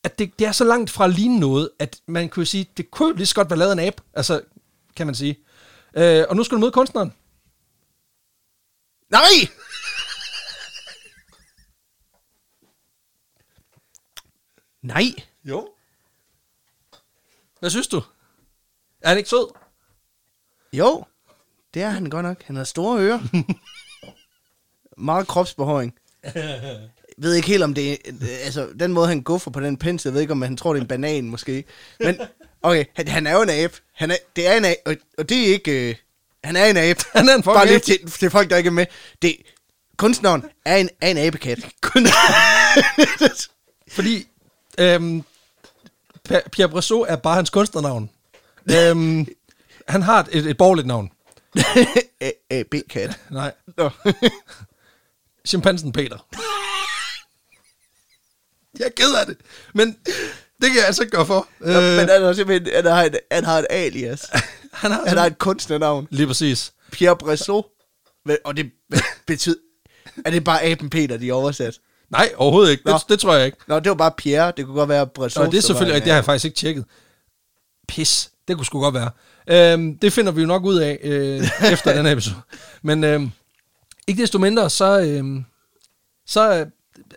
at 0.03 0.19
det, 0.19 0.39
det 0.39 0.47
er 0.47 0.51
så 0.51 0.63
langt 0.63 0.89
fra 0.89 1.05
at 1.05 1.09
ligne 1.13 1.39
noget, 1.39 1.69
at 1.79 2.01
man 2.05 2.29
kunne 2.29 2.45
sige, 2.45 2.69
det 2.77 2.91
kunne 2.91 3.15
lige 3.17 3.27
så 3.27 3.35
godt 3.35 3.49
være 3.49 3.59
lavet 3.59 3.73
en 3.73 3.79
abe, 3.79 4.01
altså, 4.13 4.41
kan 4.95 5.05
man 5.05 5.15
sige. 5.15 5.39
Øh, 5.93 6.25
og 6.29 6.35
nu 6.35 6.43
skal 6.43 6.55
du 6.55 6.59
møde 6.59 6.71
kunstneren. 6.71 7.13
Nej! 9.09 9.47
Nej. 14.81 15.03
Jo. 15.43 15.69
Hvad 17.59 17.69
synes 17.69 17.87
du? 17.87 18.01
Er 19.01 19.09
han 19.09 19.17
ikke 19.17 19.29
sød? 19.29 19.53
Jo, 20.73 21.05
det 21.73 21.81
er 21.81 21.89
han 21.89 22.09
godt 22.09 22.25
nok. 22.25 22.43
Han 22.43 22.55
har 22.55 22.63
store 22.63 22.99
ører. 23.01 23.19
Meget 24.97 25.27
kropsbehåring. 25.27 25.99
Ved 27.21 27.33
ikke 27.33 27.47
helt 27.47 27.63
om 27.63 27.73
det 27.73 27.91
er, 27.91 27.95
altså 28.43 28.67
den 28.79 28.93
måde 28.93 29.07
han 29.07 29.21
guffer 29.21 29.51
på 29.51 29.59
den 29.59 29.77
pensel, 29.77 30.09
jeg 30.09 30.13
ved 30.13 30.21
ikke 30.21 30.31
om 30.31 30.41
han 30.41 30.57
tror 30.57 30.73
det 30.73 30.79
er 30.79 30.81
en 30.81 30.87
banan 30.87 31.25
måske. 31.25 31.63
Men 31.99 32.19
okay, 32.61 32.85
han, 32.95 33.07
han 33.07 33.27
er 33.27 33.31
jo 33.31 33.41
en 33.41 33.49
abe. 33.49 33.73
Han 33.93 34.11
er, 34.11 34.15
det 34.35 34.47
er 34.47 34.57
en 34.57 34.65
abe, 34.65 34.79
og, 34.85 34.95
og 35.17 35.29
det 35.29 35.41
er 35.41 35.45
ikke, 35.53 35.89
øh, 35.89 35.95
han 36.43 36.55
er 36.55 36.65
en 36.65 36.77
abe. 36.77 36.99
Han 37.15 37.29
er 37.29 37.35
en 37.35 37.43
fucking 37.43 37.55
Bare 37.55 37.67
lige 37.67 37.79
til, 37.79 38.11
til, 38.11 38.29
folk, 38.29 38.49
der 38.49 38.57
ikke 38.57 38.67
er 38.67 38.71
med. 38.71 38.85
Det, 39.21 39.35
kunstneren 39.97 40.43
er 40.65 40.77
en, 40.77 40.89
er 41.01 41.11
en 41.11 41.17
abekat. 41.17 41.59
Fordi 43.95 44.27
øhm, 44.77 45.23
Pierre 46.51 46.69
Bressot 46.69 47.05
er 47.09 47.15
bare 47.15 47.35
hans 47.35 47.49
kunstnernavn. 47.49 48.09
øhm, 48.71 49.27
han 49.87 50.01
har 50.01 50.27
et, 50.31 50.45
et 50.45 50.57
borgerligt 50.57 50.87
navn. 50.87 51.11
A-B-kat. 52.49 53.19
Nej, 53.29 53.51
Nå. 53.77 53.89
chimpansen 55.47 55.91
Peter. 55.91 56.27
Jeg 58.79 58.85
er 58.85 58.89
ked 58.95 59.13
af 59.19 59.25
det, 59.25 59.37
men 59.73 59.87
det 60.61 60.69
kan 60.69 60.75
jeg 60.77 60.85
altså 60.85 61.01
ikke 61.03 61.15
gøre 61.17 61.25
for. 61.25 61.47
Nå, 61.59 61.67
Øh, 61.71 61.97
Men 61.97 62.09
han 62.09 62.21
har 62.21 62.33
simpelthen, 62.33 62.75
han 62.75 62.85
har, 62.85 63.03
et, 63.03 63.19
han 63.31 63.43
har 63.43 63.59
et 63.59 63.67
alias. 63.69 64.25
han 64.73 64.91
har, 64.91 65.03
Han 65.07 65.17
har 65.17 65.25
et 65.25 65.37
kunstnernavn. 65.37 66.07
Lige 66.09 66.27
præcis. 66.27 66.73
Pierre 66.91 67.17
Bressot. 67.17 67.65
Hvad- 68.25 68.37
Og 68.45 68.57
det 68.57 68.71
betyder... 69.27 69.55
Er 70.25 70.31
det 70.31 70.43
bare 70.43 70.63
Aben 70.63 70.89
Peter, 70.89 71.17
de 71.17 71.29
er 71.29 71.33
oversat? 71.33 71.79
Nej, 72.09 72.31
overhovedet 72.37 72.71
ikke. 72.71 72.83
Nå. 72.85 72.93
Det, 72.93 73.01
det 73.09 73.19
tror 73.19 73.35
jeg 73.35 73.45
ikke. 73.45 73.57
Nå, 73.67 73.79
det 73.79 73.89
var 73.89 73.95
bare 73.95 74.11
Pierre. 74.17 74.53
Det 74.57 74.65
kunne 74.65 74.75
godt 74.75 74.89
være 74.89 75.07
Bressot. 75.07 75.45
Og 75.45 75.51
det 75.51 75.57
er 75.57 75.61
selvfølgelig, 75.61 75.97
en, 75.97 76.01
det 76.03 76.11
har 76.11 76.17
jeg 76.17 76.25
faktisk 76.25 76.45
ikke 76.45 76.55
tjekket. 76.57 76.85
Pis, 77.87 78.29
det 78.47 78.55
kunne 78.55 78.65
sgu 78.65 78.79
godt 78.81 78.95
være. 78.95 79.11
Øhm, 79.47 79.97
det 79.97 80.13
finder 80.13 80.31
vi 80.31 80.41
jo 80.41 80.47
nok 80.47 80.63
ud 80.65 80.77
af 80.77 80.99
øh, 81.03 81.43
efter 81.71 81.93
den 81.97 82.05
her 82.05 82.11
episode. 82.13 82.35
Men 82.81 83.03
øhm, 83.03 83.31
ikke 84.07 84.21
desto 84.21 84.39
mindre, 84.39 84.69
så, 84.69 84.99
øhm, 85.01 85.45
så 86.27 86.59
øh, 86.59 86.65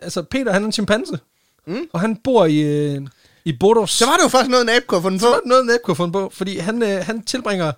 altså 0.01 0.23
Peter 0.23 0.53
han 0.53 0.61
er 0.61 0.65
en 0.65 0.71
chimpanse, 0.71 1.19
mm. 1.67 1.87
og 1.93 2.01
han 2.01 2.15
bor 2.23 2.45
i, 2.45 2.59
øh, 2.59 3.01
i 3.45 3.53
Bodos. 3.59 3.91
Så 3.91 4.05
var 4.05 4.15
det 4.15 4.23
jo 4.23 4.27
faktisk 4.27 4.49
noget, 4.49 4.65
have 4.69 5.01
fundet 5.01 5.21
så 5.21 5.27
på. 5.27 5.31
var 5.31 5.39
det 5.39 5.45
noget, 5.45 5.79
have 5.85 5.95
fundet 5.95 6.13
på, 6.13 6.31
fordi 6.33 6.57
han, 6.57 6.83
øh, 6.83 7.05
han 7.05 7.21
tilbringer 7.21 7.71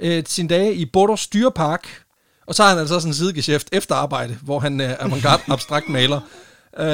øh, 0.00 0.22
sine 0.26 0.48
dage 0.48 0.74
i 0.74 0.84
Bodos 0.84 1.26
dyrepark, 1.26 2.02
og 2.46 2.54
så 2.54 2.62
har 2.62 2.70
han 2.70 2.78
altså 2.78 3.00
sådan 3.00 3.10
en 3.10 3.14
sidegeschæft 3.14 3.68
efter 3.72 3.94
arbejde, 3.94 4.38
hvor 4.42 4.58
han 4.58 4.80
er 4.80 4.96
avantgarde 5.00 5.42
abstrakt 5.52 5.88
maler. 5.88 6.20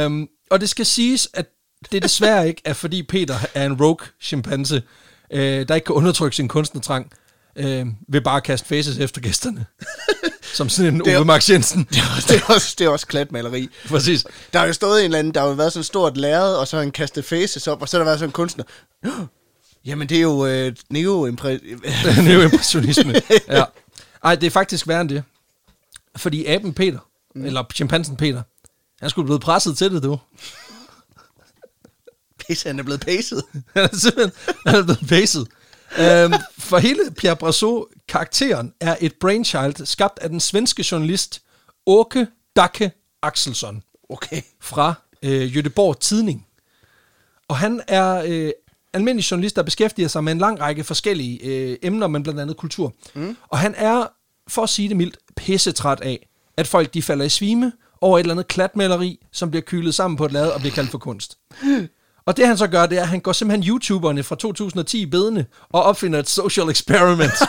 Um, 0.07 0.28
og 0.50 0.61
det 0.61 0.68
skal 0.68 0.87
siges, 0.87 1.28
at 1.35 1.46
det 1.92 2.02
desværre 2.02 2.48
ikke 2.48 2.62
er, 2.64 2.72
fordi 2.72 3.02
Peter 3.02 3.35
er 3.55 3.66
en 3.66 3.83
rogue 3.83 4.07
chimpanse, 4.20 4.83
øh, 5.31 5.68
der 5.68 5.74
ikke 5.74 5.85
kan 5.85 5.94
undertrykke 5.94 6.37
sin 6.37 6.48
kunstnertrang. 6.48 7.12
Øh, 7.56 7.86
vil 8.08 8.22
bare 8.22 8.40
kaste 8.40 8.68
faces 8.68 8.98
efter 8.98 9.20
gæsterne. 9.20 9.66
Som 10.54 10.68
sådan 10.68 10.94
en 10.94 11.16
Ove 11.16 11.24
Max 11.24 11.50
Jensen. 11.50 11.84
Det 11.90 11.98
er, 11.98 12.16
også, 12.16 12.26
det, 12.28 12.40
er 12.40 12.54
også, 12.54 12.74
det 12.78 12.84
er 12.84 12.88
også 12.88 13.06
klatmaleri. 13.06 13.68
Præcis. 13.88 14.26
Der 14.52 14.58
har 14.58 14.66
jo 14.66 14.72
stået 14.72 15.00
en 15.00 15.04
eller 15.04 15.18
anden, 15.18 15.34
der 15.34 15.40
har 15.40 15.48
jo 15.48 15.54
været 15.54 15.72
sådan 15.72 15.80
et 15.80 15.86
stort 15.86 16.16
lærred, 16.16 16.54
og 16.54 16.68
så 16.68 16.76
har 16.76 16.82
han 16.82 16.92
kastet 16.92 17.24
faces 17.24 17.66
op, 17.66 17.82
og 17.82 17.88
så 17.88 17.96
har 17.96 17.98
der 17.98 18.04
været 18.04 18.18
sådan 18.18 18.28
en 18.28 18.32
kunstner. 18.32 18.64
Jamen, 19.86 20.08
det 20.08 20.16
er 20.16 20.22
jo 20.22 20.46
øh, 20.46 20.76
neo 20.90 21.26
Neoimpressionisme. 22.26 23.14
ja. 23.48 23.64
Ej, 24.24 24.34
det 24.34 24.46
er 24.46 24.50
faktisk 24.50 24.88
værre 24.88 25.00
end 25.00 25.08
det. 25.08 25.24
Fordi 26.16 26.46
aben 26.46 26.74
Peter, 26.74 26.98
mm. 27.34 27.44
eller 27.44 27.64
chimpansen 27.74 28.16
Peter, 28.16 28.42
han 29.00 29.10
skulle 29.10 29.26
blevet 29.26 29.42
presset 29.42 29.78
til 29.78 29.92
det, 29.92 30.02
du. 30.02 30.18
Pisse, 32.46 32.68
han 32.68 32.78
er 32.78 32.82
blevet 32.82 33.00
pacet. 33.00 33.42
Han 33.52 33.84
er 33.84 33.96
simpelthen 33.96 34.32
han 34.66 34.74
er 34.74 34.82
blevet 34.82 35.08
pacet. 35.08 35.48
Øhm, 35.98 36.33
for 36.59 36.78
hele 36.78 37.11
Pierre 37.16 37.37
Brassot-karakteren 37.37 38.72
er 38.81 38.96
et 39.00 39.14
brainchild 39.20 39.87
skabt 39.87 40.18
af 40.18 40.28
den 40.28 40.40
svenske 40.40 40.85
journalist 40.92 41.42
Åke 41.87 42.26
Dakke 42.57 42.92
Axelsson 43.22 43.83
Okay. 44.09 44.42
fra 44.61 44.94
øh, 45.22 45.52
Göteborg 45.52 45.98
Tidning. 46.00 46.46
Og 47.48 47.57
han 47.57 47.81
er 47.88 48.22
øh, 48.26 48.52
almindelig 48.92 49.31
journalist, 49.31 49.57
der 49.57 49.62
beskæftiger 49.62 50.09
sig 50.09 50.24
med 50.24 50.33
en 50.33 50.38
lang 50.38 50.61
række 50.61 50.85
forskellige 50.85 51.40
øh, 51.44 51.76
emner, 51.83 52.07
men 52.07 52.22
blandt 52.22 52.40
andet 52.40 52.57
kultur. 52.57 52.94
Mm. 53.14 53.37
Og 53.48 53.59
han 53.59 53.74
er, 53.76 54.07
for 54.48 54.62
at 54.62 54.68
sige 54.68 54.88
det 54.88 54.96
mildt, 54.96 55.18
pissetræt 55.37 56.00
af, 56.00 56.28
at 56.57 56.66
folk 56.66 56.94
de 56.94 57.02
falder 57.02 57.24
i 57.24 57.28
svime 57.28 57.72
over 58.00 58.18
et 58.18 58.22
eller 58.22 58.35
andet 58.35 58.48
klatmaleri, 58.48 59.26
som 59.33 59.50
bliver 59.50 59.62
kylet 59.62 59.94
sammen 59.94 60.16
på 60.16 60.24
et 60.24 60.33
lade 60.33 60.55
og 60.55 60.61
bliver 60.61 60.74
kaldt 60.74 60.90
for 60.90 60.98
kunst. 60.98 61.38
Og 62.26 62.37
det 62.37 62.46
han 62.46 62.58
så 62.58 62.66
gør, 62.66 62.87
det 62.87 62.98
er, 62.98 63.02
at 63.02 63.08
han 63.08 63.20
går 63.20 63.32
simpelthen 63.32 63.68
YouTuberne 63.68 64.22
fra 64.22 64.37
2010 64.37 65.00
i 65.00 65.06
bedene 65.06 65.46
og 65.72 65.82
opfinder 65.82 66.18
et 66.18 66.28
social 66.28 66.70
experiment. 66.70 67.32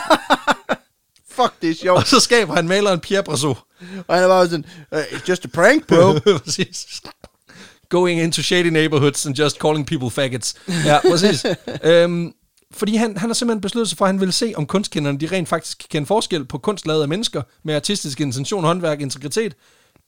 Fuck, 1.36 1.52
det 1.62 1.70
er 1.70 1.74
sjovt. 1.74 1.98
og 1.98 2.06
så 2.06 2.20
skaber 2.20 2.54
han 2.54 2.68
maleren 2.68 3.00
Pierre 3.00 3.22
Brassot. 3.22 3.58
Og 4.06 4.14
han 4.14 4.24
er 4.24 4.28
bare 4.28 4.48
sådan, 4.48 4.64
it's 4.94 5.28
just 5.28 5.44
a 5.44 5.48
prank, 5.54 5.86
bro. 5.86 6.12
præcis. 6.44 7.02
Going 7.88 8.20
into 8.20 8.42
shady 8.42 8.66
neighborhoods 8.66 9.26
and 9.26 9.38
just 9.38 9.56
calling 9.58 9.86
people 9.86 10.10
faggots. 10.10 10.54
Ja, 10.84 10.98
præcis. 11.10 11.46
øhm, 11.84 12.32
fordi 12.72 12.96
han, 12.96 13.16
han 13.16 13.28
har 13.28 13.34
simpelthen 13.34 13.60
besluttet 13.60 13.88
sig 13.88 13.98
for, 13.98 14.04
at 14.04 14.08
han 14.08 14.20
vil 14.20 14.32
se, 14.32 14.52
om 14.56 14.66
kunstkenderne 14.66 15.18
de 15.18 15.26
rent 15.26 15.48
faktisk 15.48 15.78
kan 15.78 15.86
kende 15.90 16.06
forskel 16.06 16.44
på 16.44 16.58
kunst 16.58 16.86
lavet 16.86 17.02
af 17.02 17.08
mennesker 17.08 17.42
med 17.62 17.74
artistisk 17.74 18.20
intention, 18.20 18.64
håndværk, 18.64 19.00
integritet, 19.00 19.54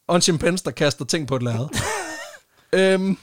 og 0.08 0.16
en 0.16 0.22
chimpanse, 0.22 0.64
der 0.64 0.70
kaster 0.70 1.04
ting 1.04 1.28
på 1.28 1.36
et 1.36 1.42
lærred. 1.42 1.68
øhm, 2.72 3.18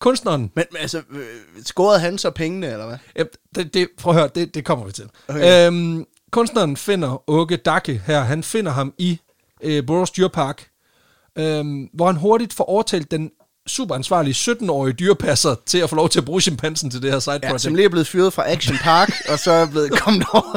kunstneren, 0.00 0.40
Men, 0.40 0.64
men 0.72 0.80
altså, 0.80 1.02
øh, 1.10 1.24
scorede 1.64 2.00
han 2.00 2.18
så 2.18 2.30
pengene, 2.30 2.66
eller 2.66 2.86
hvad? 2.86 2.96
ja, 3.16 3.22
det, 3.54 3.74
det, 3.74 3.88
prøv 3.98 4.12
at 4.14 4.18
høre, 4.20 4.30
det, 4.34 4.54
det 4.54 4.64
kommer 4.64 4.86
vi 4.86 4.92
til. 4.92 5.04
Okay. 5.28 5.66
Øhm, 5.66 6.04
kunstneren 6.32 6.76
finder 6.76 7.30
Åke 7.30 7.56
Dakke 7.56 8.02
her, 8.06 8.20
han 8.20 8.42
finder 8.42 8.72
ham 8.72 8.92
i 8.98 9.20
øh, 9.62 9.86
Boros 9.86 10.10
Dyrpark, 10.10 10.68
øhm, 11.38 11.88
hvor 11.94 12.06
han 12.06 12.16
hurtigt 12.16 12.52
får 12.54 12.64
overtalt 12.64 13.10
den 13.10 13.30
superansvarlige 13.66 14.34
17-årige 14.52 14.92
dyrepasser 14.94 15.54
til 15.66 15.78
at 15.78 15.90
få 15.90 15.96
lov 15.96 16.08
til 16.08 16.18
at 16.20 16.24
bruge 16.24 16.40
chimpansen 16.40 16.90
til 16.90 17.02
det 17.02 17.12
her 17.12 17.18
side 17.18 17.34
Ja, 17.42 17.48
project. 17.48 17.60
som 17.62 17.74
lige 17.74 17.84
er 17.84 17.88
blevet 17.88 18.06
fyret 18.06 18.32
fra 18.32 18.52
Action 18.52 18.76
Park, 18.82 19.12
og 19.28 19.38
så 19.38 19.50
er 19.52 19.66
blevet 19.70 19.90
kommet 19.92 20.26
over. 20.32 20.56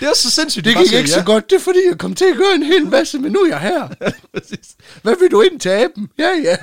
Det 0.00 0.08
er 0.08 0.14
så 0.14 0.30
sindssygt. 0.30 0.64
Det 0.64 0.76
gik 0.76 0.92
ikke 0.92 1.10
så 1.10 1.22
godt, 1.22 1.50
det 1.50 1.56
er 1.56 1.60
fordi, 1.60 1.78
jeg 1.88 1.98
kom 1.98 2.14
til 2.14 2.24
at 2.24 2.36
gøre 2.36 2.54
en 2.54 2.62
hel 2.62 2.86
masse, 2.86 3.18
men 3.18 3.32
nu 3.32 3.38
er 3.38 3.48
jeg 3.48 3.60
her. 3.60 3.88
Hvad 5.02 5.14
vil 5.20 5.30
du 5.30 5.40
ind 5.40 5.60
til 5.60 5.68
aben? 5.68 6.08
Ja, 6.18 6.30
ja. 6.44 6.56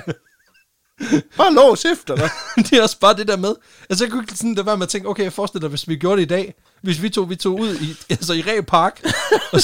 Bare 1.36 1.54
lås 1.54 1.84
efter 1.84 2.16
dig. 2.16 2.30
det 2.70 2.72
er 2.72 2.82
også 2.82 2.98
bare 2.98 3.16
det 3.16 3.28
der 3.28 3.36
med. 3.36 3.54
Altså, 3.90 4.04
jeg 4.04 4.12
kunne 4.12 4.22
ikke 4.22 4.36
sådan 4.36 4.54
lade 4.54 4.66
være 4.66 4.76
med 4.76 4.86
at 4.86 4.88
tænke, 4.88 5.08
okay, 5.08 5.22
jeg 5.22 5.32
forestiller 5.32 5.60
dig, 5.60 5.68
hvis 5.68 5.88
vi 5.88 5.96
gjorde 5.96 6.16
det 6.16 6.22
i 6.22 6.28
dag, 6.28 6.54
hvis 6.82 7.02
vi 7.02 7.08
tog, 7.08 7.30
vi 7.30 7.36
tog 7.36 7.60
ud 7.60 7.74
i, 7.74 7.96
altså 8.10 8.32
i 8.32 8.42
Ræ 8.42 8.60
Park, 8.60 9.06
og 9.52 9.62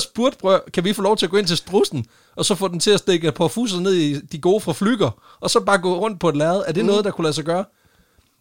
spurgte, 0.00 0.38
prøv, 0.38 0.60
kan 0.74 0.84
vi 0.84 0.92
få 0.92 1.02
lov 1.02 1.16
til 1.16 1.26
at 1.26 1.30
gå 1.30 1.36
ind 1.36 1.46
til 1.46 1.56
strussen, 1.56 2.06
og 2.36 2.44
så 2.44 2.54
få 2.54 2.68
den 2.68 2.80
til 2.80 2.90
at 2.90 2.98
stikke 2.98 3.32
på 3.32 3.48
fuser 3.48 3.80
ned 3.80 3.94
i 3.94 4.20
de 4.20 4.38
gode 4.38 4.60
fra 4.60 4.72
flyger, 4.72 5.10
og 5.40 5.50
så 5.50 5.60
bare 5.60 5.78
gå 5.78 5.98
rundt 5.98 6.20
på 6.20 6.28
et 6.28 6.36
lærred. 6.36 6.62
Er 6.66 6.72
det 6.72 6.84
mm. 6.84 6.90
noget, 6.90 7.04
der 7.04 7.10
kunne 7.10 7.22
lade 7.22 7.34
sig 7.34 7.44
gøre? 7.44 7.64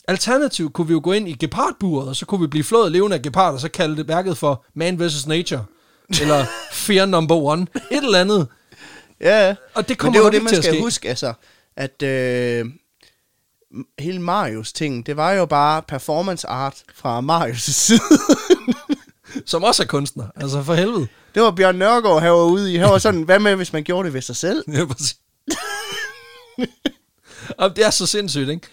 Alternativt 0.10 0.74
kunne 0.74 0.88
vi 0.88 0.94
jo 0.94 1.02
gå 1.04 1.12
ind 1.12 1.30
i 1.30 1.34
gepardburet, 1.34 2.08
og 2.10 2.16
så 2.16 2.26
kunne 2.26 2.42
vi 2.42 2.48
blive 2.48 2.64
flået 2.64 2.92
levende 2.92 3.16
af 3.16 3.22
gepard, 3.22 3.54
og 3.54 3.60
så 3.60 3.70
kalde 3.70 3.98
det 3.98 4.08
værket 4.08 4.38
for 4.38 4.66
Man 4.74 5.00
vs. 5.00 5.28
Nature. 5.28 5.66
Eller 6.22 6.46
Fear 6.74 7.06
Number 7.06 7.36
One. 7.36 7.68
Et 7.92 8.04
eller 8.04 8.20
andet. 8.20 8.48
Ja. 9.22 9.56
Og 9.74 9.84
det 9.84 9.90
Men 9.90 9.96
kommer 9.98 10.14
det 10.14 10.20
er 10.20 10.24
jo 10.24 10.26
nok 10.26 10.34
det, 10.34 10.44
man 10.44 10.62
skal 10.64 10.74
ske. 10.74 10.82
huske, 10.82 11.10
altså, 11.10 11.34
at 11.76 12.04
øh, 12.04 12.66
hele 14.00 14.22
Marios 14.22 14.74
ting, 14.74 15.06
det 15.06 15.18
var 15.18 15.32
jo 15.32 15.46
bare 15.46 15.82
performance 15.82 16.48
art 16.48 16.84
fra 16.96 17.22
Marios 17.22 17.62
side. 17.86 18.00
Som 19.46 19.64
også 19.64 19.84
er 19.84 19.88
kunstner. 19.88 20.26
Altså 20.36 20.64
for 20.64 20.74
helvede. 20.74 21.08
det 21.36 21.44
var 21.44 21.52
Bjørn 21.52 21.76
Nørgaard, 21.76 22.22
var 22.24 22.44
ude 22.44 22.74
i. 22.74 22.76
Han 22.76 22.90
var 22.90 22.98
sådan, 22.98 23.22
hvad 23.22 23.40
med, 23.40 23.56
hvis 23.56 23.74
man 23.74 23.84
gjorde 23.84 24.06
det 24.06 24.14
ved 24.14 24.22
sig 24.22 24.36
selv? 24.36 24.64
Ja, 24.74 24.86
præcis. 24.86 25.18
og 27.58 27.76
det 27.76 27.86
er 27.86 27.90
så 27.90 28.06
sindssygt, 28.06 28.50
ikke? 28.50 28.68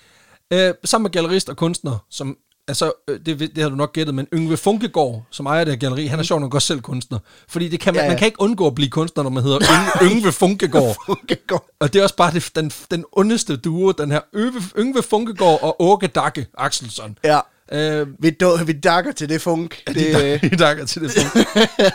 Øh, 0.52 0.74
sammen 0.84 1.02
med 1.04 1.10
gallerist 1.10 1.48
og 1.48 1.56
kunstner, 1.56 1.98
som, 2.10 2.36
altså, 2.68 2.92
øh, 3.08 3.20
det, 3.26 3.40
det 3.40 3.58
har 3.62 3.68
du 3.68 3.76
nok 3.76 3.92
gættet, 3.92 4.14
men 4.14 4.26
Yngve 4.34 4.56
Funkegaard, 4.56 5.22
som 5.30 5.46
ejer 5.46 5.64
det 5.64 5.72
her 5.72 5.78
galleri, 5.78 6.06
han 6.06 6.18
er 6.18 6.22
sjov 6.22 6.40
nok 6.40 6.54
også 6.54 6.66
selv 6.66 6.80
kunstner. 6.80 7.18
Fordi 7.48 7.68
det 7.68 7.80
kan 7.80 7.94
man, 7.94 7.98
Ja, 7.98 8.00
ja, 8.00 8.04
ja. 8.04 8.10
man 8.10 8.18
kan 8.18 8.26
ikke 8.26 8.40
undgå 8.40 8.66
at 8.66 8.74
blive 8.74 8.90
kunstner, 8.90 9.22
når 9.22 9.30
man 9.30 9.42
hedder 9.42 9.58
Yngve, 10.02 10.14
Yngve 10.16 10.32
Funkegaard. 10.32 10.96
Funkegaard. 11.06 11.66
Og 11.80 11.92
det 11.92 11.98
er 11.98 12.02
også 12.02 12.16
bare 12.16 12.32
det, 12.32 12.50
den, 12.54 12.72
den 12.90 13.04
ondeste 13.12 13.56
duo, 13.56 13.92
den 13.92 14.10
her 14.10 14.20
Yngve, 14.36 14.62
Yngve 14.78 15.02
Funkegaard 15.02 15.62
og 15.62 15.76
Åke 15.82 16.06
Dakke 16.06 16.46
Axelsson. 16.58 17.18
Ja, 17.24 17.40
Øh, 17.72 18.06
vi, 18.18 18.30
do, 18.30 18.58
vi 18.66 18.72
dakker 18.72 19.12
til 19.12 19.28
det 19.28 19.42
funk. 19.42 19.82
det, 19.86 19.94
Det, 19.96 20.42
de 20.50 20.56
dakker 20.56 20.84
til 20.86 21.02
det 21.02 21.10
funk. 21.10 21.46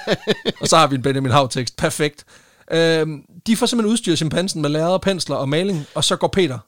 og 0.61 0.67
så 0.67 0.77
har 0.77 0.87
vi 0.87 0.95
en 0.95 1.01
Benjamin 1.01 1.31
Hav-tekst. 1.31 1.77
Perfekt. 1.77 2.25
Øhm, 2.71 3.21
de 3.47 3.57
får 3.57 3.65
simpelthen 3.65 3.91
udstyret 3.91 4.17
chimpansen 4.17 4.61
med 4.61 4.69
lærred, 4.69 4.99
pensler 4.99 5.35
og 5.35 5.49
maling, 5.49 5.85
og 5.95 6.03
så 6.03 6.15
går 6.15 6.27
Peter 6.27 6.59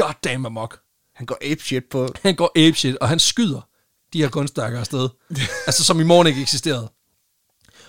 goddamn 0.00 0.46
amok. 0.46 0.78
Han 1.14 1.26
går 1.26 1.38
apeshit 1.52 1.84
på. 1.90 2.08
Han 2.22 2.34
går 2.34 2.52
apeshit, 2.56 2.96
og 2.96 3.08
han 3.08 3.18
skyder 3.18 3.68
de 4.12 4.22
her 4.22 4.28
kunstværker 4.28 4.80
afsted. 4.80 5.08
altså, 5.66 5.84
som 5.84 6.00
i 6.00 6.04
morgen 6.04 6.26
ikke 6.26 6.42
eksisterede. 6.42 6.90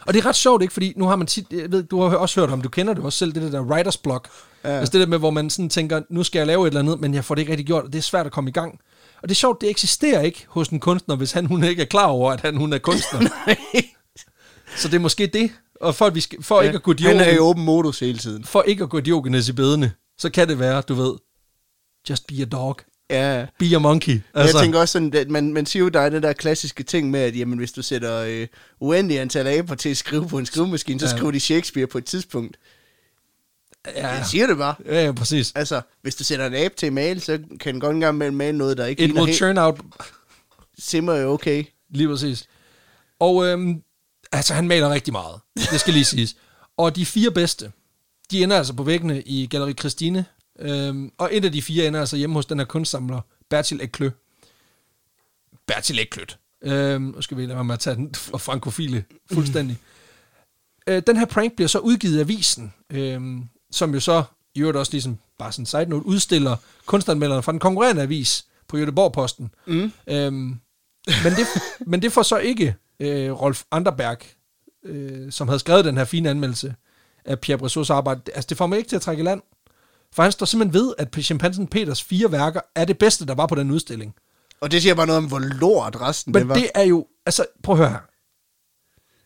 Og 0.05 0.13
det 0.13 0.19
er 0.19 0.25
ret 0.25 0.35
sjovt, 0.35 0.61
ikke? 0.61 0.73
Fordi 0.73 0.93
nu 0.95 1.05
har 1.05 1.15
man 1.15 1.27
tit, 1.27 1.45
jeg 1.51 1.71
ved, 1.71 1.83
du 1.83 2.01
har 2.01 2.17
også 2.17 2.39
hørt 2.39 2.49
om, 2.49 2.61
du 2.61 2.69
kender 2.69 2.93
det 2.93 3.03
også 3.03 3.19
selv, 3.19 3.33
det 3.33 3.51
der 3.51 3.63
writer's 3.63 3.99
block. 4.03 4.29
Ja. 4.63 4.69
Altså 4.69 4.91
det 4.91 4.99
der 4.99 5.07
med, 5.07 5.17
hvor 5.17 5.29
man 5.29 5.49
sådan 5.49 5.69
tænker, 5.69 6.01
nu 6.09 6.23
skal 6.23 6.39
jeg 6.39 6.47
lave 6.47 6.63
et 6.63 6.67
eller 6.67 6.79
andet, 6.79 6.99
men 6.99 7.13
jeg 7.13 7.25
får 7.25 7.35
det 7.35 7.41
ikke 7.41 7.51
rigtig 7.51 7.65
gjort, 7.65 7.83
og 7.83 7.93
det 7.93 7.97
er 7.97 8.03
svært 8.03 8.25
at 8.25 8.31
komme 8.31 8.49
i 8.49 8.53
gang. 8.53 8.79
Og 9.21 9.29
det 9.29 9.31
er 9.31 9.35
sjovt, 9.35 9.61
det 9.61 9.69
eksisterer 9.69 10.21
ikke 10.21 10.45
hos 10.47 10.69
en 10.69 10.79
kunstner, 10.79 11.15
hvis 11.15 11.31
han 11.31 11.45
hun 11.45 11.63
ikke 11.63 11.81
er 11.81 11.85
klar 11.85 12.05
over, 12.05 12.31
at 12.31 12.41
han 12.41 12.55
hun 12.55 12.73
er 12.73 12.77
kunstner. 12.77 13.19
Så 14.77 14.87
det 14.87 14.95
er 14.95 14.99
måske 14.99 15.27
det, 15.27 15.51
og 15.81 15.95
for, 15.95 16.05
at 16.05 16.15
vi 16.15 16.21
skal, 16.21 16.43
for 16.43 16.61
ja, 16.61 16.67
ikke 16.67 16.75
at 16.75 16.83
gå 16.83 16.93
han 16.99 17.19
er 17.19 17.29
i 17.29 17.37
åben 17.37 17.63
modus 17.63 17.99
hele 17.99 18.17
tiden. 18.17 18.43
for 18.43 18.61
ikke 18.61 18.83
at 18.83 18.89
gå 18.89 18.99
Diogenes 18.99 19.49
i 19.49 19.53
bedene, 19.53 19.91
så 20.17 20.29
kan 20.29 20.47
det 20.47 20.59
være, 20.59 20.81
du 20.81 20.93
ved, 20.93 21.13
just 22.09 22.27
be 22.27 22.35
a 22.41 22.45
dog, 22.45 22.79
Ja, 23.09 23.45
be 23.59 23.65
a 23.75 23.77
monkey. 23.79 24.21
Altså. 24.33 24.57
Jeg 24.57 24.63
tænker 24.63 24.79
også 24.79 24.91
sådan, 24.91 25.13
at 25.13 25.29
man, 25.29 25.53
man 25.53 25.65
siger 25.65 25.83
jo, 25.83 25.89
der 25.89 25.99
er 26.01 26.09
den 26.09 26.23
der 26.23 26.33
klassiske 26.33 26.83
ting 26.83 27.11
med, 27.11 27.19
at 27.19 27.35
jamen, 27.39 27.57
hvis 27.57 27.71
du 27.71 27.81
sætter 27.81 28.17
øh, 28.19 28.47
uendelig 28.79 29.19
antal 29.19 29.47
aber 29.47 29.75
til 29.75 29.89
at 29.89 29.97
skrive 29.97 30.27
på 30.27 30.37
en 30.37 30.45
skrivemaskine, 30.45 30.99
så 30.99 31.05
Ja. 31.05 31.11
skriver 31.15 31.31
de 31.31 31.39
Shakespeare 31.39 31.87
på 31.87 31.97
et 31.97 32.05
tidspunkt. 32.05 32.57
ja, 33.95 34.07
Jeg 34.07 34.25
siger 34.25 34.47
det 34.47 34.57
bare. 34.57 34.75
ja, 34.85 35.05
ja, 35.05 35.11
præcis. 35.11 35.51
Altså, 35.55 35.81
hvis 36.01 36.15
du 36.15 36.23
sætter 36.23 36.45
en 36.47 36.53
abe 36.53 36.73
til 36.77 36.85
at 36.85 36.93
male, 36.93 37.19
så 37.19 37.39
kan 37.59 37.73
den 37.73 37.81
godt 37.81 37.93
engang 37.93 38.17
mellem 38.17 38.37
male 38.37 38.57
noget, 38.57 38.77
der 38.77 38.85
ikke 38.85 39.03
It 39.03 39.11
will 39.13 39.37
turn 39.37 39.57
out 39.57 39.79
simmer 40.79 41.15
jo 41.15 41.31
okay. 41.31 41.63
Lige 41.89 42.07
præcis. 42.07 42.47
Og 43.19 43.45
øhm, 43.45 43.81
altså, 44.31 44.53
han 44.53 44.67
maler 44.67 44.89
rigtig 44.89 45.11
meget. 45.11 45.39
Det 45.71 45.79
skal 45.79 45.93
lige 45.93 46.05
siges. 46.05 46.35
Og 46.77 46.95
de 46.95 47.05
fire 47.05 47.31
bedste, 47.31 47.71
de 48.31 48.43
ender 48.43 48.57
altså 48.57 48.73
på 48.73 48.83
væggene 48.83 49.21
i 49.21 49.47
Galeri 49.47 49.73
Christine. 49.73 50.25
Øhm, 50.59 51.11
og 51.17 51.29
et 51.31 51.45
af 51.45 51.51
de 51.51 51.61
fire 51.61 51.87
ender 51.87 51.99
altså 51.99 52.17
hjemme 52.17 52.35
hos 52.35 52.45
den 52.45 52.59
her 52.59 52.65
kunstsamler, 52.65 53.21
Bertil 53.49 53.81
Eklø. 53.81 54.09
Bertil 55.67 55.99
Ekløt. 55.99 56.37
Øhm, 56.61 57.01
nu 57.01 57.21
skal 57.21 57.37
vi 57.37 57.45
lade 57.45 57.55
være 57.55 57.63
med 57.63 57.73
at 57.73 57.79
tage 57.79 57.95
den 57.95 58.15
fra 58.15 58.37
frankofile 58.37 59.03
fuldstændig. 59.31 59.77
øh, 60.87 61.01
den 61.07 61.17
her 61.17 61.25
prank 61.25 61.55
bliver 61.55 61.67
så 61.67 61.79
udgivet 61.79 62.17
i 62.17 62.19
avisen, 62.19 62.73
øhm, 62.89 63.43
som 63.71 63.93
jo 63.93 63.99
så, 63.99 64.23
i 64.55 64.59
øvrigt 64.59 64.77
også 64.77 64.91
ligesom, 64.91 65.17
bare 65.39 65.51
sådan 65.51 65.65
side 65.65 65.85
note, 65.85 66.05
udstiller 66.05 66.57
kunstanmelderne 66.85 67.43
fra 67.43 67.51
den 67.51 67.59
konkurrerende 67.59 68.01
avis 68.01 68.45
på 68.67 68.77
Göteborg-posten. 68.77 69.49
Mm. 69.65 69.91
Øhm, 70.07 70.59
men, 71.23 71.33
det, 71.37 71.47
men 71.91 72.01
det 72.01 72.11
får 72.11 72.23
så 72.23 72.37
ikke 72.37 72.75
øh, 72.99 73.31
Rolf 73.31 73.63
Anderberg, 73.71 74.17
øh, 74.83 75.31
som 75.31 75.47
havde 75.47 75.59
skrevet 75.59 75.85
den 75.85 75.97
her 75.97 76.05
fine 76.05 76.29
anmeldelse 76.29 76.75
af 77.25 77.39
Pierre 77.39 77.57
Bressots 77.57 77.89
arbejde, 77.89 78.21
altså 78.33 78.47
det 78.47 78.57
får 78.57 78.67
mig 78.67 78.77
ikke 78.77 78.89
til 78.89 78.95
at 78.95 79.01
trække 79.01 79.21
i 79.21 79.23
land. 79.23 79.41
For 80.15 80.23
han 80.23 80.31
står 80.31 80.45
simpelthen 80.45 80.81
ved, 80.81 80.93
at 80.97 81.07
chimpansen 81.21 81.67
Peters 81.67 82.03
fire 82.03 82.31
værker 82.31 82.59
er 82.75 82.85
det 82.85 82.97
bedste, 82.97 83.25
der 83.25 83.35
var 83.35 83.47
på 83.47 83.55
den 83.55 83.71
udstilling. 83.71 84.15
Og 84.61 84.71
det 84.71 84.81
siger 84.81 84.95
bare 84.95 85.07
noget 85.07 85.17
om, 85.17 85.25
hvor 85.25 85.39
lort 85.39 86.01
resten 86.01 86.33
det 86.33 86.41
Men 86.41 86.49
var. 86.49 86.55
det 86.55 86.69
er 86.75 86.83
jo, 86.83 87.07
altså 87.25 87.45
prøv 87.63 87.75
at 87.75 87.79
høre 87.79 87.89
her. 87.89 87.99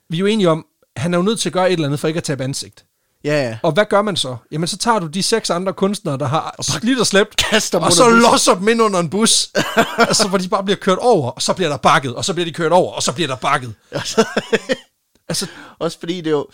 Vi 0.09 0.17
er 0.17 0.19
jo 0.19 0.25
enige 0.25 0.49
om, 0.49 0.65
han 0.97 1.13
er 1.13 1.17
jo 1.17 1.23
nødt 1.23 1.39
til 1.39 1.49
at 1.49 1.53
gøre 1.53 1.67
et 1.67 1.73
eller 1.73 1.85
andet 1.85 1.99
for 1.99 2.07
ikke 2.07 2.17
at 2.17 2.23
tabe 2.23 2.43
ansigt. 2.43 2.85
Ja, 3.23 3.47
ja. 3.47 3.57
Og 3.63 3.71
hvad 3.71 3.85
gør 3.85 4.01
man 4.01 4.15
så? 4.15 4.37
Jamen, 4.51 4.67
så 4.67 4.77
tager 4.77 4.99
du 4.99 5.07
de 5.07 5.23
seks 5.23 5.49
andre 5.49 5.73
kunstnere, 5.73 6.17
der 6.17 6.25
har 6.25 6.55
slidt 6.61 6.99
og 6.99 7.07
slæbt, 7.07 7.35
Kaster 7.35 7.79
og 7.79 7.93
så 7.93 8.09
losser 8.09 8.55
dem 8.55 8.67
ind 8.67 8.81
under 8.81 8.99
en 8.99 9.09
bus. 9.09 9.49
altså, 9.97 10.27
hvor 10.27 10.37
de 10.37 10.49
bare 10.49 10.63
bliver 10.63 10.77
kørt 10.77 10.97
over, 10.97 11.31
og 11.31 11.41
så 11.41 11.53
bliver 11.53 11.69
der 11.69 11.77
bakket, 11.77 12.15
og 12.15 12.25
så 12.25 12.33
bliver 12.33 12.45
de 12.45 12.53
kørt 12.53 12.71
over, 12.71 12.93
og 12.93 13.03
så 13.03 13.13
bliver 13.13 13.27
der 13.27 13.35
bakket. 13.35 13.73
altså, 15.29 15.47
Også 15.79 15.99
fordi 15.99 16.17
det 16.17 16.27
er 16.27 16.31
jo... 16.31 16.47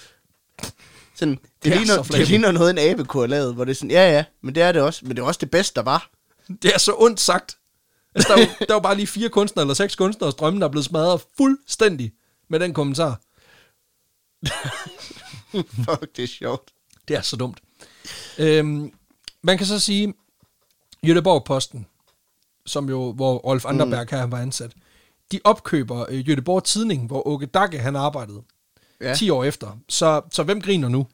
Sådan, 1.16 1.36
det, 1.36 1.64
Det 1.64 1.72
er 1.74 1.78
ligner, 1.78 2.04
det 2.04 2.28
ligner 2.28 2.52
noget, 2.52 2.70
en 2.70 2.78
abe 2.78 3.06
kunne 3.06 3.22
have 3.24 3.30
lavet, 3.30 3.54
hvor 3.54 3.66
det 3.66 3.72
er 3.72 3.76
sådan, 3.76 3.92
ja 3.92 4.12
ja, 4.12 4.26
men 4.42 4.56
det 4.56 4.64
er 4.64 4.72
det 4.72 4.82
også, 4.82 5.06
men 5.06 5.16
det 5.16 5.22
er 5.22 5.26
også 5.26 5.40
det 5.40 5.52
bedste, 5.52 5.76
der 5.76 5.82
var. 5.82 6.10
det 6.62 6.74
er 6.74 6.78
så 6.78 6.96
ondt 6.98 7.20
sagt. 7.20 7.58
Altså, 8.16 8.34
der, 8.34 8.40
er 8.40 8.42
jo, 8.42 8.48
der 8.60 8.66
er 8.70 8.74
jo 8.74 8.80
bare 8.80 8.96
lige 8.96 9.08
fire 9.08 9.30
kunstnere, 9.30 9.64
eller 9.64 9.74
seks 9.74 9.96
kunstnere, 9.96 10.32
drømme, 10.32 10.60
der 10.60 10.66
er 10.66 10.72
blevet 10.72 10.86
smadret 10.86 11.22
fuldstændig 11.38 12.14
med 12.50 12.60
den 12.60 12.74
kommentar. 12.74 13.22
Fuck, 15.86 16.16
det 16.16 16.24
er 16.24 16.28
sjovt. 16.28 16.72
Det 17.08 17.16
er 17.16 17.22
så 17.22 17.36
dumt. 17.36 17.58
Øhm, 18.38 18.94
man 19.42 19.58
kan 19.58 19.68
så 19.68 19.80
sige, 19.80 20.14
Jødeborg-Posten, 21.08 21.86
som 22.66 22.90
jo, 22.90 23.12
hvor 23.12 23.38
Rolf 23.38 23.66
Anderberg 23.66 24.08
her 24.12 24.26
var 24.26 24.38
ansat, 24.38 24.72
de 25.32 25.40
opkøber 25.44 26.06
øh, 26.10 26.30
Jødeborg 26.30 26.64
Tidning, 26.64 27.08
hvor 27.08 27.28
Åke 27.28 27.46
Dakke 27.46 27.80
han 27.80 27.96
arbejdede 27.96 28.44
Ja. 29.02 29.08
ja. 29.10 29.16
10 29.16 29.30
år 29.30 29.44
efter. 29.44 29.80
Så, 29.90 30.22
så 30.32 30.44
hvem 30.44 30.62
griner 30.62 30.90
nu? 30.90 31.08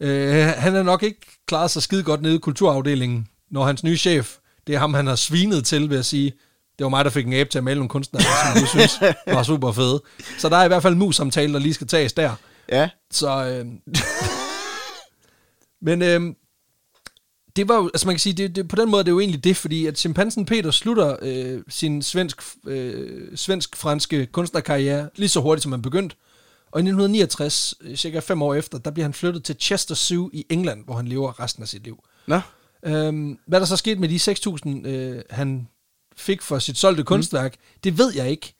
Øh, 0.00 0.46
han 0.46 0.76
er 0.76 0.82
nok 0.82 1.02
ikke 1.02 1.20
klaret 1.46 1.70
sig 1.70 1.82
skide 1.82 2.02
godt 2.02 2.22
nede 2.22 2.34
i 2.34 2.38
kulturafdelingen, 2.38 3.26
når 3.50 3.64
hans 3.64 3.84
nye 3.84 3.96
chef, 3.96 4.36
det 4.66 4.74
er 4.74 4.78
ham, 4.78 4.94
han 4.94 5.06
har 5.06 5.14
svinet 5.14 5.64
til 5.64 5.90
ved 5.90 5.98
at 5.98 6.04
sige, 6.04 6.32
det 6.78 6.84
var 6.84 6.88
mig, 6.88 7.04
der 7.04 7.10
fik 7.10 7.26
en 7.26 7.32
abe 7.32 7.50
til 7.50 7.58
at 7.58 7.64
male 7.64 7.78
nogle 7.78 7.88
kunstnere, 7.88 8.22
som 8.22 8.60
du 8.62 8.66
synes 8.66 9.00
var 9.26 9.42
super 9.42 9.72
fede. 9.72 10.02
Så 10.38 10.48
der 10.48 10.56
er 10.56 10.64
i 10.64 10.68
hvert 10.68 10.82
fald 10.82 10.92
en 10.92 10.98
mus-samtale, 10.98 11.52
der 11.52 11.58
lige 11.58 11.74
skal 11.74 11.86
tages 11.86 12.12
der. 12.12 12.34
Ja, 12.68 12.88
Så, 13.10 13.46
øh, 13.46 13.66
men 15.82 16.02
øh, 16.02 16.34
det 17.56 17.68
var 17.68 17.76
jo, 17.76 17.86
altså 17.94 18.06
man 18.06 18.14
kan 18.14 18.20
sige, 18.20 18.32
det, 18.32 18.56
det, 18.56 18.68
på 18.68 18.76
den 18.76 18.90
måde 18.90 19.00
er 19.00 19.04
det 19.04 19.10
jo 19.10 19.20
egentlig 19.20 19.44
det, 19.44 19.56
fordi 19.56 19.86
at 19.86 19.98
chimpansen 19.98 20.44
Peter 20.44 20.70
slutter 20.70 21.16
øh, 21.22 21.62
sin 21.68 22.02
svensk, 22.02 22.42
øh, 22.66 23.36
svensk-franske 23.36 24.26
kunstnerkarriere 24.26 25.08
lige 25.16 25.28
så 25.28 25.40
hurtigt, 25.40 25.62
som 25.62 25.72
han 25.72 25.82
begyndte. 25.82 26.16
Og 26.76 26.80
i 26.80 26.82
1969, 26.82 27.74
øh, 27.80 27.96
cirka 27.96 28.18
fem 28.18 28.42
år 28.42 28.54
efter, 28.54 28.78
der 28.78 28.90
bliver 28.90 29.04
han 29.04 29.14
flyttet 29.14 29.44
til 29.44 29.56
Chester 29.60 29.94
Zoo 29.94 30.30
i 30.32 30.44
England, 30.50 30.84
hvor 30.84 30.94
han 30.94 31.08
lever 31.08 31.40
resten 31.40 31.62
af 31.62 31.68
sit 31.68 31.84
liv. 31.84 32.04
nå. 32.26 32.40
Øhm, 32.86 33.38
hvad 33.46 33.60
der 33.60 33.66
så 33.66 33.76
skete 33.76 34.00
med 34.00 34.08
de 34.08 34.16
6.000, 34.84 34.88
øh, 34.88 35.22
han 35.30 35.68
fik 36.16 36.42
for 36.42 36.58
sit 36.58 36.78
solgte 36.78 37.04
kunstværk, 37.04 37.54
det 37.84 37.98
ved 37.98 38.14
jeg 38.14 38.30
ikke. 38.30 38.54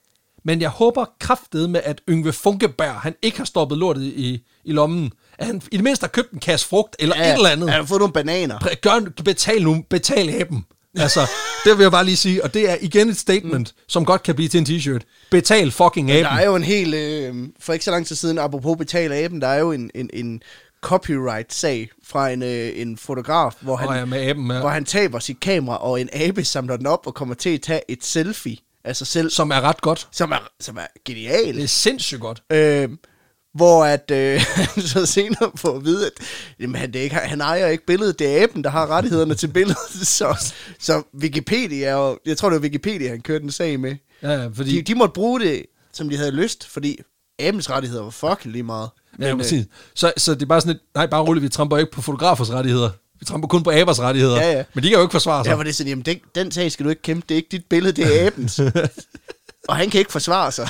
Men 0.44 0.60
jeg 0.60 0.68
håber 0.68 1.04
kraftet 1.20 1.70
med, 1.70 1.80
at 1.84 2.00
Yngve 2.08 2.32
Funkeberg, 2.32 2.94
han 2.94 3.14
ikke 3.22 3.38
har 3.38 3.44
stoppet 3.44 3.78
lortet 3.78 4.02
i, 4.02 4.44
i 4.64 4.72
lommen. 4.72 5.12
At 5.38 5.46
han 5.46 5.62
i 5.72 5.76
det 5.76 5.84
mindste 5.84 6.04
har 6.04 6.08
købt 6.08 6.32
en 6.32 6.40
kasse 6.40 6.68
frugt, 6.68 6.96
eller 6.98 7.16
ja, 7.16 7.28
et 7.28 7.36
eller 7.36 7.50
andet. 7.50 7.70
Han 7.70 7.80
har 7.80 7.86
fået 7.86 7.98
nogle 8.00 8.12
bananer. 8.12 8.58
Gør, 8.82 9.22
betal 9.24 9.62
nu, 9.62 9.84
betal 9.90 10.40
aben. 10.40 10.66
Altså, 10.96 11.20
det 11.64 11.78
vil 11.78 11.84
jeg 11.84 11.90
bare 11.90 12.04
lige 12.04 12.16
sige. 12.16 12.44
Og 12.44 12.54
det 12.54 12.70
er 12.70 12.76
igen 12.80 13.08
et 13.08 13.16
statement, 13.16 13.72
mm. 13.76 13.82
som 13.88 14.04
godt 14.04 14.22
kan 14.22 14.34
blive 14.34 14.48
til 14.48 14.58
en 14.58 14.66
t-shirt. 14.66 15.28
Betal 15.30 15.70
fucking 15.70 16.10
aben. 16.10 16.24
Der 16.24 16.30
er 16.30 16.46
jo 16.46 16.56
en 16.56 16.62
hel, 16.64 16.94
øh, 16.94 17.34
for 17.60 17.72
ikke 17.72 17.84
så 17.84 17.90
lang 17.90 18.06
tid 18.06 18.16
siden, 18.16 18.38
apropos 18.38 18.76
betale 18.78 19.14
aben, 19.16 19.40
der 19.40 19.48
er 19.48 19.58
jo 19.58 19.72
en, 19.72 19.90
en, 19.94 20.10
en 20.12 20.42
copyright-sag 20.80 21.90
fra 22.04 22.28
en, 22.30 22.42
øh, 22.42 22.70
en 22.74 22.98
fotograf, 22.98 23.52
hvor 23.60 23.76
han, 23.76 23.88
Åh 23.88 23.96
ja, 23.96 24.04
med 24.04 24.28
aben, 24.28 24.50
ja. 24.50 24.60
hvor 24.60 24.68
han 24.68 24.84
taber 24.84 25.18
sit 25.18 25.40
kamera, 25.40 25.76
og 25.76 26.00
en 26.00 26.08
abe 26.12 26.44
samler 26.44 26.76
den 26.76 26.86
op 26.86 27.06
og 27.06 27.14
kommer 27.14 27.34
til 27.34 27.50
at 27.50 27.60
tage 27.62 27.80
et 27.88 28.04
selfie 28.04 28.56
af 28.84 28.96
sig 28.96 29.06
selv, 29.06 29.30
Som 29.30 29.50
er 29.50 29.60
ret 29.60 29.80
godt. 29.80 30.08
som 30.12 30.32
er, 30.32 30.48
som 30.60 30.76
er 30.76 30.86
genial. 31.04 31.54
Det 31.54 31.62
er 31.62 31.68
sindssygt 31.68 32.20
godt. 32.20 32.42
Øh, 32.52 32.88
hvor 33.56 33.84
at 33.84 34.10
øh, 34.10 34.40
han 34.54 34.82
så 34.94 35.06
senere 35.06 35.50
får 35.56 35.76
at 35.76 35.84
vide, 35.84 36.06
at 36.06 36.12
jamen, 36.60 36.76
han, 36.76 36.92
det 36.92 36.98
er 36.98 37.02
ikke, 37.02 37.16
han 37.16 37.40
ejer 37.40 37.66
ikke 37.66 37.86
billedet, 37.86 38.18
det 38.18 38.38
er 38.38 38.42
aben, 38.42 38.64
der 38.64 38.70
har 38.70 38.86
rettighederne 38.86 39.34
til 39.34 39.48
billedet. 39.48 39.78
Så, 40.18 40.52
så 40.78 41.02
Wikipedia, 41.20 41.86
er 41.86 41.92
jo, 41.92 42.18
jeg 42.26 42.36
tror 42.36 42.50
det 42.50 42.56
var 42.56 42.62
Wikipedia, 42.62 43.08
han 43.08 43.20
kørte 43.20 43.44
en 43.44 43.50
sag 43.50 43.80
med. 43.80 43.96
Ja, 44.22 44.32
ja, 44.32 44.46
fordi... 44.54 44.76
De, 44.76 44.82
de 44.82 44.94
måtte 44.94 45.12
bruge 45.12 45.40
det, 45.40 45.66
som 45.92 46.08
de 46.08 46.16
havde 46.16 46.30
lyst, 46.30 46.66
fordi 46.66 46.98
abens 47.38 47.70
rettigheder 47.70 48.02
var 48.02 48.10
fucking 48.10 48.52
lige 48.52 48.62
meget. 48.62 48.90
Ja, 49.20 49.30
øh, 49.30 49.36
præcis. 49.36 49.66
Så, 49.94 50.12
så 50.16 50.34
det 50.34 50.42
er 50.42 50.46
bare 50.46 50.60
sådan 50.60 50.76
et, 50.76 50.80
nej, 50.94 51.06
bare 51.06 51.22
roligt, 51.22 51.42
vi 51.42 51.48
tramper 51.48 51.78
ikke 51.78 51.92
på 51.92 52.02
fotografers 52.02 52.50
rettigheder. 52.50 52.90
Vi 53.20 53.24
tramper 53.24 53.48
kun 53.48 53.62
på 53.62 53.70
abers 53.70 54.00
rettigheder. 54.00 54.36
Ja, 54.36 54.52
ja. 54.52 54.64
Men 54.74 54.84
de 54.84 54.88
kan 54.88 54.96
jo 54.96 55.02
ikke 55.02 55.12
forsvare 55.12 55.44
sig. 55.44 55.50
Der 55.50 55.56
var 55.56 55.62
det 55.62 55.74
sådan, 55.74 55.88
jamen 55.88 56.04
den, 56.04 56.18
den 56.34 56.52
sag 56.52 56.72
skal 56.72 56.84
du 56.84 56.90
ikke 56.90 57.02
kæmpe, 57.02 57.24
det 57.28 57.34
er 57.34 57.36
ikke 57.36 57.48
dit 57.50 57.64
billede, 57.64 57.92
det 57.92 58.22
er 58.22 58.26
abens. 58.26 58.60
og 59.68 59.76
han 59.76 59.90
kan 59.90 59.98
ikke 59.98 60.12
forsvare 60.12 60.52
sig. 60.52 60.68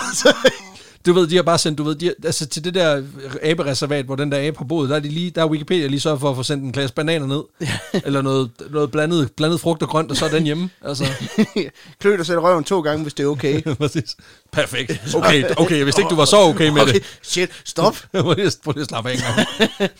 Du 1.07 1.13
ved, 1.13 1.27
de 1.27 1.37
har 1.37 1.43
bare 1.43 1.59
sendt, 1.59 1.79
du 1.79 1.85
ved, 1.85 1.95
de 1.95 2.07
har, 2.07 2.15
altså 2.25 2.47
til 2.47 2.65
det 2.65 2.75
der 2.75 3.03
abereservat, 3.43 4.05
hvor 4.05 4.17
den 4.17 4.33
der 4.33 4.47
abe 4.49 4.59
har 4.59 4.65
boet, 4.65 4.91
der 4.91 4.97
er, 4.97 5.01
de 5.01 5.09
lige, 5.09 5.31
der 5.31 5.43
er 5.43 5.47
Wikipedia 5.47 5.87
lige 5.87 6.01
så 6.01 6.19
for 6.19 6.31
at 6.31 6.37
få 6.37 6.43
sendt 6.43 6.65
en 6.65 6.73
klasse 6.73 6.95
bananer 6.95 7.27
ned. 7.27 7.43
eller 8.07 8.23
noget, 8.23 8.51
noget 8.71 8.91
blandet, 8.91 9.31
blandet 9.37 9.61
frugt 9.61 9.83
og 9.83 9.89
grønt, 9.89 10.11
og 10.11 10.17
så 10.17 10.25
er 10.25 10.29
den 10.29 10.45
hjemme. 10.45 10.71
Altså, 10.83 11.05
Klø 12.01 12.17
dig 12.17 12.27
selv 12.27 12.39
røven 12.39 12.65
to 12.65 12.81
gange, 12.81 13.03
hvis 13.03 13.15
det 13.15 13.23
er 13.25 13.29
okay. 13.29 13.63
præcis. 13.81 14.17
Perfekt. 14.53 15.15
Okay, 15.15 15.45
okay, 15.57 15.85
vidste 15.85 16.01
ikke, 16.01 16.11
du 16.11 16.17
var 16.17 16.25
så 16.25 16.37
okay 16.37 16.69
med 16.69 16.83
okay, 16.83 16.93
det. 16.93 17.19
shit, 17.23 17.51
stop. 17.65 17.97
Prøv 18.13 18.35
lige 18.35 18.47
at 18.47 18.87
slappe 18.89 19.11
af 19.11 19.15
en 19.15 19.21
gang. 19.21 19.91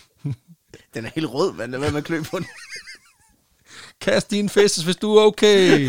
Den 0.93 1.05
er 1.05 1.09
helt 1.15 1.27
rød, 1.29 1.53
mand. 1.53 1.71
Lad 1.71 1.79
være 1.79 1.91
med 1.91 1.97
at 1.97 2.05
klø 2.05 2.21
på 2.31 2.37
den. 2.37 2.47
Kast 4.01 4.31
dine 4.31 4.49
faces, 4.49 4.83
hvis 4.83 4.95
du 4.95 5.15
er 5.15 5.23
okay. 5.23 5.87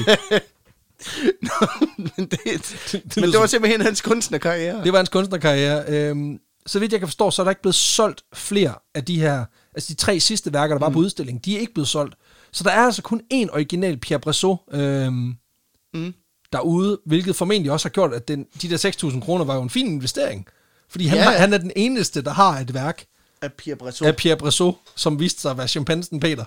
men, 1.99 2.11
det, 2.17 2.31
det 2.33 2.93
men 2.93 3.03
lyder 3.17 3.31
det 3.31 3.41
var 3.41 3.47
simpelthen 3.47 3.81
hans 3.81 4.01
kunstnerkarriere. 4.01 4.85
Det 4.85 4.93
var 4.93 4.99
hans 4.99 5.09
kunstnerkarriere. 5.09 5.85
Øhm, 5.89 6.39
så 6.67 6.79
vidt 6.79 6.93
jeg 6.93 7.01
kan 7.01 7.09
forstå, 7.09 7.31
så 7.31 7.43
er 7.43 7.45
der 7.45 7.51
ikke 7.51 7.63
blevet 7.63 7.75
solgt 7.75 8.25
flere 8.35 8.75
af 8.95 9.05
de 9.05 9.21
her, 9.21 9.45
altså 9.75 9.89
de 9.93 9.95
tre 9.95 10.21
sidste 10.21 10.53
værker, 10.53 10.75
der 10.75 10.81
var 10.81 10.89
mm. 10.89 10.93
på 10.95 11.01
udstillingen, 11.01 11.41
de 11.45 11.57
er 11.57 11.61
ikke 11.61 11.75
blevet 11.75 11.89
solgt. 11.89 12.15
Så 12.53 12.65
der 12.65 12.71
er 12.71 12.81
altså 12.85 13.03
kun 13.03 13.21
én 13.35 13.55
original 13.55 13.97
Pierre 13.97 14.21
Bressot 14.21 14.59
øhm, 14.73 15.35
Mm. 15.95 16.15
derude, 16.53 17.01
hvilket 17.07 17.37
formentlig 17.37 17.73
også 17.73 17.89
har 17.89 17.91
gjort, 17.91 18.13
at 18.15 18.29
den, 18.29 18.47
de 18.63 18.71
der 18.71 19.11
6.000 19.11 19.21
kroner 19.21 19.45
var 19.45 19.55
jo 19.55 19.63
en 19.63 19.71
fin 19.71 19.87
investering. 19.87 20.47
Fordi 20.89 21.07
han, 21.07 21.19
Ja, 21.19 21.31
ja. 21.31 21.39
han 21.39 21.53
er 21.53 21.59
den 21.59 21.73
eneste, 21.77 22.23
der 22.23 22.31
har 22.33 22.59
et 22.61 22.75
værk 22.75 23.05
Af 23.43 23.53
Pierre 23.53 23.77
Breton. 23.77 24.09
af 24.09 24.17
Pierre 24.17 24.37
Bressot, 24.39 24.75
som 24.97 25.21
viste 25.21 25.41
sig 25.41 25.51
at 25.51 25.59
være 25.59 25.69
chimpansen 25.69 26.21
Peter. 26.21 26.45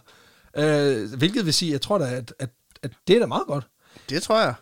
Øh, 0.58 1.14
hvilket 1.14 1.46
vil 1.46 1.54
sige, 1.54 1.72
jeg 1.72 1.82
tror 1.82 1.98
da, 1.98 2.06
at, 2.06 2.34
at, 2.40 2.50
at 2.84 2.92
det 3.08 3.16
er 3.16 3.20
da 3.20 3.26
meget 3.26 3.48
godt. 3.48 3.68
Det 4.12 4.24
tror 4.24 4.42
jeg. 4.42 4.54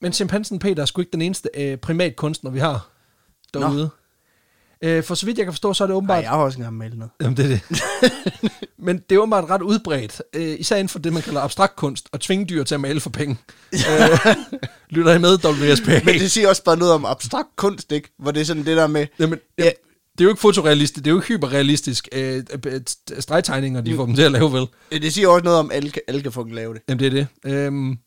Men 0.00 0.12
chimpansen 0.12 0.58
Peter 0.58 0.82
er 0.82 0.86
sgu 0.86 1.00
ikke 1.00 1.12
den 1.12 1.22
eneste 1.22 1.48
øh, 1.56 1.76
primatkunstner, 1.78 2.50
vi 2.50 2.58
har 2.58 2.88
derude. 3.54 3.90
Øh, 4.84 5.02
for 5.04 5.14
så 5.14 5.26
vidt 5.26 5.38
jeg 5.38 5.46
kan 5.46 5.52
forstå, 5.52 5.72
så 5.74 5.84
er 5.84 5.86
det 5.86 5.92
Nej, 5.92 5.96
åbenbart... 5.96 6.22
jeg 6.22 6.30
har 6.30 6.36
også 6.36 6.58
engang 6.58 6.76
meldt 6.76 6.98
noget. 6.98 7.10
Jamen, 7.22 7.36
det 7.36 7.44
er 7.44 7.48
det. 7.48 7.62
Men 8.78 8.98
det 9.10 9.14
er 9.16 9.18
åbenbart 9.20 9.50
ret 9.50 9.62
udbredt, 9.62 10.22
øh, 10.32 10.56
især 10.60 10.76
inden 10.76 10.88
for 10.88 10.98
det, 10.98 11.12
man 11.12 11.22
kalder 11.22 11.40
abstrakt 11.40 11.76
kunst, 11.76 12.08
og 12.12 12.20
tvinge 12.20 12.44
dyr 12.46 12.64
til 12.64 12.74
at 12.74 12.80
male 12.80 13.00
for 13.00 13.10
penge. 13.10 13.36
øh, 13.72 14.34
lytter 14.90 15.14
I 15.14 15.18
med, 15.18 15.38
WSPA? 15.44 16.00
Men 16.04 16.14
det 16.14 16.30
siger 16.30 16.48
også 16.48 16.64
bare 16.64 16.76
noget 16.76 16.94
om 16.94 17.04
abstrakt 17.04 17.48
kunst, 17.56 17.92
ikke? 17.92 18.14
Hvor 18.18 18.30
det 18.30 18.40
er 18.40 18.44
sådan 18.44 18.64
det 18.66 18.76
der 18.76 18.86
med... 18.86 19.06
Jamen, 19.18 19.38
Ja. 19.58 19.64
ja. 19.64 19.70
Det 20.18 20.20
er 20.20 20.24
jo 20.24 20.30
ikke 20.30 20.40
fotorealistisk, 20.40 21.04
det 21.04 21.06
er 21.06 21.10
jo 21.10 21.16
ikke 21.18 21.28
hyperrealistisk 21.28 22.08
øh, 22.12 22.44
øh, 22.66 22.80
stregtegninger, 23.20 23.80
de 23.80 23.96
får 23.96 24.06
dem 24.06 24.14
til 24.14 24.22
at 24.22 24.32
lave, 24.32 24.52
vel? 24.52 24.66
Det 25.02 25.12
siger 25.14 25.28
også 25.28 25.44
noget 25.44 25.58
om, 25.58 25.70
at 25.70 25.76
alle, 25.76 25.90
kan- 25.90 26.02
alle 26.08 26.22
kan 26.22 26.32
fucking 26.32 26.54
lave 26.54 26.74
det. 26.74 26.82
Jamen, 26.88 26.98
det 26.98 27.06
er 27.06 27.10
det. 27.10 27.26
Øhm, 27.52 27.98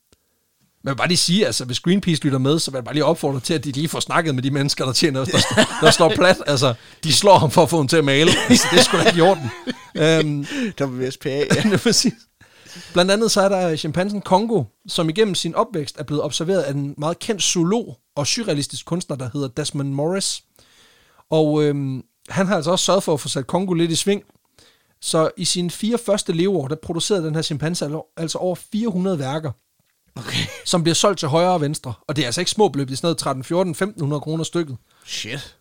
men 0.82 0.88
jeg 0.88 0.90
vil 0.94 0.96
bare 0.96 1.08
lige 1.08 1.18
sige, 1.18 1.46
altså, 1.46 1.64
hvis 1.64 1.80
Greenpeace 1.80 2.22
lytter 2.22 2.38
med, 2.38 2.58
så 2.58 2.70
vil 2.70 2.76
jeg 2.78 2.84
bare 2.84 2.94
lige 2.94 3.04
opfordre 3.04 3.40
til, 3.40 3.54
at 3.54 3.64
de 3.64 3.72
lige 3.72 3.88
får 3.88 4.00
snakket 4.00 4.34
med 4.34 4.42
de 4.42 4.50
mennesker, 4.50 4.84
der 4.84 4.92
tjener, 4.92 5.24
der, 5.24 5.38
der 5.80 5.90
slår 5.90 6.12
plat. 6.14 6.36
Altså, 6.46 6.74
de 7.04 7.12
slår 7.12 7.38
ham 7.38 7.50
for 7.50 7.62
at 7.62 7.70
få 7.70 7.76
ham 7.76 7.88
til 7.88 7.96
at 7.96 8.04
male. 8.04 8.30
Altså, 8.48 8.66
det 8.70 8.78
er 8.78 8.82
sgu 8.82 8.96
da 8.96 9.02
ikke 9.02 9.18
i 9.18 9.20
orden. 9.20 9.50
Øhm, 9.96 10.46
WSPA, 10.80 11.38
ja. 11.54 11.76
Præcis. 11.76 12.12
Blandt 12.92 13.10
andet 13.10 13.30
så 13.30 13.40
er 13.40 13.48
der 13.48 13.76
chimpansen 13.76 14.20
Kongo, 14.20 14.64
som 14.88 15.08
igennem 15.08 15.34
sin 15.34 15.54
opvækst 15.54 15.98
er 15.98 16.02
blevet 16.04 16.22
observeret 16.22 16.60
af 16.62 16.70
en 16.72 16.94
meget 16.98 17.18
kendt 17.18 17.42
zoolog 17.42 17.98
og 18.16 18.26
surrealistisk 18.26 18.86
kunstner, 18.86 19.16
der 19.16 19.30
hedder 19.32 19.48
Desmond 19.48 19.88
Morris. 19.92 20.42
Og 21.30 21.62
øhm, 21.64 22.02
han 22.28 22.46
har 22.46 22.56
altså 22.56 22.70
også 22.70 22.84
sørget 22.84 23.02
for 23.02 23.14
at 23.14 23.20
få 23.20 23.28
sat 23.28 23.46
Kongo 23.46 23.72
lidt 23.74 23.90
i 23.90 23.94
sving. 23.94 24.22
Så 25.00 25.30
i 25.36 25.44
sine 25.44 25.70
fire 25.70 25.98
første 26.06 26.32
leveår, 26.32 26.68
der 26.68 26.76
producerede 26.82 27.24
den 27.26 27.34
her 27.34 27.42
chimpanse 27.42 27.84
al- 27.84 28.00
altså 28.16 28.38
over 28.38 28.56
400 28.72 29.18
værker, 29.18 29.52
Okay. 30.14 30.46
som 30.64 30.82
bliver 30.82 30.94
solgt 30.94 31.18
til 31.18 31.28
højre 31.28 31.50
og 31.50 31.60
venstre. 31.60 31.94
Og 32.06 32.16
det 32.16 32.22
er 32.22 32.26
altså 32.26 32.40
ikke 32.40 32.50
små 32.50 32.68
beløb, 32.68 32.88
det 32.88 32.92
er 32.92 32.96
sådan 32.96 33.06
noget 33.06 33.18
13, 33.18 33.44
14, 33.44 33.70
1500 33.70 34.20
kroner 34.20 34.44
stykket. 34.44 34.76
Shit. 35.04 35.56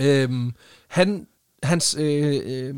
Øhm, 0.00 0.54
han, 0.88 1.26
hans 1.62 1.96
øh, 1.98 2.40
øh, 2.44 2.74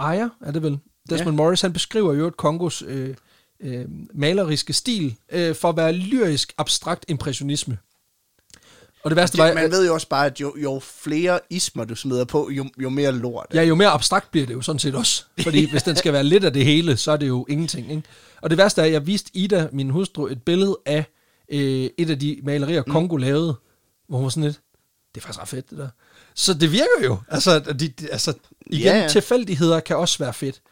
ejer, 0.00 0.28
er 0.40 0.50
det 0.50 0.62
vel, 0.62 0.78
Desmond 1.10 1.36
ja. 1.36 1.42
Morris, 1.42 1.60
han 1.60 1.72
beskriver 1.72 2.12
jo 2.12 2.26
et 2.26 2.36
Kongos 2.36 2.82
øh, 2.86 3.14
øh, 3.60 3.84
maleriske 4.14 4.72
stil 4.72 5.16
øh, 5.32 5.54
for 5.54 5.68
at 5.68 5.76
være 5.76 5.92
lyrisk 5.92 6.52
abstrakt 6.58 7.04
impressionisme. 7.08 7.78
Og 9.04 9.10
det 9.10 9.16
værste 9.16 9.38
var, 9.38 9.46
Det, 9.46 9.54
man 9.54 9.70
ved 9.70 9.86
jo 9.86 9.94
også 9.94 10.08
bare, 10.08 10.26
at 10.26 10.40
jo, 10.40 10.54
jo 10.62 10.80
flere 10.84 11.40
ismer 11.50 11.84
du 11.84 11.94
smider 11.94 12.24
på, 12.24 12.50
jo, 12.50 12.66
jo 12.78 12.88
mere 12.88 13.12
lort. 13.12 13.46
ja, 13.54 13.62
jo 13.62 13.74
mere 13.74 13.88
abstrakt 13.88 14.30
bliver 14.30 14.46
det 14.46 14.54
jo 14.54 14.60
sådan 14.60 14.78
set 14.78 14.94
også. 14.94 15.24
Fordi 15.42 15.64
hvis 15.70 15.82
den 15.82 15.96
skal 15.96 16.12
være 16.12 16.24
lidt 16.24 16.44
af 16.44 16.52
det 16.52 16.64
hele, 16.64 16.96
så 16.96 17.12
er 17.12 17.16
det 17.16 17.28
jo 17.28 17.46
ingenting. 17.48 17.90
Ikke? 17.90 18.02
Og 18.42 18.50
det 18.50 18.58
værste 18.58 18.80
er, 18.80 18.86
at 18.86 18.92
jeg 18.92 19.06
viste 19.06 19.30
Ida, 19.34 19.68
min 19.72 19.90
hustru, 19.90 20.26
et 20.26 20.42
billede 20.42 20.78
af 20.86 21.04
øh, 21.52 21.90
et 21.98 22.10
af 22.10 22.18
de 22.18 22.40
malerier, 22.42 22.82
Kongo 22.82 23.16
lavede, 23.16 23.56
hvor 24.08 24.18
hun 24.18 24.24
var 24.24 24.30
sådan 24.30 24.44
lidt, 24.44 24.60
det 25.14 25.20
er 25.20 25.22
faktisk 25.24 25.40
ret 25.40 25.48
fedt, 25.48 25.70
det 25.70 25.78
der. 25.78 25.88
Så 26.34 26.54
det 26.54 26.72
virker 26.72 27.04
jo. 27.04 27.18
Altså, 27.28 27.58
de, 27.58 27.88
de, 27.88 28.10
altså 28.12 28.34
igen, 28.66 28.82
Ja, 28.84 28.98
ja, 28.98 29.08
tilfældigheder 29.08 29.80
kan 29.80 29.96
også 29.96 30.18
være 30.18 30.32
fedt. 30.32 30.62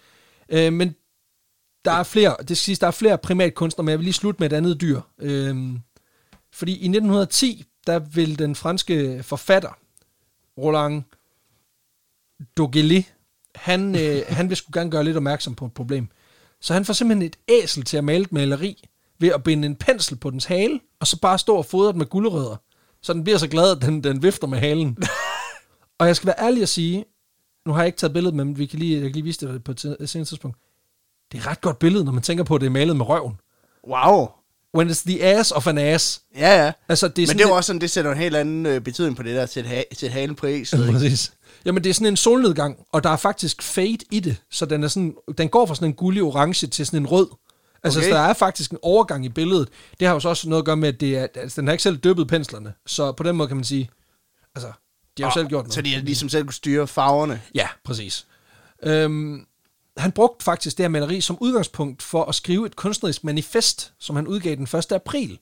Øh, 0.48 0.72
men 0.72 0.94
der 1.84 1.92
er 1.92 2.02
flere, 2.02 2.36
det 2.38 2.46
skal 2.46 2.56
siges, 2.56 2.78
der 2.78 2.86
er 2.86 2.90
flere 2.90 3.18
primatkunstnere, 3.18 3.84
men 3.84 3.90
jeg 3.90 3.98
vil 3.98 4.04
lige 4.04 4.14
slutte 4.14 4.42
med 4.42 4.52
et 4.52 4.56
andet 4.56 4.80
dyr. 4.80 5.00
Øh, 5.20 5.56
fordi 6.52 6.72
i 6.72 6.74
1910, 6.74 7.64
der 7.90 7.98
vil 7.98 8.38
den 8.38 8.54
franske 8.54 9.22
forfatter, 9.22 9.78
Roland 10.58 11.02
Dogeli, 12.56 13.06
han, 13.54 13.94
øh, 14.00 14.22
han 14.28 14.48
vil 14.48 14.56
sgu 14.56 14.70
gerne 14.74 14.90
gøre 14.90 15.04
lidt 15.04 15.16
opmærksom 15.16 15.54
på 15.54 15.66
et 15.66 15.72
problem. 15.72 16.08
Så 16.60 16.74
han 16.74 16.84
får 16.84 16.92
simpelthen 16.92 17.26
et 17.26 17.36
æsel 17.48 17.84
til 17.84 17.96
at 17.96 18.04
male 18.04 18.22
et 18.24 18.32
maleri 18.32 18.88
ved 19.18 19.28
at 19.28 19.42
binde 19.42 19.66
en 19.66 19.76
pensel 19.76 20.16
på 20.16 20.30
dens 20.30 20.44
hale, 20.44 20.80
og 21.00 21.06
så 21.06 21.20
bare 21.20 21.38
stå 21.38 21.56
og 21.56 21.66
fodre 21.66 21.92
den 21.92 21.98
med 21.98 22.06
gulerødder. 22.06 22.56
Så 23.02 23.12
den 23.12 23.24
bliver 23.24 23.38
så 23.38 23.48
glad, 23.48 23.76
at 23.76 23.82
den, 23.82 24.04
den 24.04 24.22
vifter 24.22 24.46
med 24.46 24.58
halen. 24.58 24.96
og 25.98 26.06
jeg 26.06 26.16
skal 26.16 26.26
være 26.26 26.46
ærlig 26.46 26.62
at 26.62 26.68
sige, 26.68 27.04
nu 27.66 27.72
har 27.72 27.80
jeg 27.80 27.86
ikke 27.86 27.98
taget 27.98 28.12
billedet 28.12 28.34
med, 28.36 28.44
men 28.44 28.58
vi 28.58 28.66
kan 28.66 28.78
lige, 28.78 28.94
jeg 28.94 29.02
kan 29.02 29.12
lige 29.12 29.24
vise 29.24 29.48
det 29.48 29.64
på 29.64 29.72
et 29.72 29.80
senere 29.80 30.24
tidspunkt. 30.24 30.56
Det 31.32 31.38
er 31.38 31.42
et 31.42 31.46
ret 31.46 31.60
godt 31.60 31.78
billede, 31.78 32.04
når 32.04 32.12
man 32.12 32.22
tænker 32.22 32.44
på, 32.44 32.54
at 32.54 32.60
det 32.60 32.66
er 32.66 32.70
malet 32.70 32.96
med 32.96 33.08
røven. 33.08 33.40
Wow. 33.88 34.28
When 34.76 34.90
it's 34.90 35.02
the 35.06 35.22
ass 35.24 35.52
of 35.52 35.66
an 35.66 35.78
ass. 35.78 36.20
Ja, 36.36 36.64
ja. 36.64 36.72
Altså, 36.88 37.08
det 37.08 37.22
er 37.22 37.26
Men 37.26 37.38
det 37.38 37.44
er 37.44 37.48
jo 37.48 37.54
også 37.56 37.66
sådan, 37.66 37.80
det 37.80 37.90
sætter 37.90 38.12
en 38.12 38.18
helt 38.18 38.36
anden 38.36 38.66
øh, 38.66 38.80
betydning 38.80 39.16
på 39.16 39.22
det 39.22 39.36
der, 39.36 39.46
sætte, 39.46 39.68
ha- 39.68 39.82
sætte 39.92 40.12
halen 40.12 40.34
på 40.34 40.46
ikke? 40.46 40.68
Præcis. 40.92 41.32
Jamen, 41.64 41.84
det 41.84 41.90
er 41.90 41.94
sådan 41.94 42.06
en 42.06 42.16
solnedgang, 42.16 42.76
og 42.92 43.04
der 43.04 43.10
er 43.10 43.16
faktisk 43.16 43.62
fade 43.62 43.98
i 44.10 44.20
det, 44.20 44.36
så 44.50 44.66
den, 44.66 44.84
er 44.84 44.88
sådan, 44.88 45.14
den 45.38 45.48
går 45.48 45.66
fra 45.66 45.74
sådan 45.74 45.88
en 45.88 45.94
gullig 45.94 46.22
orange 46.22 46.66
til 46.66 46.86
sådan 46.86 47.00
en 47.00 47.06
rød. 47.06 47.28
Altså, 47.82 47.98
Okay. 47.98 48.06
okay. 48.08 48.12
så 48.12 48.22
der 48.22 48.28
er 48.28 48.32
faktisk 48.32 48.70
en 48.70 48.78
overgang 48.82 49.24
i 49.24 49.28
billedet. 49.28 49.68
Det 50.00 50.06
har 50.08 50.14
jo 50.14 50.20
så 50.20 50.28
også 50.28 50.48
noget 50.48 50.62
at 50.62 50.66
gøre 50.66 50.76
med, 50.76 50.88
at 50.88 51.00
det 51.00 51.18
er, 51.18 51.26
altså, 51.34 51.60
den 51.60 51.68
har 51.68 51.72
ikke 51.72 51.82
selv 51.82 51.96
dyppet 51.96 52.28
penslerne, 52.28 52.72
så 52.86 53.12
på 53.12 53.22
den 53.22 53.36
måde 53.36 53.48
kan 53.48 53.56
man 53.56 53.64
sige, 53.64 53.90
altså, 54.54 54.72
de 55.16 55.22
har 55.22 55.30
jo 55.30 55.34
selv 55.34 55.46
gjort 55.48 55.64
noget. 55.64 55.74
Så 55.74 55.82
de 55.82 55.94
har 55.94 56.00
ligesom 56.02 56.28
selv 56.28 56.44
kunne 56.44 56.52
styre 56.54 56.86
farverne. 56.86 57.40
Ja, 57.54 57.68
præcis. 57.84 58.26
Øhm, 58.82 59.46
han 60.00 60.12
brugte 60.12 60.44
faktisk 60.44 60.76
det 60.76 60.84
her 60.84 60.88
maleri 60.88 61.20
som 61.20 61.38
udgangspunkt 61.40 62.02
for 62.02 62.24
at 62.24 62.34
skrive 62.34 62.66
et 62.66 62.76
kunstnerisk 62.76 63.24
manifest, 63.24 63.92
som 63.98 64.16
han 64.16 64.26
udgav 64.26 64.56
den 64.56 64.68
1. 64.78 64.92
april, 64.92 65.38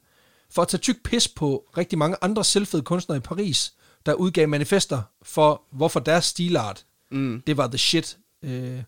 for 0.51 0.63
at 0.63 0.69
tage 0.69 0.81
tyk 0.81 1.03
pis 1.05 1.29
på 1.29 1.65
rigtig 1.77 1.99
mange 1.99 2.17
andre 2.23 2.45
selvfede 2.45 2.83
kunstnere 2.83 3.17
i 3.17 3.21
Paris, 3.21 3.73
der 4.07 4.15
udgav 4.15 4.49
manifester 4.49 5.03
for, 5.23 5.63
hvorfor 5.73 6.01
deres 6.01 6.25
stilart, 6.25 6.85
mm. 7.11 7.43
det 7.47 7.57
var 7.57 7.67
the 7.67 7.79
shit, 7.79 8.19
øh, 8.45 8.83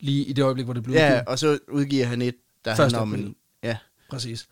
lige 0.00 0.24
i 0.24 0.32
det 0.32 0.42
øjeblik, 0.42 0.64
hvor 0.64 0.74
det 0.74 0.82
blev 0.82 0.96
Ja, 0.96 1.06
udgivet. 1.06 1.28
og 1.28 1.38
så 1.38 1.58
udgiver 1.68 2.06
han 2.06 2.22
et, 2.22 2.34
der 2.64 2.74
handler 2.74 2.98
om 2.98 3.14
en... 3.14 3.36
Ja. 3.62 3.76
Præcis. 4.10 4.48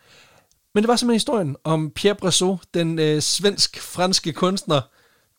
Men 0.74 0.82
det 0.82 0.88
var 0.88 0.96
simpelthen 0.96 1.16
historien 1.16 1.56
om 1.64 1.90
Pierre 1.90 2.14
Bressot, 2.16 2.58
den 2.74 2.98
øh, 2.98 3.22
svensk-franske 3.22 4.32
kunstner, 4.32 4.80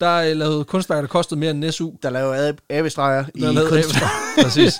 der 0.01 0.15
øh, 0.15 0.37
lavede 0.37 0.63
kunstværker, 0.63 1.01
der 1.01 1.07
kostede 1.07 1.39
mere 1.39 1.51
end 1.51 1.65
en 1.65 1.71
SU. 1.71 1.89
Der 2.03 2.09
laver 2.09 2.49
ab- 2.49 2.65
abestreger 2.69 3.25
i 3.35 3.41
Der 3.41 3.51
lavede. 3.51 3.83
Præcis. 4.43 4.73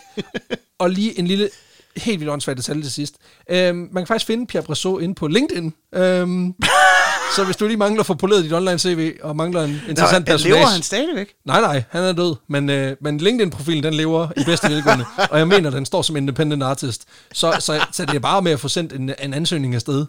Og 0.80 0.90
lige 0.90 1.20
en 1.20 1.28
lille, 1.28 1.50
helt 1.98 2.20
vildt 2.20 2.32
åndssvagt 2.32 2.58
detalje 2.58 2.82
til 2.84 2.92
sidst. 2.92 3.16
Øhm, 3.50 3.78
man 3.78 4.04
kan 4.04 4.08
faktisk 4.08 4.28
finde 4.28 4.48
Pierre 4.48 4.66
Bressot 4.66 5.02
inde 5.02 5.16
på 5.16 5.28
LinkedIn. 5.28 5.74
Øhm, 5.96 6.54
så 7.36 7.44
hvis 7.46 7.56
du 7.58 7.68
lige 7.68 7.78
mangler 7.78 8.00
at 8.00 8.06
få 8.06 8.14
poleret 8.14 8.44
dit 8.44 8.54
online 8.54 8.80
CV, 8.80 9.14
og 9.24 9.36
mangler 9.36 9.64
en 9.64 9.82
interessant 9.90 10.28
Nå, 10.28 10.32
personage... 10.32 10.56
lever 10.60 10.68
han 10.68 10.82
stadigvæk? 10.82 11.34
Nej, 11.46 11.62
nej, 11.62 11.84
han 11.90 12.04
er 12.04 12.12
død. 12.14 12.36
Men, 12.50 12.70
øh, 12.70 12.96
men 13.02 13.18
LinkedIn-profilen, 13.18 13.84
den 13.84 13.94
lever 13.94 14.28
i 14.38 14.44
bedste 14.46 14.70
velgående. 14.70 15.06
og 15.32 15.38
jeg 15.40 15.48
mener, 15.48 15.70
den 15.70 15.86
står 15.86 16.02
som 16.02 16.16
independent 16.16 16.64
artist. 16.64 17.06
Så, 17.34 17.56
så, 17.60 17.86
så 17.92 18.06
det 18.06 18.16
er 18.16 18.20
bare 18.20 18.42
med 18.42 18.52
at 18.52 18.60
få 18.60 18.68
sendt 18.68 18.94
en, 18.94 19.14
en 19.22 19.34
ansøgning 19.34 19.76
afsted. 19.76 20.06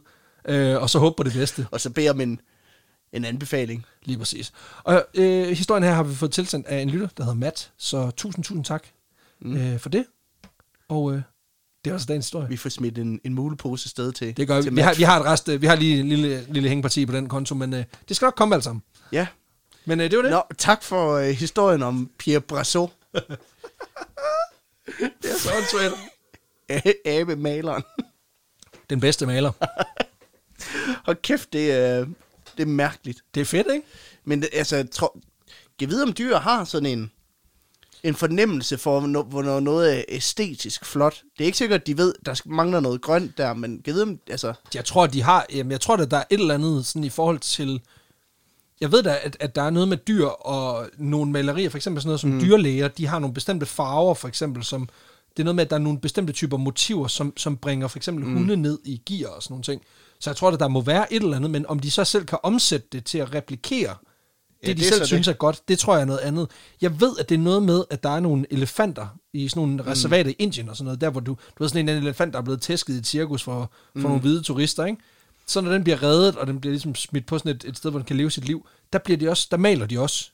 Øh, 0.48 0.82
og 0.82 0.90
så 0.90 0.98
håbe 0.98 1.14
på 1.16 1.22
det 1.22 1.32
bedste. 1.32 1.66
Og 1.70 1.80
så 1.80 1.90
beder 1.90 2.10
om 2.10 2.20
en, 2.20 2.40
en 3.12 3.24
anbefaling. 3.24 3.86
Lige 4.04 4.18
præcis. 4.18 4.52
Og 4.84 5.06
øh, 5.14 5.48
historien 5.48 5.84
her 5.84 5.92
har 5.92 6.02
vi 6.02 6.14
fået 6.14 6.32
tilsendt 6.32 6.66
af 6.66 6.80
en 6.80 6.90
lytter, 6.90 7.08
der 7.16 7.24
hedder 7.24 7.38
Matt. 7.38 7.72
Så 7.76 8.10
tusind, 8.10 8.44
tusind 8.44 8.64
tak 8.64 8.86
mm. 9.40 9.56
øh, 9.56 9.78
for 9.78 9.88
det. 9.88 10.06
Og 10.88 11.12
øh, 11.12 11.22
det 11.84 11.90
er 11.90 11.94
også 11.94 12.06
dagens 12.06 12.26
historie. 12.26 12.48
Vi 12.48 12.56
får 12.56 12.70
smidt 12.70 12.98
en, 12.98 13.20
en 13.24 13.34
mulepose 13.34 13.88
sted 13.88 14.12
til. 14.12 14.36
Det 14.36 14.48
gør 14.48 14.56
vi. 14.56 14.62
til 14.62 14.76
Vi 14.76 14.80
har, 14.80 14.88
Matt. 14.88 14.98
vi 14.98 15.02
har 15.02 15.20
et 15.20 15.26
rest, 15.26 15.48
øh, 15.48 15.62
vi 15.62 15.66
har 15.66 15.74
lige 15.74 16.00
en 16.00 16.08
lille, 16.08 16.46
lille 16.48 16.68
hængeparti 16.68 17.06
på 17.06 17.12
den 17.12 17.28
konto, 17.28 17.54
men 17.54 17.74
øh, 17.74 17.84
det 18.08 18.16
skal 18.16 18.26
nok 18.26 18.34
komme 18.34 18.54
alt 18.54 18.64
sammen. 18.64 18.82
Ja. 19.12 19.26
Men 19.84 20.00
øh, 20.00 20.10
det 20.10 20.16
var 20.16 20.22
det. 20.22 20.30
Nå, 20.30 20.42
tak 20.58 20.82
for 20.82 21.12
øh, 21.12 21.30
historien 21.30 21.82
om 21.82 22.10
Pierre 22.18 22.40
Brasseau. 22.40 22.90
Det 25.22 25.30
er 25.30 25.38
så 25.38 25.50
åndssvagt. 25.56 25.94
Abemaleren. 27.06 27.82
Den 28.90 29.00
bedste 29.00 29.26
maler. 29.26 29.52
Og 31.06 31.22
kæft, 31.22 31.52
det 31.52 31.72
er, 31.72 32.06
det 32.56 32.62
er 32.62 32.66
mærkeligt. 32.66 33.22
Det 33.34 33.40
er 33.40 33.44
fedt, 33.44 33.66
ikke? 33.74 33.86
Men 34.24 34.44
altså, 34.52 34.76
jeg 34.76 34.90
tror, 34.90 35.18
jeg 35.82 35.90
vide, 35.90 36.02
om 36.02 36.12
dyr 36.12 36.36
har 36.36 36.64
sådan 36.64 36.98
en, 36.98 37.10
en 38.02 38.14
fornemmelse 38.14 38.78
for, 38.78 39.00
hvornår, 39.22 39.60
noget 39.60 39.98
er 39.98 40.04
æstetisk 40.08 40.84
flot. 40.84 41.22
Det 41.38 41.44
er 41.44 41.46
ikke 41.46 41.58
sikkert, 41.58 41.80
at 41.80 41.86
de 41.86 41.98
ved, 41.98 42.14
der 42.26 42.40
mangler 42.44 42.80
noget 42.80 43.02
grønt 43.02 43.38
der, 43.38 43.54
men 43.54 43.82
jeg 43.86 43.94
vide, 43.94 44.02
om, 44.02 44.18
altså, 44.30 44.52
Jeg 44.74 44.84
tror, 44.84 45.06
de 45.06 45.22
har, 45.22 45.46
jamen, 45.52 45.70
jeg 45.70 45.80
tror, 45.80 45.96
at 45.96 46.10
der 46.10 46.16
er 46.16 46.24
et 46.30 46.40
eller 46.40 46.54
andet 46.54 46.86
sådan 46.86 47.04
i 47.04 47.10
forhold 47.10 47.38
til... 47.38 47.80
Jeg 48.80 48.92
ved 48.92 49.02
da, 49.02 49.18
at, 49.22 49.36
at 49.40 49.54
der 49.54 49.62
er 49.62 49.70
noget 49.70 49.88
med 49.88 49.96
dyr 49.96 50.26
og 50.26 50.90
nogle 50.98 51.30
malerier, 51.32 51.70
for 51.70 51.78
eksempel 51.78 52.02
sådan 52.02 52.08
noget 52.08 52.20
som 52.20 52.30
mm. 52.30 52.40
dyrlæger, 52.40 52.88
de 52.88 53.06
har 53.06 53.18
nogle 53.18 53.34
bestemte 53.34 53.66
farver, 53.66 54.14
for 54.14 54.28
eksempel, 54.28 54.64
som... 54.64 54.88
Det 55.36 55.42
er 55.42 55.44
noget 55.44 55.56
med, 55.56 55.64
at 55.64 55.70
der 55.70 55.76
er 55.76 55.80
nogle 55.80 56.00
bestemte 56.00 56.32
typer 56.32 56.56
motiver, 56.56 57.06
som, 57.06 57.32
som 57.36 57.56
bringer 57.56 57.88
for 57.88 57.98
eksempel 57.98 58.24
mm. 58.24 58.32
hunde 58.32 58.56
ned 58.56 58.78
i 58.84 59.02
gear 59.06 59.30
og 59.30 59.42
sådan 59.42 59.52
nogle 59.52 59.64
ting. 59.64 59.82
Så 60.22 60.30
jeg 60.30 60.36
tror, 60.36 60.50
at 60.50 60.60
der 60.60 60.68
må 60.68 60.80
være 60.80 61.12
et 61.12 61.22
eller 61.22 61.36
andet, 61.36 61.50
men 61.50 61.66
om 61.66 61.78
de 61.78 61.90
så 61.90 62.04
selv 62.04 62.24
kan 62.24 62.38
omsætte 62.42 62.86
det 62.92 63.04
til 63.04 63.18
at 63.18 63.34
replikere 63.34 63.90
det, 63.90 64.68
Ja, 64.68 64.68
ja, 64.68 64.72
de 64.72 64.78
det 64.78 64.88
selv 64.88 65.04
synes 65.04 65.26
det. 65.26 65.32
er 65.32 65.36
godt, 65.36 65.68
det 65.68 65.78
tror 65.78 65.94
jeg 65.94 66.00
er 66.00 66.06
noget 66.06 66.18
andet. 66.18 66.48
Jeg 66.80 67.00
ved, 67.00 67.12
at 67.18 67.28
det 67.28 67.34
er 67.34 67.38
noget 67.38 67.62
med, 67.62 67.84
at 67.90 68.02
der 68.02 68.10
er 68.10 68.20
nogle 68.20 68.46
elefanter 68.50 69.06
i 69.32 69.48
sådan 69.48 69.60
nogle 69.60 69.86
reservater 69.86 70.30
i 70.30 70.34
Indien 70.38 70.68
og 70.68 70.76
sådan 70.76 70.84
noget, 70.84 71.00
der 71.00 71.10
hvor 71.10 71.20
du, 71.20 71.32
du 71.32 71.62
ved 71.62 71.68
sådan 71.68 71.88
en 71.88 71.96
elefant, 71.96 72.32
der 72.32 72.38
er 72.38 72.42
blevet 72.42 72.60
tæsket 72.62 72.94
i 72.94 72.96
et 72.96 73.06
cirkus 73.06 73.42
for, 73.42 73.60
for 73.92 73.98
mm. 73.98 74.02
nogle 74.02 74.20
hvide 74.20 74.42
turister, 74.42 74.84
ikke? 74.84 75.02
Så 75.46 75.60
når 75.60 75.72
den 75.72 75.84
bliver 75.84 76.02
reddet, 76.02 76.36
og 76.36 76.46
den 76.46 76.60
bliver 76.60 76.72
ligesom 76.72 76.94
smidt 76.94 77.26
på 77.26 77.38
sådan 77.38 77.56
et, 77.56 77.64
et 77.64 77.76
sted, 77.76 77.90
hvor 77.90 77.98
den 77.98 78.06
kan 78.06 78.16
leve 78.16 78.30
sit 78.30 78.44
liv, 78.44 78.66
der, 78.92 78.98
bliver 78.98 79.18
de 79.18 79.28
også, 79.28 79.48
der 79.50 79.56
maler 79.56 79.86
de 79.86 80.00
også. 80.00 80.30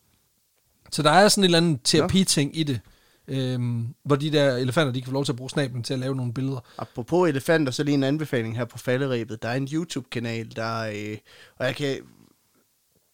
Så 0.92 1.02
der 1.02 1.10
er 1.10 1.28
sådan 1.28 1.40
en 1.40 1.44
eller 1.44 1.58
anden 1.58 1.78
terapi-ting 1.84 2.58
i 2.58 2.62
det, 2.62 2.80
øhm, 3.28 3.94
hvor 4.02 4.16
de 4.16 4.32
der 4.32 4.56
elefanter, 4.56 4.92
de 4.92 5.00
kan 5.00 5.06
få 5.06 5.12
lov 5.12 5.24
til 5.24 5.32
at 5.32 5.36
bruge 5.36 5.50
snablen 5.50 5.82
til 5.82 5.94
at 5.94 6.00
lave 6.00 6.16
nogle 6.16 6.34
billeder. 6.34 6.60
apropos 6.78 7.28
elefanter, 7.28 7.72
så 7.72 7.82
lige 7.82 7.94
en 7.94 8.04
anbefaling 8.04 8.56
her 8.56 8.64
på 8.64 8.78
falderæbet. 8.78 9.42
Der 9.42 9.48
er 9.48 9.54
en 9.54 9.68
YouTube-kanal, 9.72 10.56
der, 10.56 10.80
øh, 10.80 11.16
og 11.56 11.66
jeg 11.66 11.76
kan 11.76 11.98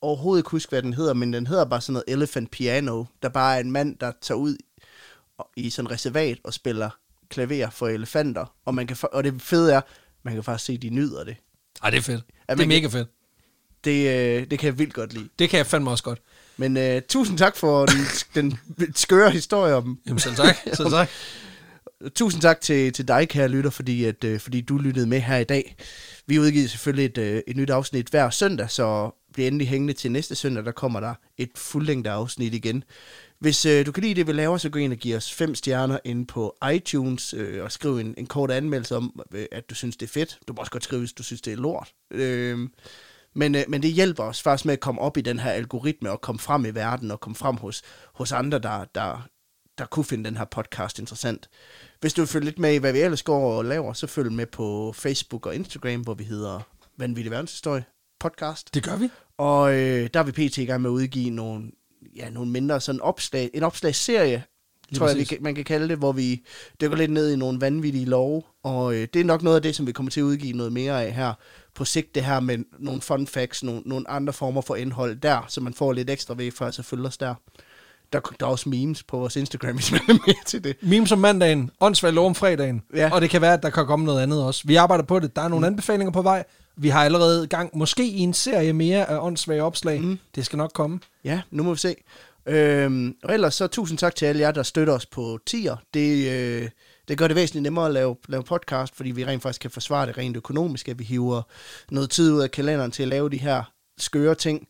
overhovedet 0.01 0.41
ikke 0.41 0.51
huske, 0.51 0.71
hvad 0.71 0.83
den 0.83 0.93
hedder, 0.93 1.15
men 1.15 1.33
den 1.33 1.47
hedder 1.47 1.65
bare 1.65 1.81
sådan 1.81 1.93
noget 1.93 2.05
Elephant 2.09 2.51
Piano. 2.51 3.05
Der 3.23 3.29
bare 3.29 3.57
er 3.57 3.61
en 3.61 3.71
mand, 3.71 3.99
der 3.99 4.13
tager 4.21 4.39
ud 4.39 4.57
i 5.57 5.71
sådan 5.71 5.87
en 5.87 5.91
reservat 5.91 6.39
og 6.45 6.55
spiller 6.55 6.91
klaver 7.29 7.71
for 7.71 7.89
elefanter. 7.89 8.55
Og, 8.65 8.75
man 8.75 8.87
kan, 8.87 8.97
og 9.13 9.25
det 9.25 9.43
fede 9.43 9.73
er, 9.73 9.81
man 10.23 10.35
kan 10.35 10.45
faktisk 10.45 10.67
se, 10.67 10.73
at 10.73 10.83
de 10.83 10.91
nyder 10.91 11.25
det. 11.25 11.37
Ej, 11.83 11.91
det 11.91 11.97
er 11.97 12.03
fedt. 12.03 12.25
Ja, 12.49 12.55
det 12.55 12.63
er 12.63 12.67
mega 12.67 12.87
fedt. 12.87 13.09
Det, 13.85 14.09
øh, 14.09 14.51
det 14.51 14.59
kan 14.59 14.67
jeg 14.67 14.79
vildt 14.79 14.95
godt 14.95 15.13
lide. 15.13 15.29
Det 15.39 15.51
kan 15.51 15.59
jeg 15.59 15.67
fandme 15.67 15.91
også 15.91 16.05
godt. 16.05 16.21
Men 16.57 16.77
øh, 16.77 17.03
tusind 17.09 17.39
tak 17.39 17.57
for 17.57 17.87
den, 17.87 17.99
den 18.35 18.59
skøre 18.95 19.31
historie 19.31 19.75
om 19.75 19.99
Jamen 20.07 20.19
selv 20.19 20.35
tak. 20.35 20.57
Selv 20.73 20.91
tak. 20.91 21.09
Tusind 22.15 22.43
tak 22.43 22.61
til, 22.61 22.93
til 22.93 23.09
dig, 23.09 23.29
kære 23.29 23.49
lytter, 23.49 23.71
fordi, 23.71 24.05
at, 24.05 24.25
øh, 24.25 24.41
fordi 24.41 24.61
du 24.61 24.79
lyttede 24.79 25.07
med 25.07 25.21
her 25.21 25.37
i 25.37 25.45
dag. 25.45 25.77
Vi 26.27 26.39
udgiver 26.39 26.69
selvfølgelig 26.69 27.05
et, 27.05 27.19
øh, 27.19 27.43
et 27.47 27.57
nyt 27.57 27.71
afsnit 27.71 28.09
hver 28.09 28.31
søndag, 28.31 28.71
så 28.71 29.11
bliv 29.33 29.47
endelig 29.47 29.69
hængende 29.69 29.93
til 29.93 30.13
næste 30.13 30.35
søndag, 30.35 30.65
der 30.65 30.73
kommer 30.73 31.01
der 31.01 31.15
et 31.39 31.51
fuldlængde 31.57 32.11
afsnit 32.11 32.55
igen. 32.55 32.85
Hvis 33.39 33.67
øh, 33.67 33.87
du 33.87 33.93
kan 33.93 34.03
lide 34.03 34.15
det, 34.15 34.27
vi 34.27 34.33
laver, 34.33 34.59
så 34.59 34.69
gå 34.69 34.79
ind 34.79 34.93
og 34.93 34.99
giv 34.99 35.17
os 35.17 35.33
fem 35.33 35.55
stjerner 35.55 35.99
ind 36.05 36.27
på 36.27 36.57
iTunes, 36.75 37.35
øh, 37.35 37.65
og 37.65 37.73
skriv 37.73 37.97
en, 37.97 38.15
en 38.19 38.27
kort 38.27 38.51
anmeldelse 38.51 38.97
om, 38.97 39.21
øh, 39.35 39.47
at 39.53 39.71
du 39.71 39.75
synes, 39.75 39.97
det 39.97 40.07
er 40.07 40.13
fedt. 40.13 40.39
Du 40.49 40.53
må 40.53 40.61
også 40.61 40.73
godt 40.73 40.85
skrive, 40.85 41.01
hvis 41.01 41.13
du 41.13 41.23
synes, 41.23 41.41
det 41.41 41.53
er 41.53 41.57
lort. 41.57 41.89
Øh, 42.11 42.59
men, 43.35 43.55
øh, 43.55 43.65
men 43.69 43.83
det 43.83 43.91
hjælper 43.91 44.23
os 44.25 44.43
faktisk 44.43 44.65
med 44.65 44.73
at 44.73 44.81
komme 44.81 45.01
op 45.01 45.17
i 45.17 45.21
den 45.21 45.39
her 45.39 45.51
algoritme, 45.51 46.11
og 46.11 46.21
komme 46.21 46.39
frem 46.39 46.65
i 46.65 46.71
verden, 46.71 47.11
og 47.11 47.21
komme 47.21 47.37
frem 47.37 47.57
hos, 47.57 47.83
hos 48.15 48.33
andre, 48.33 48.59
der, 48.59 48.85
der, 48.95 49.29
der 49.79 49.87
kunne 49.87 50.05
finde 50.05 50.25
den 50.25 50.37
her 50.37 50.45
podcast 50.45 50.99
interessant. 50.99 51.49
Hvis 52.01 52.15
du 52.15 52.21
vil 52.21 52.29
følge 52.29 52.45
lidt 52.45 52.59
med 52.59 52.75
i, 52.75 52.77
hvad 52.77 52.93
vi 52.93 53.01
ellers 53.01 53.23
går 53.23 53.57
og 53.57 53.65
laver, 53.65 53.93
så 53.93 54.07
følg 54.07 54.33
med 54.33 54.47
på 54.47 54.93
Facebook 54.97 55.47
og 55.47 55.55
Instagram, 55.55 56.01
hvor 56.01 56.15
vi 56.15 56.25
hedder 56.25 56.61
Vanvittig 56.99 57.31
Verdenshistorie 57.31 57.85
Podcast. 58.21 58.75
Det 58.75 58.83
gør 58.83 58.97
vi. 58.97 59.09
Og 59.39 59.75
øh, 59.75 60.11
der 60.15 60.21
er 60.21 60.25
vi 60.25 60.33
pt. 60.33 60.59
i 60.59 60.65
gang 60.65 60.83
med 60.83 60.91
at 60.91 60.95
udgive 60.95 61.31
nogle, 61.31 61.71
ja, 62.17 62.31
nogle 62.31 62.51
mindre 62.51 62.81
sådan 62.81 63.01
opslag, 63.01 63.51
en 63.55 63.63
opslagsserie, 63.63 64.45
Lige 64.89 64.99
tror 64.99 65.09
jeg, 65.09 65.17
vi, 65.17 65.23
præcis. 65.23 65.41
man 65.41 65.55
kan 65.55 65.65
kalde 65.65 65.89
det, 65.89 65.99
hvor 65.99 66.13
vi 66.13 66.45
dykker 66.81 66.97
lidt 66.97 67.11
ned 67.11 67.33
i 67.33 67.37
nogle 67.37 67.61
vanvittige 67.61 68.05
love. 68.05 68.43
Og 68.63 68.95
øh, 68.95 69.09
det 69.15 69.21
er 69.21 69.25
nok 69.25 69.43
noget 69.43 69.57
af 69.57 69.63
det, 69.63 69.77
som 69.77 69.87
vi 69.87 69.93
kommer 69.93 70.11
til 70.11 70.21
at 70.21 70.25
udgive 70.25 70.57
noget 70.57 70.73
mere 70.73 71.05
af 71.05 71.13
her 71.13 71.35
på 71.75 71.85
sigt, 71.85 72.15
det 72.15 72.25
her 72.25 72.41
med 72.41 72.59
nogle 72.79 73.01
fun 73.01 73.27
facts, 73.27 73.63
nogle, 73.63 73.83
nogle 73.87 74.11
andre 74.11 74.33
former 74.33 74.61
for 74.61 74.77
indhold 74.77 75.17
der, 75.17 75.45
så 75.49 75.61
man 75.61 75.75
får 75.75 75.93
lidt 75.93 76.11
ekstra 76.11 76.35
ved 76.35 76.53
for 76.53 76.67
at 76.67 76.81
følge 76.83 77.07
os 77.07 77.17
der. 77.17 77.35
Der, 78.13 78.21
der 78.41 78.47
er 78.47 78.51
også 78.51 78.69
memes 78.69 79.03
på 79.03 79.19
vores 79.19 79.37
Instagram, 79.37 79.75
hvis 79.77 79.93
man 79.93 80.01
er 80.09 80.13
med 80.27 80.45
til 80.47 80.65
det. 80.65 80.77
Memes 80.83 81.13
om 81.13 81.19
mandagen, 81.19 81.71
åndssvagt 81.81 82.15
lov 82.15 82.27
om 82.27 82.35
fredagen, 82.35 82.83
Ja. 82.95 83.11
og 83.13 83.21
det 83.21 83.31
kan 83.31 83.41
være, 83.41 83.53
at 83.53 83.63
der 83.63 83.71
kan 83.71 83.87
komme 83.87 84.05
noget 84.07 84.23
andet 84.23 84.45
også. 84.45 84.63
Vi 84.65 84.77
arbejder 84.77 85.05
på 85.05 85.19
det, 85.19 85.37
der 85.37 85.43
er 85.43 85.49
nogle 85.49 85.67
anbefalinger 85.67 86.13
på 86.13 86.23
vej, 86.23 86.45
Vi 86.77 86.89
har 86.89 87.05
allerede 87.05 87.47
gang, 87.47 87.71
måske 87.79 88.07
i 88.07 88.19
en 88.19 88.35
serie 88.35 88.73
mere 88.73 89.11
af 89.11 89.19
åndssvage 89.27 89.63
opslag. 89.63 90.01
Mm. 90.01 90.19
Det 90.35 90.47
skal 90.47 90.57
nok 90.57 90.71
komme. 90.75 91.01
Ja, 91.25 91.41
nu 91.51 91.63
må 91.63 91.73
vi 91.73 91.79
se. 91.79 91.95
Øhm, 92.47 93.15
og 93.25 93.35
ellers 93.35 93.55
så 93.55 93.67
tusind 93.67 93.99
tak 93.99 94.15
til 94.15 94.27
alle 94.27 94.41
jer, 94.41 94.51
der 94.51 94.63
støtter 94.63 94.93
os 94.93 95.07
på 95.07 95.39
tier. 95.47 95.77
Det, 95.95 96.31
øh, 96.31 96.69
det 97.09 97.19
gør 97.19 97.29
det 97.29 97.37
væsentligt 97.37 97.63
nemmere 97.63 97.87
at 97.87 97.93
lave, 97.93 98.17
lave 98.29 98.45
podcast, 98.45 98.97
fordi 98.97 99.11
vi 99.11 99.25
rent 99.25 99.43
faktisk 99.43 99.61
kan 99.61 99.71
forsvare 99.71 100.07
det 100.07 100.19
rent 100.19 100.37
økonomisk, 100.37 100.89
at 100.89 100.99
vi 100.99 101.05
hiver 101.05 101.43
noget 101.91 102.11
tid 102.11 102.33
ud 102.33 102.41
af 102.41 102.51
kalenderen 102.51 102.91
til 102.91 103.03
at 103.03 103.09
lave 103.09 103.31
de 103.31 103.37
her 103.37 103.73
skøre 103.99 104.35
ting. 104.35 104.69